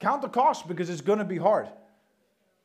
count 0.00 0.22
the 0.22 0.30
cost 0.30 0.66
because 0.66 0.88
it's 0.88 1.02
going 1.02 1.18
to 1.18 1.24
be 1.26 1.36
hard. 1.36 1.68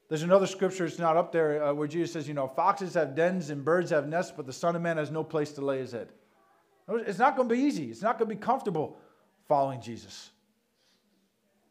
There's 0.07 0.23
another 0.23 0.47
scripture, 0.47 0.85
it's 0.85 0.97
not 0.97 1.17
up 1.17 1.33
there, 1.33 1.61
uh, 1.61 1.73
where 1.73 1.89
Jesus 1.89 2.13
says, 2.13 2.25
you 2.25 2.33
know, 2.33 2.47
foxes 2.47 2.93
have 2.93 3.15
dens 3.15 3.49
and 3.49 3.65
birds 3.65 3.89
have 3.89 4.07
nests, 4.07 4.31
but 4.33 4.45
the 4.45 4.53
Son 4.53 4.77
of 4.77 4.81
Man 4.81 4.95
has 4.95 5.11
no 5.11 5.25
place 5.25 5.51
to 5.51 5.61
lay 5.61 5.79
his 5.79 5.91
head. 5.91 6.07
It's 6.87 7.19
not 7.19 7.35
going 7.35 7.49
to 7.49 7.53
be 7.53 7.59
easy. 7.59 7.91
It's 7.91 8.01
not 8.01 8.17
going 8.17 8.29
to 8.29 8.35
be 8.37 8.41
comfortable 8.41 8.97
following 9.45 9.81
Jesus. 9.81 10.31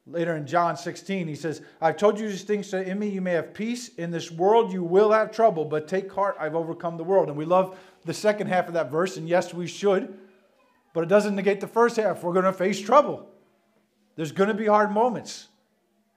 Later 0.06 0.36
in 0.36 0.46
John 0.46 0.76
16, 0.76 1.28
he 1.28 1.36
says, 1.36 1.62
I've 1.80 1.96
told 1.96 2.18
you 2.18 2.28
these 2.28 2.42
things 2.42 2.68
so 2.68 2.78
in 2.78 2.98
me 2.98 3.08
you 3.08 3.20
may 3.20 3.32
have 3.32 3.54
peace. 3.54 3.88
In 3.96 4.10
this 4.10 4.32
world 4.32 4.72
you 4.72 4.82
will 4.82 5.12
have 5.12 5.30
trouble, 5.30 5.64
but 5.64 5.86
take 5.86 6.12
heart, 6.12 6.36
I've 6.40 6.56
overcome 6.56 6.96
the 6.96 7.04
world. 7.04 7.28
And 7.28 7.36
we 7.36 7.44
love 7.44 7.78
the 8.04 8.14
second 8.14 8.48
half 8.48 8.66
of 8.66 8.74
that 8.74 8.90
verse, 8.90 9.16
and 9.16 9.28
yes, 9.28 9.54
we 9.54 9.68
should, 9.68 10.18
but 10.92 11.04
it 11.04 11.08
doesn't 11.08 11.36
negate 11.36 11.60
the 11.60 11.68
first 11.68 11.96
half. 11.96 12.24
We're 12.24 12.32
going 12.32 12.44
to 12.46 12.52
face 12.52 12.80
trouble. 12.80 13.28
There's 14.16 14.32
going 14.32 14.48
to 14.48 14.54
be 14.54 14.66
hard 14.66 14.90
moments. 14.90 15.48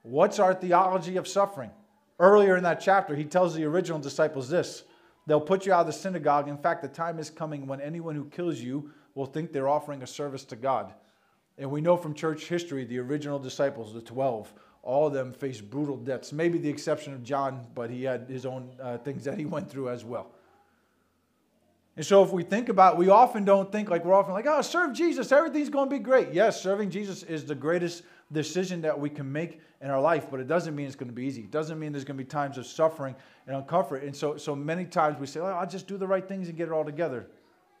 What's 0.02 0.40
our 0.40 0.52
theology 0.52 1.16
of 1.16 1.28
suffering? 1.28 1.70
Earlier 2.18 2.56
in 2.56 2.64
that 2.64 2.80
chapter, 2.80 3.14
he 3.14 3.24
tells 3.24 3.54
the 3.54 3.64
original 3.64 3.98
disciples 3.98 4.48
this 4.48 4.82
They'll 5.26 5.40
put 5.40 5.66
you 5.66 5.72
out 5.72 5.80
of 5.80 5.86
the 5.86 5.92
synagogue. 5.92 6.48
In 6.48 6.56
fact, 6.56 6.82
the 6.82 6.88
time 6.88 7.18
is 7.18 7.30
coming 7.30 7.66
when 7.66 7.80
anyone 7.80 8.14
who 8.14 8.26
kills 8.26 8.60
you 8.60 8.90
will 9.14 9.26
think 9.26 9.52
they're 9.52 9.68
offering 9.68 10.02
a 10.02 10.06
service 10.06 10.44
to 10.46 10.56
God. 10.56 10.92
And 11.58 11.70
we 11.70 11.80
know 11.80 11.96
from 11.96 12.14
church 12.14 12.46
history, 12.46 12.84
the 12.84 12.98
original 12.98 13.38
disciples, 13.38 13.94
the 13.94 14.02
12, 14.02 14.52
all 14.82 15.06
of 15.06 15.12
them 15.12 15.32
faced 15.32 15.68
brutal 15.70 15.96
deaths. 15.96 16.32
Maybe 16.32 16.58
the 16.58 16.68
exception 16.68 17.14
of 17.14 17.22
John, 17.24 17.66
but 17.74 17.90
he 17.90 18.04
had 18.04 18.28
his 18.28 18.44
own 18.46 18.70
uh, 18.80 18.98
things 18.98 19.24
that 19.24 19.38
he 19.38 19.44
went 19.44 19.70
through 19.70 19.88
as 19.88 20.04
well. 20.04 20.32
And 21.96 22.04
so 22.04 22.22
if 22.22 22.30
we 22.30 22.42
think 22.42 22.68
about 22.68 22.98
we 22.98 23.08
often 23.08 23.44
don't 23.44 23.72
think 23.72 23.88
like 23.88 24.04
we're 24.04 24.14
often 24.14 24.34
like, 24.34 24.46
oh, 24.46 24.60
serve 24.60 24.92
Jesus, 24.92 25.32
everything's 25.32 25.70
going 25.70 25.88
to 25.88 25.96
be 25.96 26.02
great. 26.02 26.32
Yes, 26.32 26.60
serving 26.60 26.90
Jesus 26.90 27.22
is 27.22 27.46
the 27.46 27.54
greatest 27.54 28.02
decision 28.32 28.82
that 28.82 28.98
we 28.98 29.08
can 29.08 29.30
make 29.30 29.60
in 29.80 29.90
our 29.90 30.00
life, 30.00 30.26
but 30.30 30.40
it 30.40 30.46
doesn't 30.46 30.74
mean 30.74 30.86
it's 30.86 30.96
going 30.96 31.08
to 31.08 31.14
be 31.14 31.24
easy. 31.24 31.42
It 31.42 31.50
doesn't 31.50 31.78
mean 31.78 31.92
there's 31.92 32.04
going 32.04 32.18
to 32.18 32.22
be 32.22 32.28
times 32.28 32.58
of 32.58 32.66
suffering 32.66 33.14
and 33.46 33.56
uncomfort. 33.64 34.02
And 34.02 34.14
so, 34.14 34.36
so 34.36 34.54
many 34.54 34.84
times 34.84 35.18
we 35.18 35.26
say, 35.26 35.40
oh, 35.40 35.46
I'll 35.46 35.66
just 35.66 35.86
do 35.86 35.96
the 35.96 36.06
right 36.06 36.26
things 36.26 36.48
and 36.48 36.56
get 36.56 36.68
it 36.68 36.72
all 36.72 36.84
together. 36.84 37.28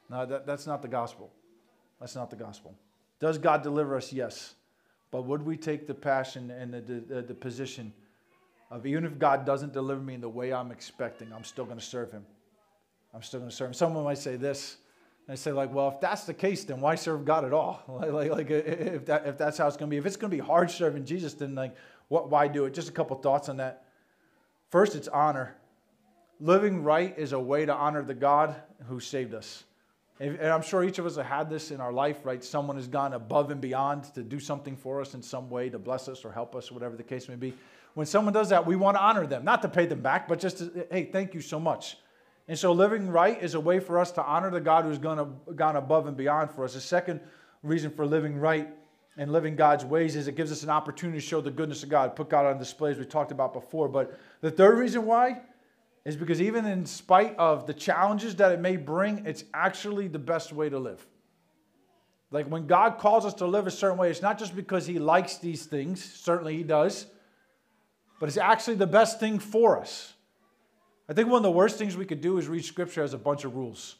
No, 0.08 0.24
that, 0.24 0.46
that's 0.46 0.66
not 0.66 0.82
the 0.82 0.88
gospel. 0.88 1.30
That's 2.00 2.14
not 2.14 2.30
the 2.30 2.36
gospel. 2.36 2.74
Does 3.20 3.38
God 3.38 3.62
deliver 3.62 3.96
us? 3.96 4.12
Yes. 4.12 4.54
But 5.10 5.22
would 5.22 5.42
we 5.42 5.56
take 5.56 5.86
the 5.86 5.94
passion 5.94 6.50
and 6.50 6.74
the, 6.74 6.80
the, 6.80 7.22
the 7.22 7.34
position 7.34 7.92
of 8.70 8.86
even 8.86 9.04
if 9.04 9.18
God 9.18 9.46
doesn't 9.46 9.72
deliver 9.72 10.00
me 10.00 10.14
in 10.14 10.20
the 10.20 10.28
way 10.28 10.52
I'm 10.52 10.70
expecting, 10.70 11.32
I'm 11.32 11.44
still 11.44 11.64
going 11.64 11.78
to 11.78 11.84
serve 11.84 12.10
Him? 12.12 12.26
I'm 13.14 13.22
still 13.22 13.40
going 13.40 13.50
to 13.50 13.56
serve 13.56 13.68
Him. 13.68 13.74
Someone 13.74 14.04
might 14.04 14.18
say 14.18 14.36
this. 14.36 14.76
They 15.28 15.36
say, 15.36 15.50
like, 15.50 15.74
well, 15.74 15.88
if 15.88 16.00
that's 16.00 16.24
the 16.24 16.34
case, 16.34 16.64
then 16.64 16.80
why 16.80 16.94
serve 16.94 17.24
God 17.24 17.44
at 17.44 17.52
all? 17.52 17.82
Like, 17.88 18.12
like, 18.12 18.30
like 18.30 18.50
if, 18.50 19.06
that, 19.06 19.26
if 19.26 19.38
that's 19.38 19.58
how 19.58 19.66
it's 19.66 19.76
going 19.76 19.90
to 19.90 19.94
be. 19.94 19.96
If 19.96 20.06
it's 20.06 20.16
going 20.16 20.30
to 20.30 20.36
be 20.36 20.42
hard 20.42 20.70
serving 20.70 21.04
Jesus, 21.04 21.34
then, 21.34 21.54
like, 21.54 21.74
what, 22.08 22.30
why 22.30 22.46
do 22.46 22.64
it? 22.66 22.74
Just 22.74 22.88
a 22.88 22.92
couple 22.92 23.16
thoughts 23.16 23.48
on 23.48 23.56
that. 23.56 23.84
First, 24.70 24.94
it's 24.94 25.08
honor. 25.08 25.56
Living 26.38 26.82
right 26.82 27.14
is 27.18 27.32
a 27.32 27.40
way 27.40 27.66
to 27.66 27.74
honor 27.74 28.02
the 28.02 28.14
God 28.14 28.54
who 28.88 29.00
saved 29.00 29.34
us. 29.34 29.64
And 30.18 30.40
I'm 30.40 30.62
sure 30.62 30.82
each 30.82 30.98
of 30.98 31.04
us 31.04 31.16
have 31.16 31.26
had 31.26 31.50
this 31.50 31.70
in 31.70 31.80
our 31.80 31.92
life, 31.92 32.24
right? 32.24 32.42
Someone 32.42 32.76
has 32.76 32.88
gone 32.88 33.12
above 33.12 33.50
and 33.50 33.60
beyond 33.60 34.04
to 34.14 34.22
do 34.22 34.40
something 34.40 34.74
for 34.74 35.00
us 35.00 35.12
in 35.14 35.22
some 35.22 35.50
way, 35.50 35.68
to 35.68 35.78
bless 35.78 36.08
us 36.08 36.24
or 36.24 36.32
help 36.32 36.56
us, 36.56 36.72
whatever 36.72 36.96
the 36.96 37.02
case 37.02 37.28
may 37.28 37.36
be. 37.36 37.52
When 37.92 38.06
someone 38.06 38.32
does 38.32 38.48
that, 38.48 38.66
we 38.66 38.76
want 38.76 38.96
to 38.96 39.02
honor 39.02 39.26
them, 39.26 39.44
not 39.44 39.60
to 39.62 39.68
pay 39.68 39.84
them 39.84 40.00
back, 40.00 40.26
but 40.26 40.38
just 40.38 40.58
to, 40.58 40.86
hey, 40.90 41.04
thank 41.04 41.34
you 41.34 41.40
so 41.40 41.60
much. 41.60 41.98
And 42.48 42.58
so 42.58 42.72
living 42.72 43.08
right 43.08 43.42
is 43.42 43.54
a 43.54 43.60
way 43.60 43.78
for 43.78 43.98
us 43.98 44.10
to 44.12 44.24
honor 44.24 44.50
the 44.50 44.60
God 44.60 44.84
who's 44.84 44.98
gone, 44.98 45.36
gone 45.54 45.76
above 45.76 46.06
and 46.06 46.16
beyond 46.16 46.50
for 46.50 46.64
us. 46.64 46.74
The 46.74 46.80
second 46.80 47.20
reason 47.62 47.90
for 47.90 48.06
living 48.06 48.38
right 48.38 48.68
and 49.18 49.32
living 49.32 49.56
God's 49.56 49.84
ways 49.84 50.16
is 50.16 50.28
it 50.28 50.36
gives 50.36 50.52
us 50.52 50.62
an 50.62 50.70
opportunity 50.70 51.18
to 51.18 51.26
show 51.26 51.40
the 51.40 51.50
goodness 51.50 51.82
of 51.82 51.88
God, 51.88 52.14
put 52.16 52.30
God 52.30 52.46
on 52.46 52.58
display 52.58 52.90
as 52.90 52.98
we 52.98 53.04
talked 53.04 53.32
about 53.32 53.52
before. 53.52 53.88
But 53.88 54.18
the 54.40 54.50
third 54.50 54.78
reason 54.78 55.04
why 55.04 55.40
is 56.06 56.16
because 56.16 56.40
even 56.40 56.64
in 56.66 56.86
spite 56.86 57.36
of 57.36 57.66
the 57.66 57.74
challenges 57.74 58.36
that 58.36 58.52
it 58.52 58.60
may 58.60 58.76
bring, 58.76 59.26
it's 59.26 59.42
actually 59.52 60.06
the 60.06 60.20
best 60.20 60.52
way 60.52 60.68
to 60.68 60.78
live. 60.78 61.04
Like 62.30 62.46
when 62.46 62.68
God 62.68 62.98
calls 62.98 63.26
us 63.26 63.34
to 63.34 63.46
live 63.46 63.66
a 63.66 63.72
certain 63.72 63.98
way, 63.98 64.08
it's 64.08 64.22
not 64.22 64.38
just 64.38 64.54
because 64.54 64.86
He 64.86 65.00
likes 65.00 65.38
these 65.38 65.66
things, 65.66 66.02
certainly 66.02 66.56
He 66.56 66.62
does, 66.62 67.06
but 68.20 68.28
it's 68.28 68.38
actually 68.38 68.76
the 68.76 68.86
best 68.86 69.18
thing 69.18 69.40
for 69.40 69.80
us. 69.80 70.12
I 71.08 71.12
think 71.12 71.28
one 71.28 71.38
of 71.38 71.42
the 71.42 71.50
worst 71.50 71.76
things 71.76 71.96
we 71.96 72.06
could 72.06 72.20
do 72.20 72.38
is 72.38 72.46
read 72.46 72.64
Scripture 72.64 73.02
as 73.02 73.12
a 73.12 73.18
bunch 73.18 73.44
of 73.44 73.56
rules. 73.56 73.96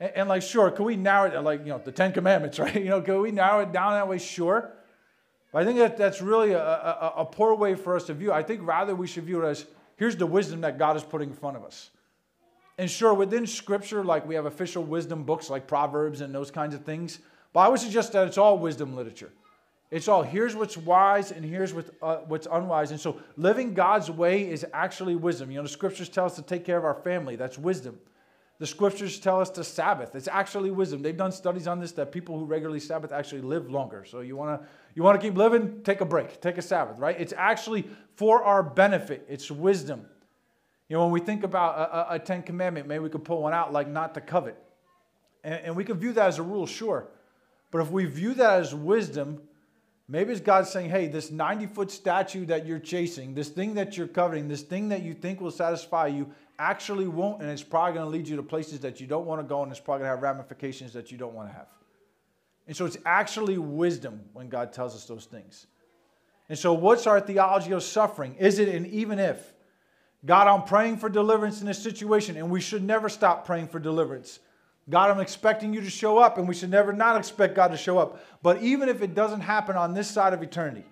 And, 0.00 0.12
and 0.16 0.28
like, 0.28 0.42
sure, 0.42 0.72
can 0.72 0.84
we 0.84 0.96
narrow 0.96 1.30
it, 1.30 1.40
like, 1.42 1.60
you 1.60 1.66
know, 1.66 1.78
the 1.78 1.92
Ten 1.92 2.12
Commandments, 2.12 2.58
right? 2.58 2.74
You 2.74 2.90
know, 2.90 3.00
can 3.00 3.20
we 3.20 3.30
narrow 3.30 3.60
it 3.60 3.70
down 3.70 3.92
that 3.92 4.08
way? 4.08 4.18
Sure. 4.18 4.72
But 5.52 5.62
I 5.62 5.64
think 5.66 5.78
that 5.78 5.96
that's 5.96 6.20
really 6.20 6.50
a, 6.50 6.64
a, 6.64 7.12
a 7.18 7.24
poor 7.24 7.54
way 7.54 7.76
for 7.76 7.94
us 7.94 8.06
to 8.06 8.14
view. 8.14 8.32
I 8.32 8.42
think 8.42 8.62
rather 8.64 8.96
we 8.96 9.06
should 9.06 9.24
view 9.24 9.44
it 9.44 9.48
as 9.48 9.66
Here's 9.96 10.16
the 10.16 10.26
wisdom 10.26 10.62
that 10.62 10.78
God 10.78 10.96
is 10.96 11.02
putting 11.02 11.30
in 11.30 11.36
front 11.36 11.56
of 11.56 11.64
us. 11.64 11.90
And 12.78 12.90
sure, 12.90 13.14
within 13.14 13.46
Scripture, 13.46 14.04
like 14.04 14.26
we 14.26 14.34
have 14.34 14.46
official 14.46 14.82
wisdom 14.82 15.24
books 15.24 15.50
like 15.50 15.66
Proverbs 15.66 16.20
and 16.20 16.34
those 16.34 16.50
kinds 16.50 16.74
of 16.74 16.84
things, 16.84 17.18
but 17.52 17.60
I 17.60 17.68
would 17.68 17.80
suggest 17.80 18.12
that 18.12 18.26
it's 18.26 18.38
all 18.38 18.58
wisdom 18.58 18.96
literature. 18.96 19.30
It's 19.90 20.08
all 20.08 20.22
here's 20.22 20.56
what's 20.56 20.78
wise 20.78 21.32
and 21.32 21.44
here's 21.44 21.74
uh, 22.00 22.16
what's 22.26 22.48
unwise. 22.50 22.92
And 22.92 22.98
so 22.98 23.20
living 23.36 23.74
God's 23.74 24.10
way 24.10 24.50
is 24.50 24.64
actually 24.72 25.16
wisdom. 25.16 25.50
You 25.50 25.58
know, 25.58 25.64
the 25.64 25.68
scriptures 25.68 26.08
tell 26.08 26.24
us 26.24 26.34
to 26.36 26.42
take 26.42 26.64
care 26.64 26.78
of 26.78 26.84
our 26.84 26.94
family. 26.94 27.36
That's 27.36 27.58
wisdom. 27.58 28.00
The 28.62 28.68
scriptures 28.68 29.18
tell 29.18 29.40
us 29.40 29.50
to 29.50 29.64
Sabbath. 29.64 30.14
It's 30.14 30.28
actually 30.28 30.70
wisdom. 30.70 31.02
They've 31.02 31.16
done 31.16 31.32
studies 31.32 31.66
on 31.66 31.80
this 31.80 31.90
that 31.94 32.12
people 32.12 32.38
who 32.38 32.44
regularly 32.44 32.78
Sabbath 32.78 33.10
actually 33.10 33.40
live 33.40 33.68
longer. 33.68 34.04
So 34.04 34.20
you 34.20 34.36
want 34.36 34.62
to 34.62 34.68
you 34.94 35.02
want 35.02 35.20
to 35.20 35.26
keep 35.26 35.36
living? 35.36 35.82
Take 35.82 36.00
a 36.00 36.04
break, 36.04 36.40
take 36.40 36.58
a 36.58 36.62
Sabbath, 36.62 36.96
right? 36.96 37.16
It's 37.18 37.32
actually 37.36 37.88
for 38.14 38.44
our 38.44 38.62
benefit, 38.62 39.26
it's 39.28 39.50
wisdom. 39.50 40.06
You 40.88 40.96
know, 40.96 41.02
when 41.02 41.10
we 41.10 41.18
think 41.18 41.42
about 41.42 41.76
a, 41.76 42.12
a, 42.12 42.14
a 42.14 42.18
Ten 42.20 42.44
Commandment, 42.44 42.86
maybe 42.86 43.02
we 43.02 43.10
could 43.10 43.24
pull 43.24 43.42
one 43.42 43.52
out 43.52 43.72
like 43.72 43.88
not 43.88 44.14
to 44.14 44.20
covet. 44.20 44.56
And, 45.42 45.54
and 45.64 45.76
we 45.76 45.82
can 45.82 45.98
view 45.98 46.12
that 46.12 46.28
as 46.28 46.38
a 46.38 46.44
rule, 46.44 46.64
sure. 46.64 47.08
But 47.72 47.80
if 47.80 47.90
we 47.90 48.04
view 48.04 48.32
that 48.34 48.60
as 48.60 48.72
wisdom, 48.72 49.42
maybe 50.08 50.32
it's 50.32 50.40
God 50.40 50.66
saying, 50.66 50.90
hey, 50.90 51.08
this 51.08 51.30
90 51.30 51.66
foot 51.66 51.90
statue 51.90 52.46
that 52.46 52.66
you're 52.66 52.78
chasing, 52.78 53.34
this 53.34 53.48
thing 53.48 53.74
that 53.74 53.96
you're 53.96 54.08
coveting, 54.08 54.48
this 54.48 54.62
thing 54.62 54.88
that 54.90 55.02
you 55.02 55.14
think 55.14 55.40
will 55.40 55.50
satisfy 55.50 56.08
you, 56.08 56.30
actually 56.58 57.08
won't. 57.08 57.42
And 57.42 57.50
it's 57.50 57.62
probably 57.62 57.94
going 57.94 58.06
to 58.06 58.10
lead 58.10 58.28
you 58.28 58.36
to 58.36 58.42
places 58.42 58.80
that 58.80 59.00
you 59.00 59.06
don't 59.06 59.26
want 59.26 59.40
to 59.40 59.46
go, 59.46 59.62
and 59.62 59.70
it's 59.70 59.80
probably 59.80 60.00
going 60.00 60.10
to 60.10 60.16
have 60.16 60.22
ramifications 60.22 60.92
that 60.92 61.10
you 61.10 61.18
don't 61.18 61.34
want 61.34 61.48
to 61.48 61.54
have. 61.54 61.68
And 62.66 62.76
so 62.76 62.86
it's 62.86 62.98
actually 63.04 63.58
wisdom 63.58 64.20
when 64.32 64.48
God 64.48 64.72
tells 64.72 64.94
us 64.94 65.04
those 65.04 65.24
things. 65.24 65.66
And 66.48 66.58
so, 66.58 66.72
what's 66.72 67.06
our 67.06 67.20
theology 67.20 67.72
of 67.72 67.82
suffering? 67.82 68.36
Is 68.38 68.58
it 68.58 68.68
an 68.68 68.86
even 68.86 69.18
if? 69.18 69.54
God, 70.24 70.46
I'm 70.46 70.62
praying 70.64 70.98
for 70.98 71.08
deliverance 71.08 71.60
in 71.60 71.66
this 71.66 71.82
situation, 71.82 72.36
and 72.36 72.50
we 72.50 72.60
should 72.60 72.82
never 72.82 73.08
stop 73.08 73.44
praying 73.44 73.68
for 73.68 73.80
deliverance. 73.80 74.38
God, 74.90 75.10
I'm 75.10 75.20
expecting 75.20 75.72
you 75.72 75.80
to 75.80 75.90
show 75.90 76.18
up, 76.18 76.38
and 76.38 76.48
we 76.48 76.54
should 76.54 76.70
never 76.70 76.92
not 76.92 77.16
expect 77.16 77.54
God 77.54 77.68
to 77.68 77.76
show 77.76 77.98
up. 77.98 78.24
But 78.42 78.62
even 78.62 78.88
if 78.88 79.00
it 79.00 79.14
doesn't 79.14 79.40
happen 79.40 79.76
on 79.76 79.94
this 79.94 80.10
side 80.10 80.32
of 80.32 80.42
eternity, 80.42 80.84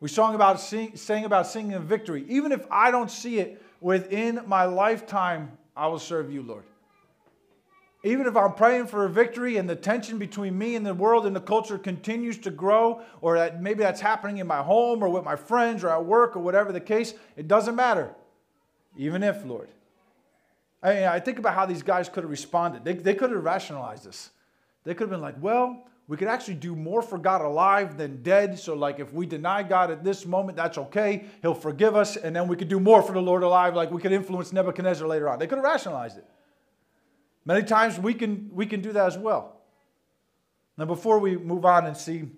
we 0.00 0.08
sang 0.08 0.34
about, 0.34 0.60
sing, 0.60 0.96
sang 0.96 1.24
about 1.24 1.46
singing 1.46 1.74
a 1.74 1.80
victory. 1.80 2.24
Even 2.28 2.52
if 2.52 2.66
I 2.70 2.90
don't 2.90 3.10
see 3.10 3.38
it 3.38 3.62
within 3.80 4.40
my 4.46 4.64
lifetime, 4.64 5.56
I 5.76 5.86
will 5.86 5.98
serve 5.98 6.32
you, 6.32 6.42
Lord 6.42 6.64
even 8.06 8.26
if 8.26 8.36
I'm 8.36 8.52
praying 8.52 8.86
for 8.86 9.04
a 9.04 9.10
victory 9.10 9.56
and 9.56 9.68
the 9.68 9.74
tension 9.74 10.16
between 10.16 10.56
me 10.56 10.76
and 10.76 10.86
the 10.86 10.94
world 10.94 11.26
and 11.26 11.34
the 11.34 11.40
culture 11.40 11.76
continues 11.76 12.38
to 12.38 12.52
grow, 12.52 13.02
or 13.20 13.36
that 13.36 13.60
maybe 13.60 13.80
that's 13.80 14.00
happening 14.00 14.38
in 14.38 14.46
my 14.46 14.62
home 14.62 15.02
or 15.02 15.08
with 15.08 15.24
my 15.24 15.34
friends 15.34 15.82
or 15.82 15.88
at 15.88 16.04
work 16.04 16.36
or 16.36 16.38
whatever 16.38 16.70
the 16.70 16.80
case, 16.80 17.14
it 17.36 17.48
doesn't 17.48 17.74
matter. 17.74 18.14
Even 18.96 19.24
if, 19.24 19.44
Lord. 19.44 19.68
I, 20.86 21.16
I 21.16 21.20
think 21.20 21.38
about 21.38 21.54
how 21.54 21.66
these 21.66 21.82
guys 21.82 22.08
could 22.08 22.22
have 22.22 22.30
responded. 22.30 22.84
They, 22.84 22.92
they 22.92 23.14
could 23.14 23.30
have 23.32 23.42
rationalized 23.42 24.04
this. 24.04 24.30
They 24.84 24.94
could 24.94 25.04
have 25.04 25.10
been 25.10 25.20
like, 25.20 25.34
well, 25.40 25.88
we 26.06 26.16
could 26.16 26.28
actually 26.28 26.54
do 26.54 26.76
more 26.76 27.02
for 27.02 27.18
God 27.18 27.40
alive 27.40 27.98
than 27.98 28.22
dead. 28.22 28.56
So, 28.56 28.74
like, 28.74 29.00
if 29.00 29.12
we 29.12 29.26
deny 29.26 29.64
God 29.64 29.90
at 29.90 30.04
this 30.04 30.24
moment, 30.24 30.56
that's 30.56 30.78
okay. 30.78 31.24
He'll 31.42 31.54
forgive 31.54 31.96
us, 31.96 32.16
and 32.16 32.36
then 32.36 32.46
we 32.46 32.54
could 32.54 32.68
do 32.68 32.78
more 32.78 33.02
for 33.02 33.12
the 33.12 33.20
Lord 33.20 33.42
alive. 33.42 33.74
Like, 33.74 33.90
we 33.90 34.00
could 34.00 34.12
influence 34.12 34.52
Nebuchadnezzar 34.52 35.08
later 35.08 35.28
on. 35.28 35.40
They 35.40 35.48
could 35.48 35.58
have 35.58 35.64
rationalized 35.64 36.18
it. 36.18 36.26
Many 37.44 37.64
times 37.64 37.98
we 37.98 38.14
can, 38.14 38.48
we 38.52 38.66
can 38.66 38.80
do 38.80 38.92
that 38.92 39.06
as 39.06 39.18
well. 39.18 39.56
Now, 40.78 40.84
before 40.84 41.18
we 41.18 41.36
move 41.36 41.64
on 41.64 41.86
and 41.86 41.96
see 41.96 42.30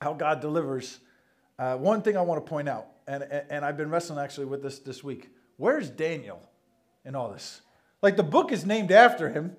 how 0.00 0.12
God 0.12 0.40
delivers, 0.40 0.98
uh, 1.58 1.76
one 1.76 2.02
thing 2.02 2.16
I 2.16 2.22
want 2.22 2.44
to 2.44 2.48
point 2.48 2.68
out, 2.68 2.88
and, 3.06 3.22
and 3.22 3.64
I've 3.64 3.76
been 3.76 3.90
wrestling 3.90 4.18
actually 4.18 4.46
with 4.46 4.62
this 4.62 4.80
this 4.80 5.04
week. 5.04 5.30
Where's 5.56 5.88
Daniel 5.88 6.42
in 7.04 7.14
all 7.14 7.30
this? 7.30 7.60
Like 8.02 8.16
the 8.16 8.22
book 8.22 8.52
is 8.52 8.66
named 8.66 8.92
after 8.92 9.30
him, 9.30 9.56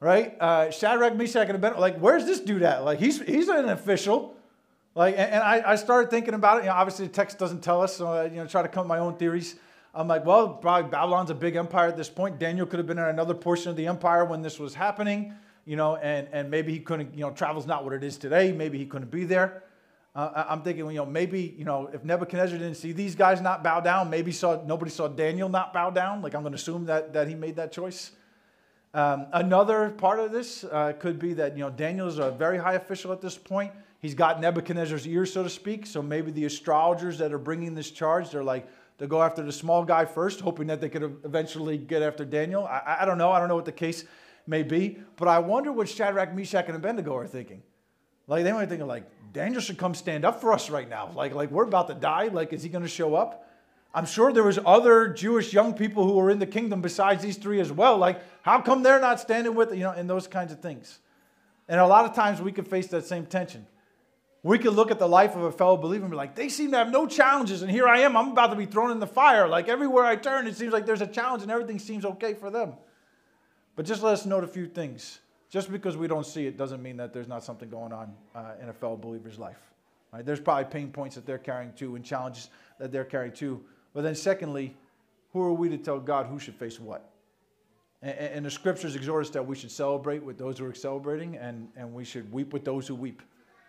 right? 0.00 0.36
Uh, 0.40 0.70
Shadrach, 0.70 1.16
Meshach, 1.16 1.48
and 1.48 1.56
Abednego. 1.56 1.80
Like, 1.80 1.98
where's 1.98 2.24
this 2.24 2.40
dude 2.40 2.62
at? 2.62 2.84
Like, 2.84 2.98
he's 2.98 3.20
he's 3.22 3.48
an 3.48 3.68
official. 3.68 4.34
Like, 4.94 5.14
and, 5.18 5.30
and 5.30 5.42
I, 5.42 5.72
I 5.72 5.76
started 5.76 6.10
thinking 6.10 6.34
about 6.34 6.58
it. 6.58 6.60
You 6.64 6.70
know, 6.70 6.76
obviously 6.76 7.06
the 7.06 7.12
text 7.12 7.38
doesn't 7.38 7.62
tell 7.62 7.82
us, 7.82 7.94
so 7.94 8.06
I, 8.06 8.24
you 8.24 8.36
know, 8.36 8.46
try 8.46 8.62
to 8.62 8.68
come 8.68 8.80
up 8.80 8.84
with 8.86 8.88
my 8.88 8.98
own 8.98 9.16
theories. 9.16 9.56
I'm 9.94 10.08
like, 10.08 10.26
well, 10.26 10.48
probably 10.48 10.90
Babylon's 10.90 11.30
a 11.30 11.34
big 11.34 11.56
empire 11.56 11.88
at 11.88 11.96
this 11.96 12.10
point. 12.10 12.38
Daniel 12.38 12.66
could 12.66 12.78
have 12.78 12.86
been 12.86 12.98
in 12.98 13.04
another 13.04 13.34
portion 13.34 13.70
of 13.70 13.76
the 13.76 13.86
empire 13.86 14.24
when 14.24 14.42
this 14.42 14.58
was 14.58 14.74
happening, 14.74 15.32
you 15.64 15.76
know, 15.76 15.96
and, 15.96 16.28
and 16.32 16.50
maybe 16.50 16.72
he 16.72 16.80
couldn't, 16.80 17.14
you 17.14 17.20
know, 17.20 17.30
travel's 17.30 17.66
not 17.66 17.84
what 17.84 17.94
it 17.94 18.04
is 18.04 18.18
today. 18.18 18.52
Maybe 18.52 18.76
he 18.78 18.84
couldn't 18.84 19.10
be 19.10 19.24
there. 19.24 19.62
Uh, 20.16 20.46
I'm 20.48 20.62
thinking, 20.62 20.86
you 20.86 20.94
know, 20.94 21.04
maybe, 21.04 21.54
you 21.58 21.66
know, 21.66 21.90
if 21.92 22.02
Nebuchadnezzar 22.02 22.58
didn't 22.58 22.76
see 22.76 22.92
these 22.92 23.14
guys 23.14 23.42
not 23.42 23.62
bow 23.62 23.80
down, 23.80 24.08
maybe 24.08 24.32
saw 24.32 24.64
nobody 24.64 24.90
saw 24.90 25.08
Daniel 25.08 25.50
not 25.50 25.74
bow 25.74 25.90
down. 25.90 26.22
Like 26.22 26.34
I'm 26.34 26.40
going 26.40 26.52
to 26.52 26.56
assume 26.56 26.86
that 26.86 27.12
that 27.12 27.28
he 27.28 27.34
made 27.34 27.56
that 27.56 27.70
choice. 27.70 28.12
Um, 28.94 29.26
another 29.34 29.90
part 29.90 30.18
of 30.18 30.32
this 30.32 30.64
uh, 30.64 30.94
could 30.98 31.18
be 31.18 31.34
that 31.34 31.54
you 31.54 31.62
know 31.62 31.68
Daniel's 31.68 32.16
a 32.18 32.30
very 32.30 32.56
high 32.56 32.74
official 32.74 33.12
at 33.12 33.20
this 33.20 33.36
point. 33.36 33.72
He's 34.00 34.14
got 34.14 34.40
Nebuchadnezzar's 34.40 35.06
ear, 35.06 35.26
so 35.26 35.42
to 35.42 35.50
speak. 35.50 35.84
So 35.84 36.00
maybe 36.00 36.30
the 36.30 36.46
astrologers 36.46 37.18
that 37.18 37.34
are 37.34 37.38
bringing 37.38 37.74
this 37.74 37.90
charge, 37.90 38.30
they're 38.30 38.42
like, 38.42 38.66
to 38.98 39.06
go 39.06 39.22
after 39.22 39.42
the 39.42 39.52
small 39.52 39.84
guy 39.84 40.06
first, 40.06 40.40
hoping 40.40 40.66
that 40.68 40.80
they 40.80 40.88
could 40.88 41.02
eventually 41.24 41.76
get 41.76 42.00
after 42.02 42.24
Daniel. 42.24 42.64
I, 42.64 42.98
I 43.00 43.04
don't 43.04 43.18
know. 43.18 43.32
I 43.32 43.38
don't 43.38 43.48
know 43.48 43.56
what 43.56 43.66
the 43.66 43.72
case 43.72 44.04
may 44.46 44.62
be. 44.62 44.98
But 45.16 45.28
I 45.28 45.40
wonder 45.40 45.72
what 45.72 45.88
Shadrach, 45.88 46.34
Meshach, 46.34 46.66
and 46.68 46.76
Abednego 46.76 47.14
are 47.14 47.26
thinking. 47.26 47.62
Like 48.26 48.44
they 48.44 48.52
might 48.52 48.64
be 48.64 48.70
thinking, 48.70 48.86
like, 48.86 49.04
Daniel 49.36 49.60
should 49.60 49.76
come 49.76 49.94
stand 49.94 50.24
up 50.24 50.40
for 50.40 50.50
us 50.54 50.70
right 50.70 50.88
now. 50.88 51.12
Like, 51.14 51.34
like 51.34 51.50
we're 51.50 51.64
about 51.64 51.88
to 51.88 51.94
die. 51.94 52.28
Like, 52.28 52.54
is 52.54 52.62
he 52.62 52.70
going 52.70 52.84
to 52.84 52.88
show 52.88 53.14
up? 53.14 53.46
I'm 53.94 54.06
sure 54.06 54.32
there 54.32 54.42
was 54.42 54.58
other 54.64 55.08
Jewish 55.08 55.52
young 55.52 55.74
people 55.74 56.06
who 56.06 56.14
were 56.14 56.30
in 56.30 56.38
the 56.38 56.46
kingdom 56.46 56.80
besides 56.80 57.22
these 57.22 57.36
three 57.36 57.60
as 57.60 57.70
well. 57.70 57.98
Like, 57.98 58.22
how 58.40 58.62
come 58.62 58.82
they're 58.82 58.98
not 58.98 59.20
standing 59.20 59.54
with, 59.54 59.72
you 59.72 59.80
know, 59.80 59.90
and 59.90 60.08
those 60.08 60.26
kinds 60.26 60.52
of 60.52 60.60
things. 60.60 61.00
And 61.68 61.78
a 61.78 61.86
lot 61.86 62.06
of 62.06 62.14
times 62.14 62.40
we 62.40 62.50
could 62.50 62.66
face 62.66 62.86
that 62.86 63.04
same 63.04 63.26
tension. 63.26 63.66
We 64.42 64.58
could 64.58 64.72
look 64.72 64.90
at 64.90 64.98
the 64.98 65.08
life 65.08 65.36
of 65.36 65.42
a 65.42 65.52
fellow 65.52 65.76
believer 65.76 66.04
and 66.04 66.10
be 66.10 66.16
like, 66.16 66.34
they 66.34 66.48
seem 66.48 66.70
to 66.70 66.78
have 66.78 66.90
no 66.90 67.06
challenges, 67.06 67.60
and 67.60 67.70
here 67.70 67.86
I 67.86 67.98
am, 68.00 68.16
I'm 68.16 68.30
about 68.30 68.52
to 68.52 68.56
be 68.56 68.64
thrown 68.64 68.90
in 68.90 69.00
the 69.00 69.06
fire. 69.06 69.48
Like 69.48 69.68
everywhere 69.68 70.06
I 70.06 70.16
turn, 70.16 70.46
it 70.46 70.56
seems 70.56 70.72
like 70.72 70.86
there's 70.86 71.02
a 71.02 71.06
challenge 71.06 71.42
and 71.42 71.50
everything 71.50 71.78
seems 71.78 72.06
okay 72.06 72.32
for 72.32 72.50
them. 72.50 72.72
But 73.74 73.84
just 73.84 74.02
let 74.02 74.14
us 74.14 74.24
note 74.24 74.44
a 74.44 74.48
few 74.48 74.66
things. 74.66 75.20
Just 75.50 75.70
because 75.70 75.96
we 75.96 76.08
don't 76.08 76.26
see 76.26 76.46
it 76.46 76.56
doesn't 76.56 76.82
mean 76.82 76.96
that 76.96 77.12
there's 77.12 77.28
not 77.28 77.44
something 77.44 77.68
going 77.68 77.92
on 77.92 78.12
uh, 78.34 78.52
in 78.60 78.68
a 78.68 78.72
fellow 78.72 78.96
believer's 78.96 79.38
life. 79.38 79.60
Right? 80.12 80.24
There's 80.24 80.40
probably 80.40 80.64
pain 80.64 80.90
points 80.90 81.14
that 81.14 81.26
they're 81.26 81.38
carrying 81.38 81.72
too 81.74 81.96
and 81.96 82.04
challenges 82.04 82.50
that 82.78 82.90
they're 82.90 83.04
carrying 83.04 83.32
too. 83.32 83.62
But 83.94 84.02
then, 84.02 84.14
secondly, 84.14 84.76
who 85.32 85.42
are 85.42 85.52
we 85.52 85.68
to 85.68 85.78
tell 85.78 86.00
God 86.00 86.26
who 86.26 86.38
should 86.38 86.54
face 86.54 86.80
what? 86.80 87.10
And, 88.02 88.18
and 88.18 88.46
the 88.46 88.50
scriptures 88.50 88.96
exhort 88.96 89.26
us 89.26 89.30
that 89.30 89.46
we 89.46 89.56
should 89.56 89.70
celebrate 89.70 90.22
with 90.22 90.38
those 90.38 90.58
who 90.58 90.66
are 90.66 90.74
celebrating 90.74 91.36
and, 91.36 91.68
and 91.76 91.94
we 91.94 92.04
should 92.04 92.30
weep 92.32 92.52
with 92.52 92.64
those 92.64 92.86
who 92.86 92.94
weep. 92.94 93.22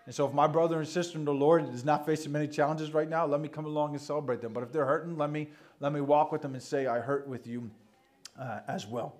And 0.05 0.15
so 0.15 0.25
if 0.25 0.33
my 0.33 0.47
brother 0.47 0.79
and 0.79 0.87
sister 0.87 1.17
in 1.17 1.25
the 1.25 1.33
Lord 1.33 1.67
is 1.73 1.83
not 1.83 2.05
facing 2.05 2.31
many 2.31 2.47
challenges 2.47 2.93
right 2.93 3.09
now, 3.09 3.25
let 3.25 3.41
me 3.41 3.49
come 3.49 3.65
along 3.65 3.91
and 3.91 4.01
celebrate 4.01 4.41
them. 4.41 4.53
But 4.53 4.63
if 4.63 4.71
they're 4.71 4.85
hurting, 4.85 5.17
let 5.17 5.29
me, 5.29 5.49
let 5.81 5.91
me 5.91 5.99
walk 5.99 6.31
with 6.31 6.41
them 6.41 6.53
and 6.53 6.63
say, 6.63 6.87
I 6.87 6.99
hurt 6.99 7.27
with 7.27 7.45
you 7.45 7.69
uh, 8.39 8.59
as 8.69 8.87
well. 8.87 9.15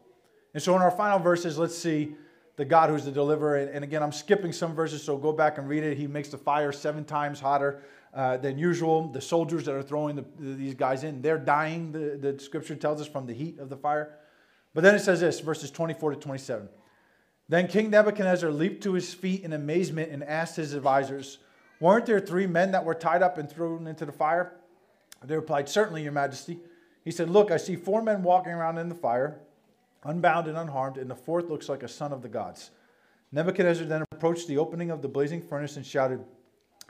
And 0.53 0.63
so 0.63 0.75
in 0.75 0.81
our 0.81 0.91
final 0.91 1.19
verses, 1.19 1.57
let's 1.57 1.77
see 1.77 2.15
the 2.57 2.65
God 2.65 2.89
who's 2.89 3.05
the 3.05 3.11
deliverer. 3.11 3.57
And, 3.57 3.69
and, 3.69 3.83
again, 3.83 4.03
I'm 4.03 4.11
skipping 4.11 4.51
some 4.51 4.75
verses, 4.75 5.01
so 5.01 5.17
go 5.17 5.31
back 5.31 5.57
and 5.57 5.69
read 5.69 5.83
it. 5.83 5.97
He 5.97 6.07
makes 6.07 6.29
the 6.29 6.37
fire 6.37 6.71
seven 6.71 7.05
times 7.05 7.39
hotter 7.39 7.81
uh, 8.13 8.37
than 8.37 8.57
usual. 8.57 9.07
The 9.07 9.21
soldiers 9.21 9.65
that 9.65 9.75
are 9.75 9.83
throwing 9.83 10.15
the, 10.17 10.25
these 10.37 10.73
guys 10.73 11.03
in, 11.03 11.21
they're 11.21 11.37
dying, 11.37 11.91
the, 11.91 12.17
the 12.19 12.39
scripture 12.39 12.75
tells 12.75 12.99
us, 12.99 13.07
from 13.07 13.25
the 13.25 13.33
heat 13.33 13.59
of 13.59 13.69
the 13.69 13.77
fire. 13.77 14.17
But 14.73 14.83
then 14.83 14.95
it 14.95 14.99
says 14.99 15.21
this, 15.21 15.39
verses 15.39 15.71
24 15.71 16.15
to 16.15 16.19
27. 16.19 16.67
Then 17.49 17.67
King 17.67 17.89
Nebuchadnezzar 17.89 18.51
leaped 18.51 18.83
to 18.83 18.93
his 18.93 19.13
feet 19.13 19.43
in 19.43 19.53
amazement 19.53 20.11
and 20.11 20.23
asked 20.23 20.57
his 20.57 20.73
advisors, 20.73 21.37
Weren't 21.79 22.05
there 22.05 22.19
three 22.19 22.47
men 22.47 22.71
that 22.71 22.83
were 22.83 22.93
tied 22.93 23.21
up 23.21 23.37
and 23.37 23.49
thrown 23.49 23.87
into 23.87 24.05
the 24.05 24.11
fire? 24.11 24.53
They 25.23 25.35
replied, 25.35 25.69
Certainly, 25.69 26.03
Your 26.03 26.11
Majesty. 26.11 26.59
He 27.05 27.11
said, 27.11 27.29
Look, 27.29 27.51
I 27.51 27.57
see 27.57 27.75
four 27.75 28.01
men 28.01 28.21
walking 28.21 28.51
around 28.51 28.77
in 28.79 28.89
the 28.89 28.95
fire, 28.95 29.39
unbound 30.03 30.47
and 30.47 30.57
unharmed, 30.57 30.97
and 30.97 31.09
the 31.09 31.15
fourth 31.15 31.49
looks 31.49 31.69
like 31.69 31.83
a 31.83 31.87
son 31.87 32.13
of 32.13 32.21
the 32.21 32.29
gods. 32.29 32.71
Nebuchadnezzar 33.31 33.85
then 33.85 34.05
approached 34.11 34.47
the 34.47 34.57
opening 34.57 34.91
of 34.91 35.01
the 35.01 35.07
blazing 35.07 35.41
furnace 35.41 35.75
and 35.77 35.85
shouted, 35.85 36.23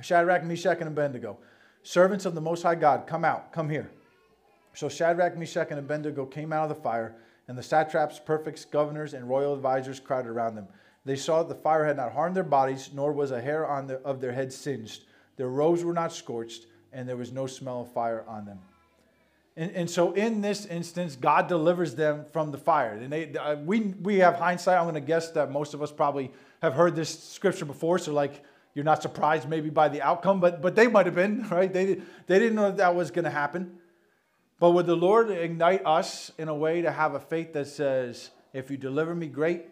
Shadrach, 0.02 0.44
Meshach, 0.44 0.78
and 0.80 0.88
Abednego, 0.88 1.38
servants 1.84 2.26
of 2.26 2.36
the 2.36 2.42
Most 2.42 2.64
High 2.64 2.76
God, 2.76 3.08
come 3.08 3.26
out, 3.26 3.52
come 3.52 3.70
here. 3.70 3.90
So 4.74 4.90
Shadrach, 4.90 5.38
Meshach, 5.38 5.70
and 5.72 5.80
Abednego 5.80 6.26
came 6.26 6.54
out 6.54 6.70
of 6.70 6.78
the 6.78 6.84
fire 6.84 7.16
and 7.48 7.58
the 7.58 7.64
satraps, 7.64 8.20
prefects, 8.20 8.66
governors, 8.66 9.14
and 9.14 9.28
royal 9.28 9.54
advisers 9.54 10.00
crowded 10.00 10.30
around 10.30 10.56
them. 10.56 10.68
They 11.06 11.16
saw 11.16 11.42
that 11.42 11.50
the 11.50 11.62
fire 11.62 11.86
had 11.86 11.98
not 11.98 12.12
harmed 12.12 12.36
their 12.36 12.44
bodies, 12.44 12.90
nor 12.94 13.14
was 13.14 13.32
a 13.32 13.42
hair 13.42 13.66
on 13.66 13.88
the, 13.88 13.96
of 14.02 14.20
their 14.20 14.34
heads 14.34 14.56
singed. 14.56 15.06
Their 15.38 15.48
robes 15.48 15.84
were 15.84 15.94
not 15.94 16.12
scorched, 16.12 16.66
and 16.92 17.08
there 17.08 17.16
was 17.16 17.32
no 17.32 17.48
smell 17.48 17.82
of 17.82 17.92
fire 17.94 18.26
on 18.28 18.46
them. 18.46 18.60
And, 19.58 19.72
and 19.72 19.90
so, 19.90 20.14
in 20.14 20.42
this 20.42 20.68
instance, 20.68 21.16
God 21.16 21.48
delivers 21.48 21.96
them 21.96 22.26
from 22.32 22.52
the 22.52 22.60
fire. 22.60 22.94
And 22.94 23.12
they, 23.12 23.34
uh, 23.36 23.56
we, 23.56 23.80
we 23.80 24.20
have 24.20 24.36
hindsight. 24.36 24.78
I'm 24.78 24.84
going 24.84 24.94
to 24.94 25.02
guess 25.02 25.32
that 25.32 25.52
most 25.52 25.74
of 25.74 25.82
us 25.82 25.92
probably 25.92 26.32
have 26.62 26.76
heard 26.76 26.96
this 26.96 27.24
scripture 27.24 27.66
before. 27.66 27.98
So, 27.98 28.14
like, 28.14 28.44
you're 28.76 28.86
not 28.86 29.02
surprised 29.02 29.50
maybe 29.50 29.72
by 29.72 29.90
the 29.90 30.04
outcome, 30.04 30.40
but, 30.40 30.62
but 30.62 30.76
they 30.76 30.86
might 30.86 31.08
have 31.08 31.16
been, 31.16 31.48
right? 31.52 31.74
They, 31.74 31.96
they 32.28 32.38
didn't 32.38 32.54
know 32.54 32.66
that, 32.66 32.78
that 32.78 32.96
was 32.96 33.10
going 33.10 33.26
to 33.26 33.32
happen. 33.32 33.80
But 34.60 34.72
would 34.72 34.86
the 34.86 34.96
Lord 34.96 35.32
ignite 35.32 35.84
us 35.84 36.32
in 36.38 36.50
a 36.50 36.56
way 36.56 36.84
to 36.84 36.92
have 36.92 37.16
a 37.16 37.20
faith 37.20 37.54
that 37.54 37.66
says, 37.66 38.30
if 38.54 38.70
you 38.70 38.78
deliver 38.78 39.16
me, 39.16 39.26
great, 39.26 39.66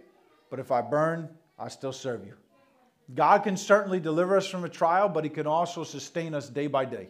but 0.49 0.59
if 0.59 0.71
I 0.71 0.81
burn, 0.81 1.29
I 1.59 1.67
still 1.67 1.93
serve 1.93 2.25
you? 2.25 2.33
God 3.13 3.43
can 3.43 3.55
certainly 3.55 3.99
deliver 3.99 4.35
us 4.35 4.47
from 4.47 4.63
a 4.63 4.69
trial, 4.69 5.09
but 5.09 5.23
He 5.23 5.29
can 5.29 5.45
also 5.45 5.83
sustain 5.83 6.33
us 6.33 6.49
day 6.49 6.65
by 6.65 6.85
day. 6.85 7.09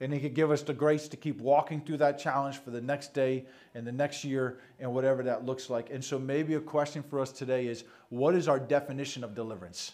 And 0.00 0.12
He 0.12 0.20
can 0.20 0.32
give 0.32 0.50
us 0.50 0.62
the 0.62 0.72
grace 0.72 1.08
to 1.08 1.16
keep 1.16 1.40
walking 1.40 1.80
through 1.82 1.98
that 1.98 2.18
challenge 2.18 2.58
for 2.58 2.70
the 2.70 2.80
next 2.80 3.12
day 3.12 3.44
and 3.74 3.86
the 3.86 3.92
next 3.92 4.24
year 4.24 4.58
and 4.78 4.94
whatever 4.94 5.22
that 5.24 5.44
looks 5.44 5.68
like. 5.68 5.90
And 5.90 6.02
so, 6.02 6.18
maybe 6.18 6.54
a 6.54 6.60
question 6.60 7.02
for 7.02 7.20
us 7.20 7.32
today 7.32 7.66
is 7.66 7.84
what 8.08 8.34
is 8.34 8.48
our 8.48 8.58
definition 8.58 9.22
of 9.22 9.34
deliverance? 9.34 9.92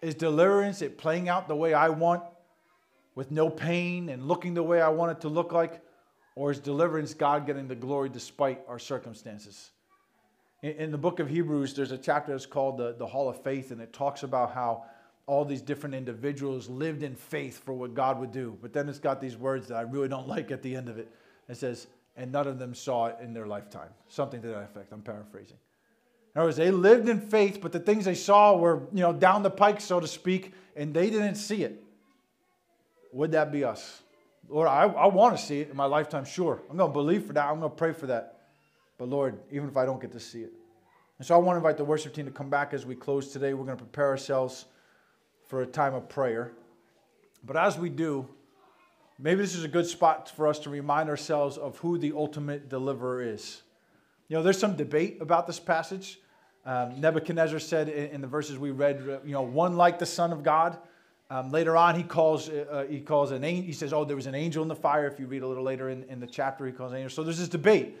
Is 0.00 0.14
deliverance 0.14 0.82
it 0.82 0.98
playing 0.98 1.28
out 1.28 1.46
the 1.46 1.54
way 1.56 1.74
I 1.74 1.88
want 1.90 2.22
with 3.14 3.30
no 3.30 3.50
pain 3.50 4.08
and 4.08 4.26
looking 4.26 4.54
the 4.54 4.62
way 4.62 4.80
I 4.80 4.88
want 4.88 5.12
it 5.12 5.20
to 5.22 5.28
look 5.28 5.52
like? 5.52 5.80
Or 6.34 6.50
is 6.50 6.58
deliverance 6.58 7.12
God 7.12 7.46
getting 7.46 7.68
the 7.68 7.74
glory 7.74 8.08
despite 8.08 8.60
our 8.66 8.78
circumstances? 8.78 9.70
In, 10.62 10.70
in 10.72 10.90
the 10.90 10.98
book 10.98 11.20
of 11.20 11.28
Hebrews, 11.28 11.74
there's 11.74 11.92
a 11.92 11.98
chapter 11.98 12.32
that's 12.32 12.46
called 12.46 12.78
the, 12.78 12.94
the 12.98 13.06
Hall 13.06 13.28
of 13.28 13.42
Faith, 13.42 13.70
and 13.70 13.80
it 13.80 13.92
talks 13.92 14.22
about 14.22 14.54
how 14.54 14.84
all 15.26 15.44
these 15.44 15.62
different 15.62 15.94
individuals 15.94 16.68
lived 16.68 17.02
in 17.02 17.14
faith 17.14 17.62
for 17.64 17.72
what 17.72 17.94
God 17.94 18.18
would 18.18 18.32
do. 18.32 18.58
But 18.60 18.72
then 18.72 18.88
it's 18.88 18.98
got 18.98 19.20
these 19.20 19.36
words 19.36 19.68
that 19.68 19.76
I 19.76 19.82
really 19.82 20.08
don't 20.08 20.28
like 20.36 20.50
at 20.50 20.62
the 20.62 20.74
end 20.74 20.88
of 20.88 20.98
it. 20.98 21.08
It 21.48 21.56
says, 21.56 21.86
and 22.16 22.32
none 22.32 22.46
of 22.46 22.58
them 22.58 22.74
saw 22.74 23.06
it 23.06 23.16
in 23.22 23.32
their 23.32 23.46
lifetime. 23.46 23.88
Something 24.08 24.42
to 24.42 24.48
that 24.48 24.64
effect. 24.64 24.92
I'm 24.92 25.02
paraphrasing. 25.02 25.56
In 26.34 26.40
other 26.40 26.48
words, 26.48 26.56
they 26.56 26.70
lived 26.70 27.08
in 27.08 27.20
faith, 27.20 27.60
but 27.60 27.72
the 27.72 27.80
things 27.80 28.04
they 28.04 28.14
saw 28.14 28.56
were, 28.56 28.82
you 28.92 29.00
know, 29.00 29.12
down 29.12 29.42
the 29.42 29.50
pike, 29.50 29.80
so 29.80 30.00
to 30.00 30.06
speak, 30.06 30.54
and 30.76 30.94
they 30.94 31.10
didn't 31.10 31.34
see 31.34 31.62
it. 31.62 31.82
Would 33.12 33.32
that 33.32 33.52
be 33.52 33.64
us? 33.64 34.02
Lord, 34.48 34.68
I, 34.68 34.84
I 34.84 35.06
want 35.06 35.36
to 35.36 35.42
see 35.42 35.60
it 35.60 35.70
in 35.70 35.76
my 35.76 35.84
lifetime, 35.84 36.24
sure. 36.24 36.60
I'm 36.70 36.76
going 36.76 36.90
to 36.90 36.92
believe 36.92 37.26
for 37.26 37.34
that. 37.34 37.46
I'm 37.46 37.58
going 37.60 37.70
to 37.70 37.76
pray 37.76 37.92
for 37.92 38.06
that. 38.06 38.40
But 38.98 39.08
Lord, 39.08 39.38
even 39.50 39.68
if 39.68 39.76
I 39.76 39.84
don't 39.84 40.00
get 40.00 40.12
to 40.12 40.20
see 40.20 40.40
it. 40.40 40.52
And 41.18 41.26
so 41.26 41.34
I 41.34 41.38
want 41.38 41.54
to 41.54 41.58
invite 41.58 41.76
the 41.76 41.84
worship 41.84 42.14
team 42.14 42.24
to 42.24 42.32
come 42.32 42.50
back 42.50 42.72
as 42.72 42.86
we 42.86 42.94
close 42.94 43.32
today. 43.32 43.54
We're 43.54 43.64
going 43.64 43.76
to 43.76 43.84
prepare 43.84 44.08
ourselves 44.08 44.66
for 45.52 45.60
a 45.60 45.66
time 45.66 45.92
of 45.92 46.08
prayer. 46.08 46.50
But 47.44 47.58
as 47.58 47.76
we 47.76 47.90
do, 47.90 48.26
maybe 49.18 49.42
this 49.42 49.54
is 49.54 49.64
a 49.64 49.68
good 49.68 49.86
spot 49.86 50.30
for 50.30 50.48
us 50.48 50.58
to 50.60 50.70
remind 50.70 51.10
ourselves 51.10 51.58
of 51.58 51.76
who 51.76 51.98
the 51.98 52.14
ultimate 52.16 52.70
deliverer 52.70 53.22
is. 53.22 53.60
You 54.28 54.38
know, 54.38 54.42
there's 54.42 54.58
some 54.58 54.76
debate 54.76 55.18
about 55.20 55.46
this 55.46 55.60
passage. 55.60 56.18
Um, 56.64 56.98
Nebuchadnezzar 56.98 57.58
said 57.58 57.90
in, 57.90 58.12
in, 58.12 58.20
the 58.22 58.26
verses 58.26 58.56
we 58.56 58.70
read, 58.70 59.04
you 59.26 59.32
know, 59.32 59.42
one 59.42 59.76
like 59.76 59.98
the 59.98 60.06
Son 60.06 60.32
of 60.32 60.42
God. 60.42 60.78
Um, 61.28 61.50
later 61.50 61.76
on, 61.76 61.96
he 61.96 62.02
calls, 62.02 62.48
uh, 62.48 62.64
uh, 62.70 62.84
he 62.86 63.00
calls 63.00 63.30
an 63.30 63.44
angel. 63.44 63.66
He 63.66 63.74
says, 63.74 63.92
Oh, 63.92 64.06
there 64.06 64.16
was 64.16 64.26
an 64.26 64.34
angel 64.34 64.62
in 64.62 64.68
the 64.68 64.74
fire. 64.74 65.06
If 65.06 65.20
you 65.20 65.26
read 65.26 65.42
a 65.42 65.46
little 65.46 65.64
later 65.64 65.90
in, 65.90 66.04
in 66.04 66.18
the 66.18 66.26
chapter, 66.26 66.64
he 66.64 66.72
calls 66.72 66.92
an 66.92 66.96
angel. 66.96 67.10
So 67.10 67.24
there's 67.24 67.38
this 67.38 67.48
debate. 67.50 67.98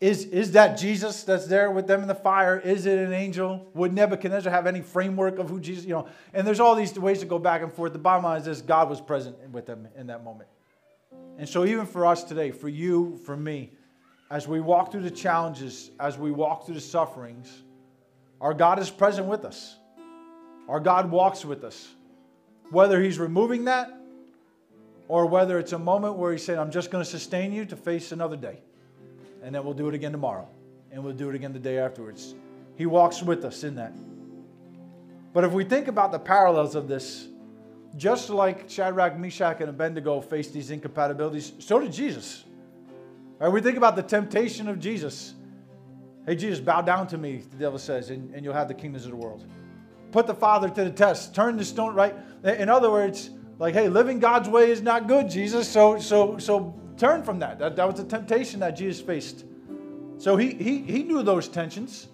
Is, 0.00 0.24
is 0.24 0.52
that 0.52 0.78
Jesus 0.78 1.24
that's 1.24 1.46
there 1.46 1.70
with 1.70 1.86
them 1.86 2.00
in 2.00 2.08
the 2.08 2.14
fire? 2.14 2.58
Is 2.58 2.86
it 2.86 2.98
an 2.98 3.12
angel? 3.12 3.68
Would 3.74 3.92
Nebuchadnezzar 3.92 4.50
have 4.50 4.66
any 4.66 4.80
framework 4.80 5.38
of 5.38 5.50
who 5.50 5.60
Jesus, 5.60 5.84
you 5.84 5.90
know? 5.90 6.08
And 6.32 6.46
there's 6.46 6.58
all 6.60 6.74
these 6.74 6.98
ways 6.98 7.20
to 7.20 7.26
go 7.26 7.38
back 7.38 7.60
and 7.60 7.70
forth. 7.70 7.92
The 7.92 7.98
bottom 7.98 8.24
line 8.24 8.40
is 8.40 8.46
this 8.46 8.62
God 8.62 8.88
was 8.88 8.98
present 8.98 9.36
with 9.50 9.66
them 9.66 9.88
in 9.96 10.06
that 10.06 10.24
moment. 10.24 10.48
And 11.36 11.46
so, 11.46 11.66
even 11.66 11.84
for 11.84 12.06
us 12.06 12.24
today, 12.24 12.50
for 12.50 12.68
you, 12.68 13.20
for 13.26 13.36
me, 13.36 13.72
as 14.30 14.48
we 14.48 14.60
walk 14.60 14.90
through 14.90 15.02
the 15.02 15.10
challenges, 15.10 15.90
as 16.00 16.16
we 16.16 16.30
walk 16.30 16.64
through 16.64 16.76
the 16.76 16.80
sufferings, 16.80 17.62
our 18.40 18.54
God 18.54 18.78
is 18.78 18.88
present 18.88 19.26
with 19.26 19.44
us. 19.44 19.76
Our 20.66 20.80
God 20.80 21.10
walks 21.10 21.44
with 21.44 21.62
us. 21.62 21.94
Whether 22.70 23.02
he's 23.02 23.18
removing 23.18 23.64
that 23.64 23.92
or 25.08 25.26
whether 25.26 25.58
it's 25.58 25.72
a 25.72 25.78
moment 25.78 26.14
where 26.14 26.32
he's 26.32 26.44
saying, 26.44 26.58
I'm 26.58 26.70
just 26.70 26.90
going 26.90 27.04
to 27.04 27.10
sustain 27.10 27.52
you 27.52 27.64
to 27.66 27.76
face 27.76 28.12
another 28.12 28.36
day. 28.36 28.60
And 29.42 29.54
then 29.54 29.64
we'll 29.64 29.74
do 29.74 29.88
it 29.88 29.94
again 29.94 30.12
tomorrow. 30.12 30.48
And 30.90 31.02
we'll 31.04 31.14
do 31.14 31.28
it 31.30 31.34
again 31.34 31.52
the 31.52 31.58
day 31.58 31.78
afterwards. 31.78 32.34
He 32.76 32.86
walks 32.86 33.22
with 33.22 33.44
us 33.44 33.64
in 33.64 33.76
that. 33.76 33.92
But 35.32 35.44
if 35.44 35.52
we 35.52 35.64
think 35.64 35.88
about 35.88 36.12
the 36.12 36.18
parallels 36.18 36.74
of 36.74 36.88
this, 36.88 37.28
just 37.96 38.30
like 38.30 38.68
Shadrach, 38.68 39.18
Meshach, 39.18 39.60
and 39.60 39.70
Abednego 39.70 40.20
faced 40.20 40.52
these 40.52 40.70
incompatibilities, 40.70 41.52
so 41.58 41.80
did 41.80 41.92
Jesus. 41.92 42.44
Right? 43.38 43.48
We 43.48 43.60
think 43.60 43.76
about 43.76 43.96
the 43.96 44.02
temptation 44.02 44.68
of 44.68 44.78
Jesus. 44.78 45.34
Hey, 46.26 46.36
Jesus, 46.36 46.60
bow 46.60 46.82
down 46.82 47.06
to 47.08 47.18
me, 47.18 47.42
the 47.50 47.56
devil 47.56 47.78
says, 47.78 48.10
and, 48.10 48.34
and 48.34 48.44
you'll 48.44 48.54
have 48.54 48.68
the 48.68 48.74
kingdoms 48.74 49.04
of 49.04 49.10
the 49.10 49.16
world 49.16 49.44
put 50.12 50.26
the 50.26 50.34
Father 50.34 50.68
to 50.68 50.84
the 50.84 50.90
test, 50.90 51.36
turn 51.36 51.56
the 51.56 51.64
stone 51.64 51.94
right. 51.94 52.12
In 52.42 52.68
other 52.68 52.90
words, 52.90 53.30
Like, 53.60 53.74
hey, 53.74 53.90
living 53.90 54.20
God's 54.20 54.48
way 54.48 54.70
is 54.70 54.80
not 54.80 55.06
good, 55.06 55.28
Jesus. 55.28 55.68
So, 55.68 55.98
so, 55.98 56.38
so 56.38 56.79
turn 57.00 57.22
from 57.22 57.38
that. 57.38 57.58
That, 57.58 57.76
that 57.76 57.90
was 57.90 57.98
a 57.98 58.04
temptation 58.04 58.60
that 58.60 58.72
Jesus 58.72 59.00
faced. 59.04 59.44
So 60.18 60.36
he, 60.36 60.52
he, 60.52 60.78
he 60.78 61.02
knew 61.02 61.22
those 61.22 61.48
tensions. 61.48 62.08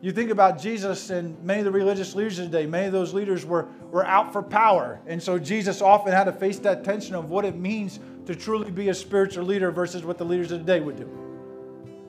You 0.00 0.12
think 0.12 0.30
about 0.30 0.58
Jesus 0.58 1.10
and 1.10 1.42
many 1.44 1.58
of 1.58 1.66
the 1.66 1.72
religious 1.72 2.14
leaders 2.14 2.36
today, 2.36 2.64
many 2.64 2.86
of 2.86 2.92
those 2.92 3.12
leaders 3.12 3.44
were, 3.44 3.68
were 3.90 4.06
out 4.06 4.32
for 4.32 4.42
power. 4.42 5.00
And 5.06 5.22
so 5.22 5.38
Jesus 5.38 5.82
often 5.82 6.12
had 6.12 6.24
to 6.24 6.32
face 6.32 6.58
that 6.60 6.84
tension 6.84 7.14
of 7.14 7.28
what 7.28 7.44
it 7.44 7.56
means 7.56 8.00
to 8.26 8.34
truly 8.34 8.70
be 8.70 8.88
a 8.88 8.94
spiritual 8.94 9.44
leader 9.44 9.70
versus 9.70 10.04
what 10.04 10.16
the 10.16 10.24
leaders 10.24 10.52
of 10.52 10.60
the 10.60 10.72
day 10.72 10.80
would 10.80 10.96
do. 10.96 11.10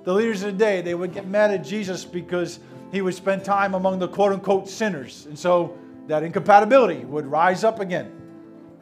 The 0.04 0.14
leaders 0.14 0.44
of 0.44 0.54
the 0.54 0.58
day, 0.58 0.82
they 0.82 0.96
would 0.96 1.14
get 1.14 1.28
mad 1.28 1.52
at 1.52 1.66
Jesus 1.66 2.06
because 2.06 2.60
he 2.92 3.02
would 3.02 3.16
spend 3.16 3.44
time 3.44 3.74
among 3.74 4.00
the 4.00 4.08
quote 4.08 4.32
unquote 4.32 4.70
sinners. 4.70 5.26
And 5.26 5.38
so 5.38 5.78
that 6.08 6.24
incompatibility 6.24 7.04
would 7.06 7.26
rise 7.26 7.64
up 7.64 7.80
again. 7.80 8.21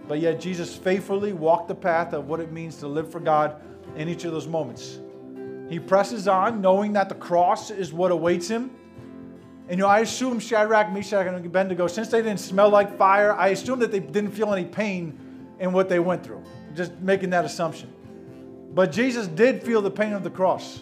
But 0.10 0.22
yet 0.22 0.42
Jesus 0.42 0.76
faithfully 0.76 1.34
walked 1.34 1.68
the 1.68 1.76
path 1.76 2.14
of 2.14 2.28
what 2.28 2.40
it 2.40 2.52
means 2.52 2.78
to 2.78 2.88
live 2.88 3.12
for 3.12 3.20
God 3.20 3.62
in 3.96 4.10
each 4.10 4.26
of 4.26 4.32
those 4.32 4.48
moments. 4.48 4.98
He 5.70 5.78
presses 5.78 6.28
on, 6.28 6.62
knowing 6.62 6.94
that 6.94 7.10
the 7.10 7.16
cross 7.16 7.70
is 7.70 7.94
what 7.94 8.12
awaits 8.12 8.48
him. 8.48 8.72
And 9.68 9.78
you 9.78 9.84
know, 9.84 9.88
I 9.88 10.00
assume 10.00 10.40
Shadrach, 10.40 10.92
Meshach, 10.92 11.28
and 11.28 11.46
Abednego, 11.46 11.86
since 11.86 12.08
they 12.08 12.24
didn't 12.24 12.40
smell 12.40 12.72
like 12.72 12.98
fire, 12.98 13.34
I 13.34 13.50
assume 13.50 13.78
that 13.82 13.92
they 13.92 14.00
didn't 14.00 14.32
feel 14.32 14.52
any 14.52 14.66
pain 14.66 15.16
in 15.60 15.74
what 15.74 15.90
they 15.90 16.00
went 16.00 16.24
through. 16.24 16.44
Just 16.76 16.92
making 17.02 17.30
that 17.30 17.46
assumption. 17.46 17.94
But 18.74 18.92
Jesus 18.92 19.28
did 19.28 19.62
feel 19.62 19.80
the 19.80 19.92
pain 19.92 20.14
of 20.14 20.24
the 20.24 20.32
cross. 20.32 20.82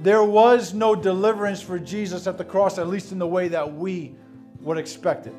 There 0.00 0.22
was 0.22 0.74
no 0.74 0.94
deliverance 0.94 1.62
for 1.62 1.78
Jesus 1.78 2.26
at 2.26 2.36
the 2.36 2.44
cross, 2.44 2.76
at 2.76 2.88
least 2.88 3.10
in 3.10 3.18
the 3.18 3.26
way 3.26 3.48
that 3.48 3.72
we 3.72 4.14
would 4.60 4.76
expect 4.76 5.26
it. 5.26 5.34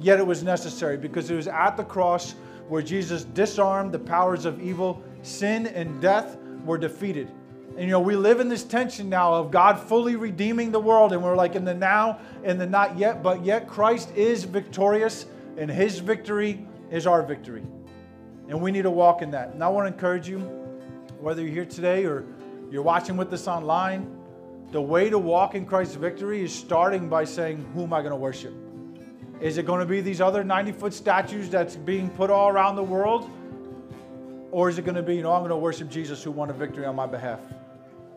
Yet 0.00 0.18
it 0.18 0.26
was 0.26 0.42
necessary 0.42 0.96
because 0.96 1.30
it 1.30 1.36
was 1.36 1.46
at 1.46 1.76
the 1.76 1.84
cross 1.84 2.34
where 2.68 2.82
Jesus 2.82 3.24
disarmed 3.24 3.92
the 3.92 3.98
powers 3.98 4.44
of 4.44 4.60
evil, 4.60 5.02
sin 5.22 5.66
and 5.66 6.00
death 6.00 6.36
were 6.64 6.78
defeated. 6.78 7.30
And 7.76 7.84
you 7.84 7.90
know, 7.90 8.00
we 8.00 8.14
live 8.14 8.40
in 8.40 8.48
this 8.48 8.62
tension 8.62 9.08
now 9.08 9.34
of 9.34 9.50
God 9.50 9.80
fully 9.80 10.16
redeeming 10.16 10.70
the 10.70 10.80
world, 10.80 11.12
and 11.12 11.22
we're 11.22 11.34
like 11.34 11.56
in 11.56 11.64
the 11.64 11.74
now 11.74 12.20
and 12.44 12.60
the 12.60 12.66
not 12.66 12.96
yet, 12.96 13.22
but 13.22 13.44
yet 13.44 13.66
Christ 13.66 14.10
is 14.14 14.44
victorious, 14.44 15.26
and 15.56 15.70
his 15.70 15.98
victory 15.98 16.64
is 16.90 17.06
our 17.06 17.22
victory. 17.22 17.62
And 18.48 18.60
we 18.60 18.70
need 18.70 18.82
to 18.82 18.90
walk 18.90 19.22
in 19.22 19.30
that. 19.32 19.50
And 19.54 19.64
I 19.64 19.68
want 19.68 19.88
to 19.88 19.92
encourage 19.92 20.28
you, 20.28 20.38
whether 21.18 21.42
you're 21.42 21.50
here 21.50 21.64
today 21.64 22.04
or 22.04 22.24
you're 22.70 22.82
watching 22.82 23.16
with 23.16 23.32
us 23.32 23.48
online, 23.48 24.08
the 24.70 24.80
way 24.80 25.10
to 25.10 25.18
walk 25.18 25.54
in 25.54 25.66
Christ's 25.66 25.96
victory 25.96 26.42
is 26.42 26.54
starting 26.54 27.08
by 27.08 27.24
saying, 27.24 27.64
Who 27.74 27.84
am 27.84 27.92
I 27.92 28.00
going 28.00 28.10
to 28.10 28.16
worship? 28.16 28.54
Is 29.40 29.58
it 29.58 29.66
going 29.66 29.80
to 29.80 29.86
be 29.86 30.00
these 30.00 30.20
other 30.20 30.44
90 30.44 30.72
foot 30.72 30.94
statues 30.94 31.50
that's 31.50 31.76
being 31.76 32.08
put 32.10 32.30
all 32.30 32.48
around 32.48 32.76
the 32.76 32.82
world? 32.82 33.28
Or 34.50 34.68
is 34.68 34.78
it 34.78 34.84
going 34.84 34.94
to 34.94 35.02
be, 35.02 35.16
you 35.16 35.22
know, 35.22 35.32
I'm 35.32 35.40
going 35.40 35.50
to 35.50 35.56
worship 35.56 35.90
Jesus 35.90 36.22
who 36.22 36.30
won 36.30 36.48
a 36.48 36.52
victory 36.52 36.86
on 36.86 36.94
my 36.94 37.06
behalf? 37.06 37.40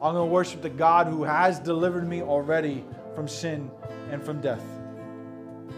I'm 0.02 0.14
going 0.14 0.28
to 0.28 0.32
worship 0.32 0.62
the 0.62 0.70
God 0.70 1.08
who 1.08 1.24
has 1.24 1.60
delivered 1.60 2.08
me 2.08 2.22
already 2.22 2.86
from 3.16 3.28
sin 3.28 3.72
and 4.12 4.24
from 4.24 4.40
death. 4.42 4.62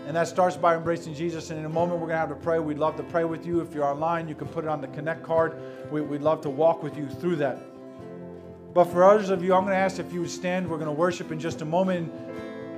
And 0.05 0.15
that 0.15 0.27
starts 0.27 0.57
by 0.57 0.75
embracing 0.75 1.13
Jesus. 1.13 1.51
And 1.51 1.59
in 1.59 1.65
a 1.65 1.69
moment, 1.69 2.01
we're 2.01 2.07
going 2.07 2.15
to 2.15 2.27
have 2.27 2.29
to 2.29 2.35
pray. 2.35 2.59
We'd 2.59 2.77
love 2.77 2.97
to 2.97 3.03
pray 3.03 3.23
with 3.23 3.45
you. 3.45 3.61
If 3.61 3.73
you're 3.73 3.85
online, 3.85 4.27
you 4.27 4.35
can 4.35 4.47
put 4.47 4.65
it 4.65 4.67
on 4.67 4.81
the 4.81 4.87
Connect 4.87 5.23
card. 5.23 5.55
We, 5.91 6.01
would 6.01 6.21
love 6.21 6.41
to 6.41 6.49
walk 6.49 6.83
with 6.83 6.97
you 6.97 7.07
through 7.07 7.37
that. 7.37 7.61
But 8.73 8.85
for 8.85 9.03
others 9.03 9.29
of 9.29 9.43
you, 9.43 9.53
I'm 9.53 9.63
going 9.63 9.75
to 9.75 9.79
ask 9.79 9.99
if 9.99 10.11
you 10.11 10.21
would 10.21 10.29
stand. 10.29 10.69
We're 10.69 10.77
going 10.77 10.87
to 10.87 10.91
worship 10.91 11.31
in 11.31 11.39
just 11.39 11.61
a 11.61 11.65
moment. 11.65 12.11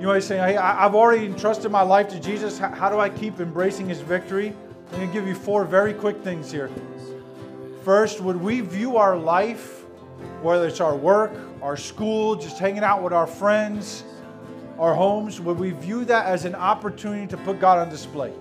You 0.01 0.07
might 0.07 0.23
say, 0.23 0.37
hey, 0.37 0.57
I've 0.57 0.95
already 0.95 1.27
entrusted 1.27 1.71
my 1.71 1.83
life 1.83 2.07
to 2.09 2.19
Jesus. 2.19 2.57
How 2.57 2.89
do 2.89 2.99
I 2.99 3.07
keep 3.07 3.39
embracing 3.39 3.87
his 3.87 4.01
victory? 4.01 4.47
I'm 4.87 4.97
going 4.97 5.07
to 5.07 5.13
give 5.13 5.27
you 5.27 5.35
four 5.35 5.63
very 5.63 5.93
quick 5.93 6.23
things 6.23 6.51
here. 6.51 6.71
First, 7.85 8.19
would 8.19 8.37
we 8.37 8.61
view 8.61 8.97
our 8.97 9.15
life 9.15 9.85
whether 10.41 10.67
it's 10.67 10.81
our 10.81 10.95
work, 10.95 11.31
our 11.61 11.77
school, 11.77 12.35
just 12.35 12.57
hanging 12.57 12.83
out 12.83 13.03
with 13.03 13.13
our 13.13 13.27
friends, 13.27 14.03
our 14.79 14.95
homes, 14.95 15.39
would 15.39 15.59
we 15.59 15.69
view 15.69 16.03
that 16.05 16.25
as 16.25 16.45
an 16.45 16.55
opportunity 16.55 17.27
to 17.27 17.37
put 17.37 17.59
God 17.59 17.77
on 17.77 17.87
display? 17.87 18.33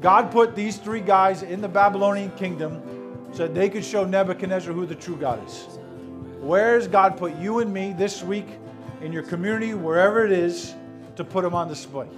God 0.00 0.32
put 0.32 0.56
these 0.56 0.76
three 0.76 1.00
guys 1.00 1.44
in 1.44 1.60
the 1.60 1.68
Babylonian 1.68 2.32
kingdom 2.32 2.82
so 3.32 3.46
that 3.46 3.54
they 3.54 3.68
could 3.68 3.84
show 3.84 4.04
Nebuchadnezzar 4.04 4.72
who 4.72 4.86
the 4.86 4.96
true 4.96 5.16
God 5.16 5.46
is. 5.46 5.78
Where 6.40 6.74
has 6.74 6.88
God 6.88 7.16
put 7.16 7.36
you 7.36 7.60
and 7.60 7.72
me 7.72 7.94
this 7.96 8.24
week 8.24 8.48
in 9.02 9.12
your 9.12 9.22
community, 9.22 9.74
wherever 9.74 10.26
it 10.26 10.32
is, 10.32 10.74
to 11.16 11.24
put 11.24 11.44
him 11.44 11.54
on 11.54 11.68
display? 11.68 12.08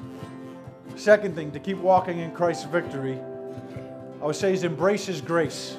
Second 0.97 1.35
thing, 1.35 1.51
to 1.53 1.61
keep 1.61 1.79
walking 1.79 2.19
in 2.19 2.33
Christ's 2.33 2.65
victory, 2.65 3.19
I 4.21 4.27
would 4.27 4.37
say 4.37 4.53
is 4.53 4.65
embrace 4.65 5.07
his 5.07 5.21
grace. 5.21 5.77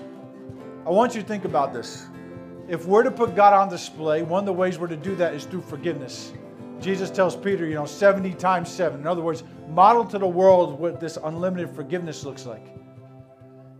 I 0.85 0.89
want 0.89 1.15
you 1.15 1.21
to 1.21 1.27
think 1.27 1.45
about 1.45 1.73
this 1.73 2.07
if 2.67 2.85
we're 2.85 3.03
to 3.03 3.11
put 3.11 3.35
God 3.35 3.53
on 3.53 3.69
display, 3.69 4.21
one 4.21 4.39
of 4.39 4.45
the 4.45 4.53
ways 4.53 4.79
we're 4.79 4.87
to 4.87 4.95
do 4.95 5.15
that 5.15 5.33
is 5.33 5.45
through 5.45 5.61
forgiveness. 5.61 6.31
Jesus 6.79 7.09
tells 7.09 7.35
Peter, 7.35 7.65
you 7.65 7.75
know, 7.75 7.85
70 7.85 8.33
times 8.35 8.69
7. 8.69 8.99
In 8.99 9.07
other 9.07 9.21
words, 9.21 9.43
model 9.69 10.05
to 10.05 10.17
the 10.17 10.27
world 10.27 10.79
what 10.79 10.99
this 10.99 11.17
unlimited 11.23 11.69
forgiveness 11.75 12.23
looks 12.23 12.45
like. 12.45 12.65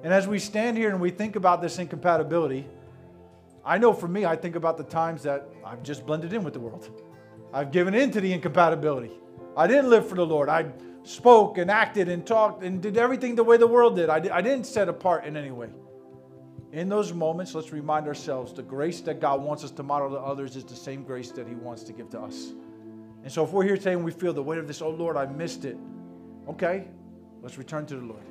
And 0.03 0.13
as 0.13 0.27
we 0.27 0.38
stand 0.38 0.77
here 0.77 0.89
and 0.89 0.99
we 0.99 1.11
think 1.11 1.36
about 1.36 1.61
this 1.61 1.79
incompatibility, 1.79 2.67
I 3.65 3.77
know 3.77 3.93
for 3.93 4.07
me, 4.07 4.25
I 4.25 4.36
think 4.36 4.55
about 4.55 4.77
the 4.77 4.84
times 4.84 5.23
that 5.23 5.47
I've 5.65 5.81
just 5.81 6.05
blended 6.05 6.34
in 6.34 6.43
with 6.43 6.53
the 6.53 6.59
world. 6.59 6.89
I've 7.53 7.71
given 7.71 7.93
in 7.93 8.11
to 8.11 8.19
the 8.19 8.34
incompatibility. 8.34 9.11
I 9.56 9.68
didn't 9.68 9.89
live 9.89 10.08
for 10.08 10.16
the 10.16 10.26
Lord. 10.26 10.49
I 10.49 10.72
spoke 11.04 11.58
and 11.58 11.70
acted 11.70 12.10
and 12.10 12.26
talked 12.26 12.64
and 12.64 12.82
did 12.82 12.97
everything 12.97 13.36
the 13.36 13.43
way 13.43 13.58
the 13.58 13.68
world 13.68 13.95
did. 13.95 14.10
I, 14.10 14.20
didn't 14.20 14.66
set 14.66 14.89
apart 14.89 15.26
in 15.26 15.38
any 15.38 15.51
way. 15.51 15.70
In 16.72 16.89
those 16.89 17.14
moments, 17.14 17.54
let's 17.54 17.72
remind 17.72 18.08
ourselves 18.08 18.51
the 18.51 18.64
grace 18.64 19.01
that 19.01 19.20
God 19.20 19.41
wants 19.41 19.64
us 19.64 19.72
to 19.72 19.84
model 19.84 20.10
to 20.10 20.18
others 20.18 20.56
is 20.56 20.64
the 20.64 20.76
same 20.76 21.04
grace 21.04 21.30
that 21.32 21.47
He 21.47 21.54
wants 21.54 21.84
to 21.84 21.93
give 21.93 22.10
to 22.12 22.20
us. 22.20 22.54
And 23.22 23.32
so, 23.32 23.43
if 23.43 23.51
we're 23.51 23.64
here 23.64 23.78
today 23.78 23.93
and 23.93 24.04
we 24.04 24.12
feel 24.12 24.34
the 24.34 24.41
weight 24.41 24.58
of 24.58 24.68
this, 24.68 24.82
oh 24.82 24.89
Lord, 24.89 25.16
I 25.16 25.28
missed 25.28 25.66
it, 25.66 25.78
okay, 26.49 26.88
let's 27.43 27.60
return 27.60 27.86
to 27.86 27.95
the 27.95 28.06
Lord. 28.06 28.24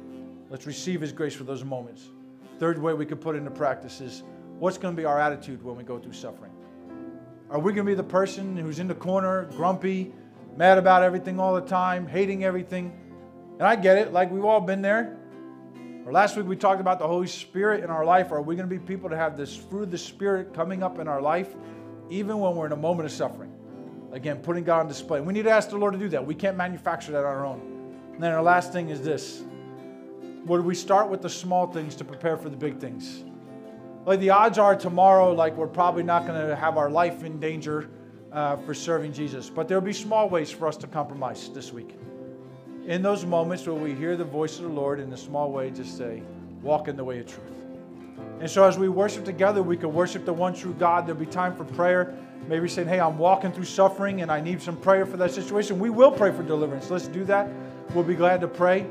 Let's 0.51 0.67
receive 0.67 1.01
His 1.01 1.13
grace 1.13 1.35
for 1.35 1.45
those 1.45 1.63
moments. 1.63 2.09
Third 2.59 2.79
way 2.79 2.95
we 2.95 3.07
could 3.07 3.21
put 3.21 3.37
into 3.37 3.51
practice 3.51 4.01
is 4.01 4.25
what's 4.59 4.77
going 4.77 4.95
to 4.95 5.01
be 5.01 5.05
our 5.07 5.21
attitude 5.21 5.63
when 5.63 5.77
we 5.77 5.85
go 5.85 5.99
through 5.99 6.13
suffering? 6.13 6.53
Are 7.49 7.61
we 7.61 7.73
going 7.73 7.87
to 7.87 7.91
be 7.91 7.95
the 7.95 8.03
person 8.03 8.57
who's 8.57 8.81
in 8.81 8.89
the 8.89 8.95
corner, 8.95 9.45
grumpy, 9.53 10.13
mad 10.57 10.79
about 10.79 11.03
everything 11.03 11.39
all 11.41 11.55
the 11.55 11.61
time, 11.61 12.07
hating 12.07 12.45
everything? 12.45 12.99
And 13.59 13.63
I 13.63 13.77
get 13.77 13.97
it, 13.97 14.13
like 14.13 14.31
we've 14.31 14.45
all 14.45 14.61
been 14.61 14.83
there. 14.83 15.17
Or 16.05 16.13
last 16.13 16.37
week 16.37 16.47
we 16.47 16.57
talked 16.57 16.81
about 16.81 16.99
the 16.99 17.07
Holy 17.07 17.29
Spirit 17.29 17.85
in 17.85 17.91
our 17.91 18.05
life. 18.05 18.33
Are 18.33 18.43
we 18.43 18.57
going 18.57 18.69
to 18.69 18.75
be 18.75 18.85
people 18.85 19.09
to 19.09 19.17
have 19.17 19.37
this 19.37 19.55
fruit 19.55 19.85
of 19.85 19.91
the 19.91 19.99
Spirit 19.99 20.53
coming 20.53 20.83
up 20.83 20.99
in 20.99 21.07
our 21.07 21.23
life, 21.23 21.55
even 22.11 22.39
when 22.39 22.57
we're 22.57 22.67
in 22.67 22.73
a 22.73 22.77
moment 22.77 23.07
of 23.07 23.13
suffering? 23.13 23.53
Again, 24.11 24.39
putting 24.39 24.65
God 24.65 24.81
on 24.81 24.89
display. 24.89 25.21
We 25.21 25.33
need 25.33 25.45
to 25.45 25.51
ask 25.51 25.71
the 25.71 25.79
Lord 25.79 25.93
to 25.95 25.99
do 25.99 26.09
that. 26.11 26.27
We 26.27 26.35
can't 26.35 26.57
manufacture 26.57 27.13
that 27.13 27.25
on 27.25 27.25
our 27.25 27.47
own. 27.47 27.97
And 28.13 28.23
then 28.23 28.33
our 28.33 28.43
last 28.43 28.73
thing 28.73 28.91
is 28.91 29.01
this 29.01 29.43
Would 30.45 30.65
we 30.65 30.75
start 30.75 31.09
with 31.09 31.23
the 31.23 31.31
small 31.31 31.67
things 31.67 31.95
to 31.97 32.05
prepare 32.05 32.37
for 32.37 32.49
the 32.49 32.57
big 32.57 32.79
things? 32.79 33.25
Like 34.05 34.19
the 34.19 34.31
odds 34.31 34.59
are 34.59 34.75
tomorrow, 34.75 35.33
like 35.33 35.57
we're 35.57 35.69
probably 35.69 36.03
not 36.03 36.27
going 36.27 36.49
to 36.49 36.57
have 36.57 36.77
our 36.77 36.91
life 36.91 37.23
in 37.23 37.39
danger 37.39 37.89
uh, 38.33 38.57
for 38.57 38.75
serving 38.75 39.13
Jesus. 39.13 39.51
But 39.51 39.69
there'll 39.69 39.85
be 39.85 39.93
small 39.93 40.29
ways 40.29 40.51
for 40.51 40.67
us 40.67 40.77
to 40.79 40.87
compromise 40.87 41.51
this 41.55 41.73
week 41.73 41.97
in 42.87 43.03
those 43.03 43.25
moments 43.25 43.67
where 43.67 43.77
we 43.77 43.95
hear 43.95 44.17
the 44.17 44.25
voice 44.25 44.57
of 44.57 44.65
the 44.65 44.71
Lord 44.71 44.99
in 44.99 45.13
a 45.13 45.17
small 45.17 45.53
way, 45.53 45.71
just 45.71 45.97
say, 45.97 46.23
walk 46.63 46.89
in 46.89 46.97
the 46.97 47.05
way 47.05 47.21
of 47.21 47.27
truth. 47.27 47.47
And 48.41 48.51
so 48.51 48.65
as 48.65 48.77
we 48.77 48.89
worship 48.89 49.25
together, 49.25 49.63
we 49.63 49.77
can 49.77 49.95
worship 49.95 50.25
the 50.25 50.33
one 50.33 50.53
true 50.53 50.75
God. 50.75 51.07
There'll 51.07 51.21
be 51.21 51.27
time 51.27 51.55
for 51.55 51.65
prayer. 51.65 52.17
Maybe 52.49 52.69
saying, 52.69 52.89
hey, 52.89 52.99
I'm 52.99 53.19
walking 53.19 53.53
through 53.53 53.67
suffering 53.67 54.23
and 54.23 54.33
I 54.33 54.41
need 54.41 54.61
some 54.61 54.77
prayer 54.77 55.07
for 55.07 55.17
that 55.19 55.31
situation. 55.31 55.79
We 55.79 55.91
will 55.91 56.11
pray 56.11 56.33
for 56.33 56.43
deliverance. 56.43 56.91
Let's 56.91 57.07
do 57.07 57.25
that. 57.25 57.49
We'll 57.95 58.03
be 58.03 58.17
glad 58.17 58.41
to 58.41 58.49
pray. 58.49 58.87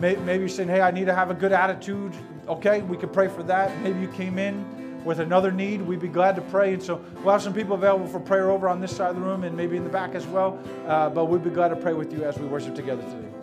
Maybe 0.00 0.48
saying, 0.48 0.70
hey, 0.70 0.80
I 0.80 0.90
need 0.90 1.06
to 1.06 1.14
have 1.14 1.30
a 1.30 1.34
good 1.34 1.52
attitude. 1.52 2.14
Okay, 2.48 2.80
we 2.82 2.96
could 2.96 3.12
pray 3.12 3.28
for 3.28 3.42
that. 3.42 3.78
Maybe 3.82 4.00
you 4.00 4.08
came 4.08 4.38
in 4.38 4.64
with 5.06 5.20
another 5.20 5.52
need, 5.52 5.80
we'd 5.80 6.00
be 6.00 6.08
glad 6.08 6.36
to 6.36 6.42
pray. 6.42 6.74
And 6.74 6.82
so 6.82 7.00
we'll 7.22 7.32
have 7.32 7.42
some 7.42 7.54
people 7.54 7.76
available 7.76 8.08
for 8.08 8.20
prayer 8.20 8.50
over 8.50 8.68
on 8.68 8.80
this 8.80 8.94
side 8.94 9.10
of 9.10 9.16
the 9.16 9.22
room 9.22 9.44
and 9.44 9.56
maybe 9.56 9.76
in 9.76 9.84
the 9.84 9.90
back 9.90 10.14
as 10.14 10.26
well. 10.26 10.58
Uh, 10.86 11.08
but 11.08 11.26
we'd 11.26 11.44
be 11.44 11.50
glad 11.50 11.68
to 11.68 11.76
pray 11.76 11.94
with 11.94 12.12
you 12.12 12.24
as 12.24 12.36
we 12.38 12.46
worship 12.46 12.74
together 12.74 13.02
today. 13.02 13.35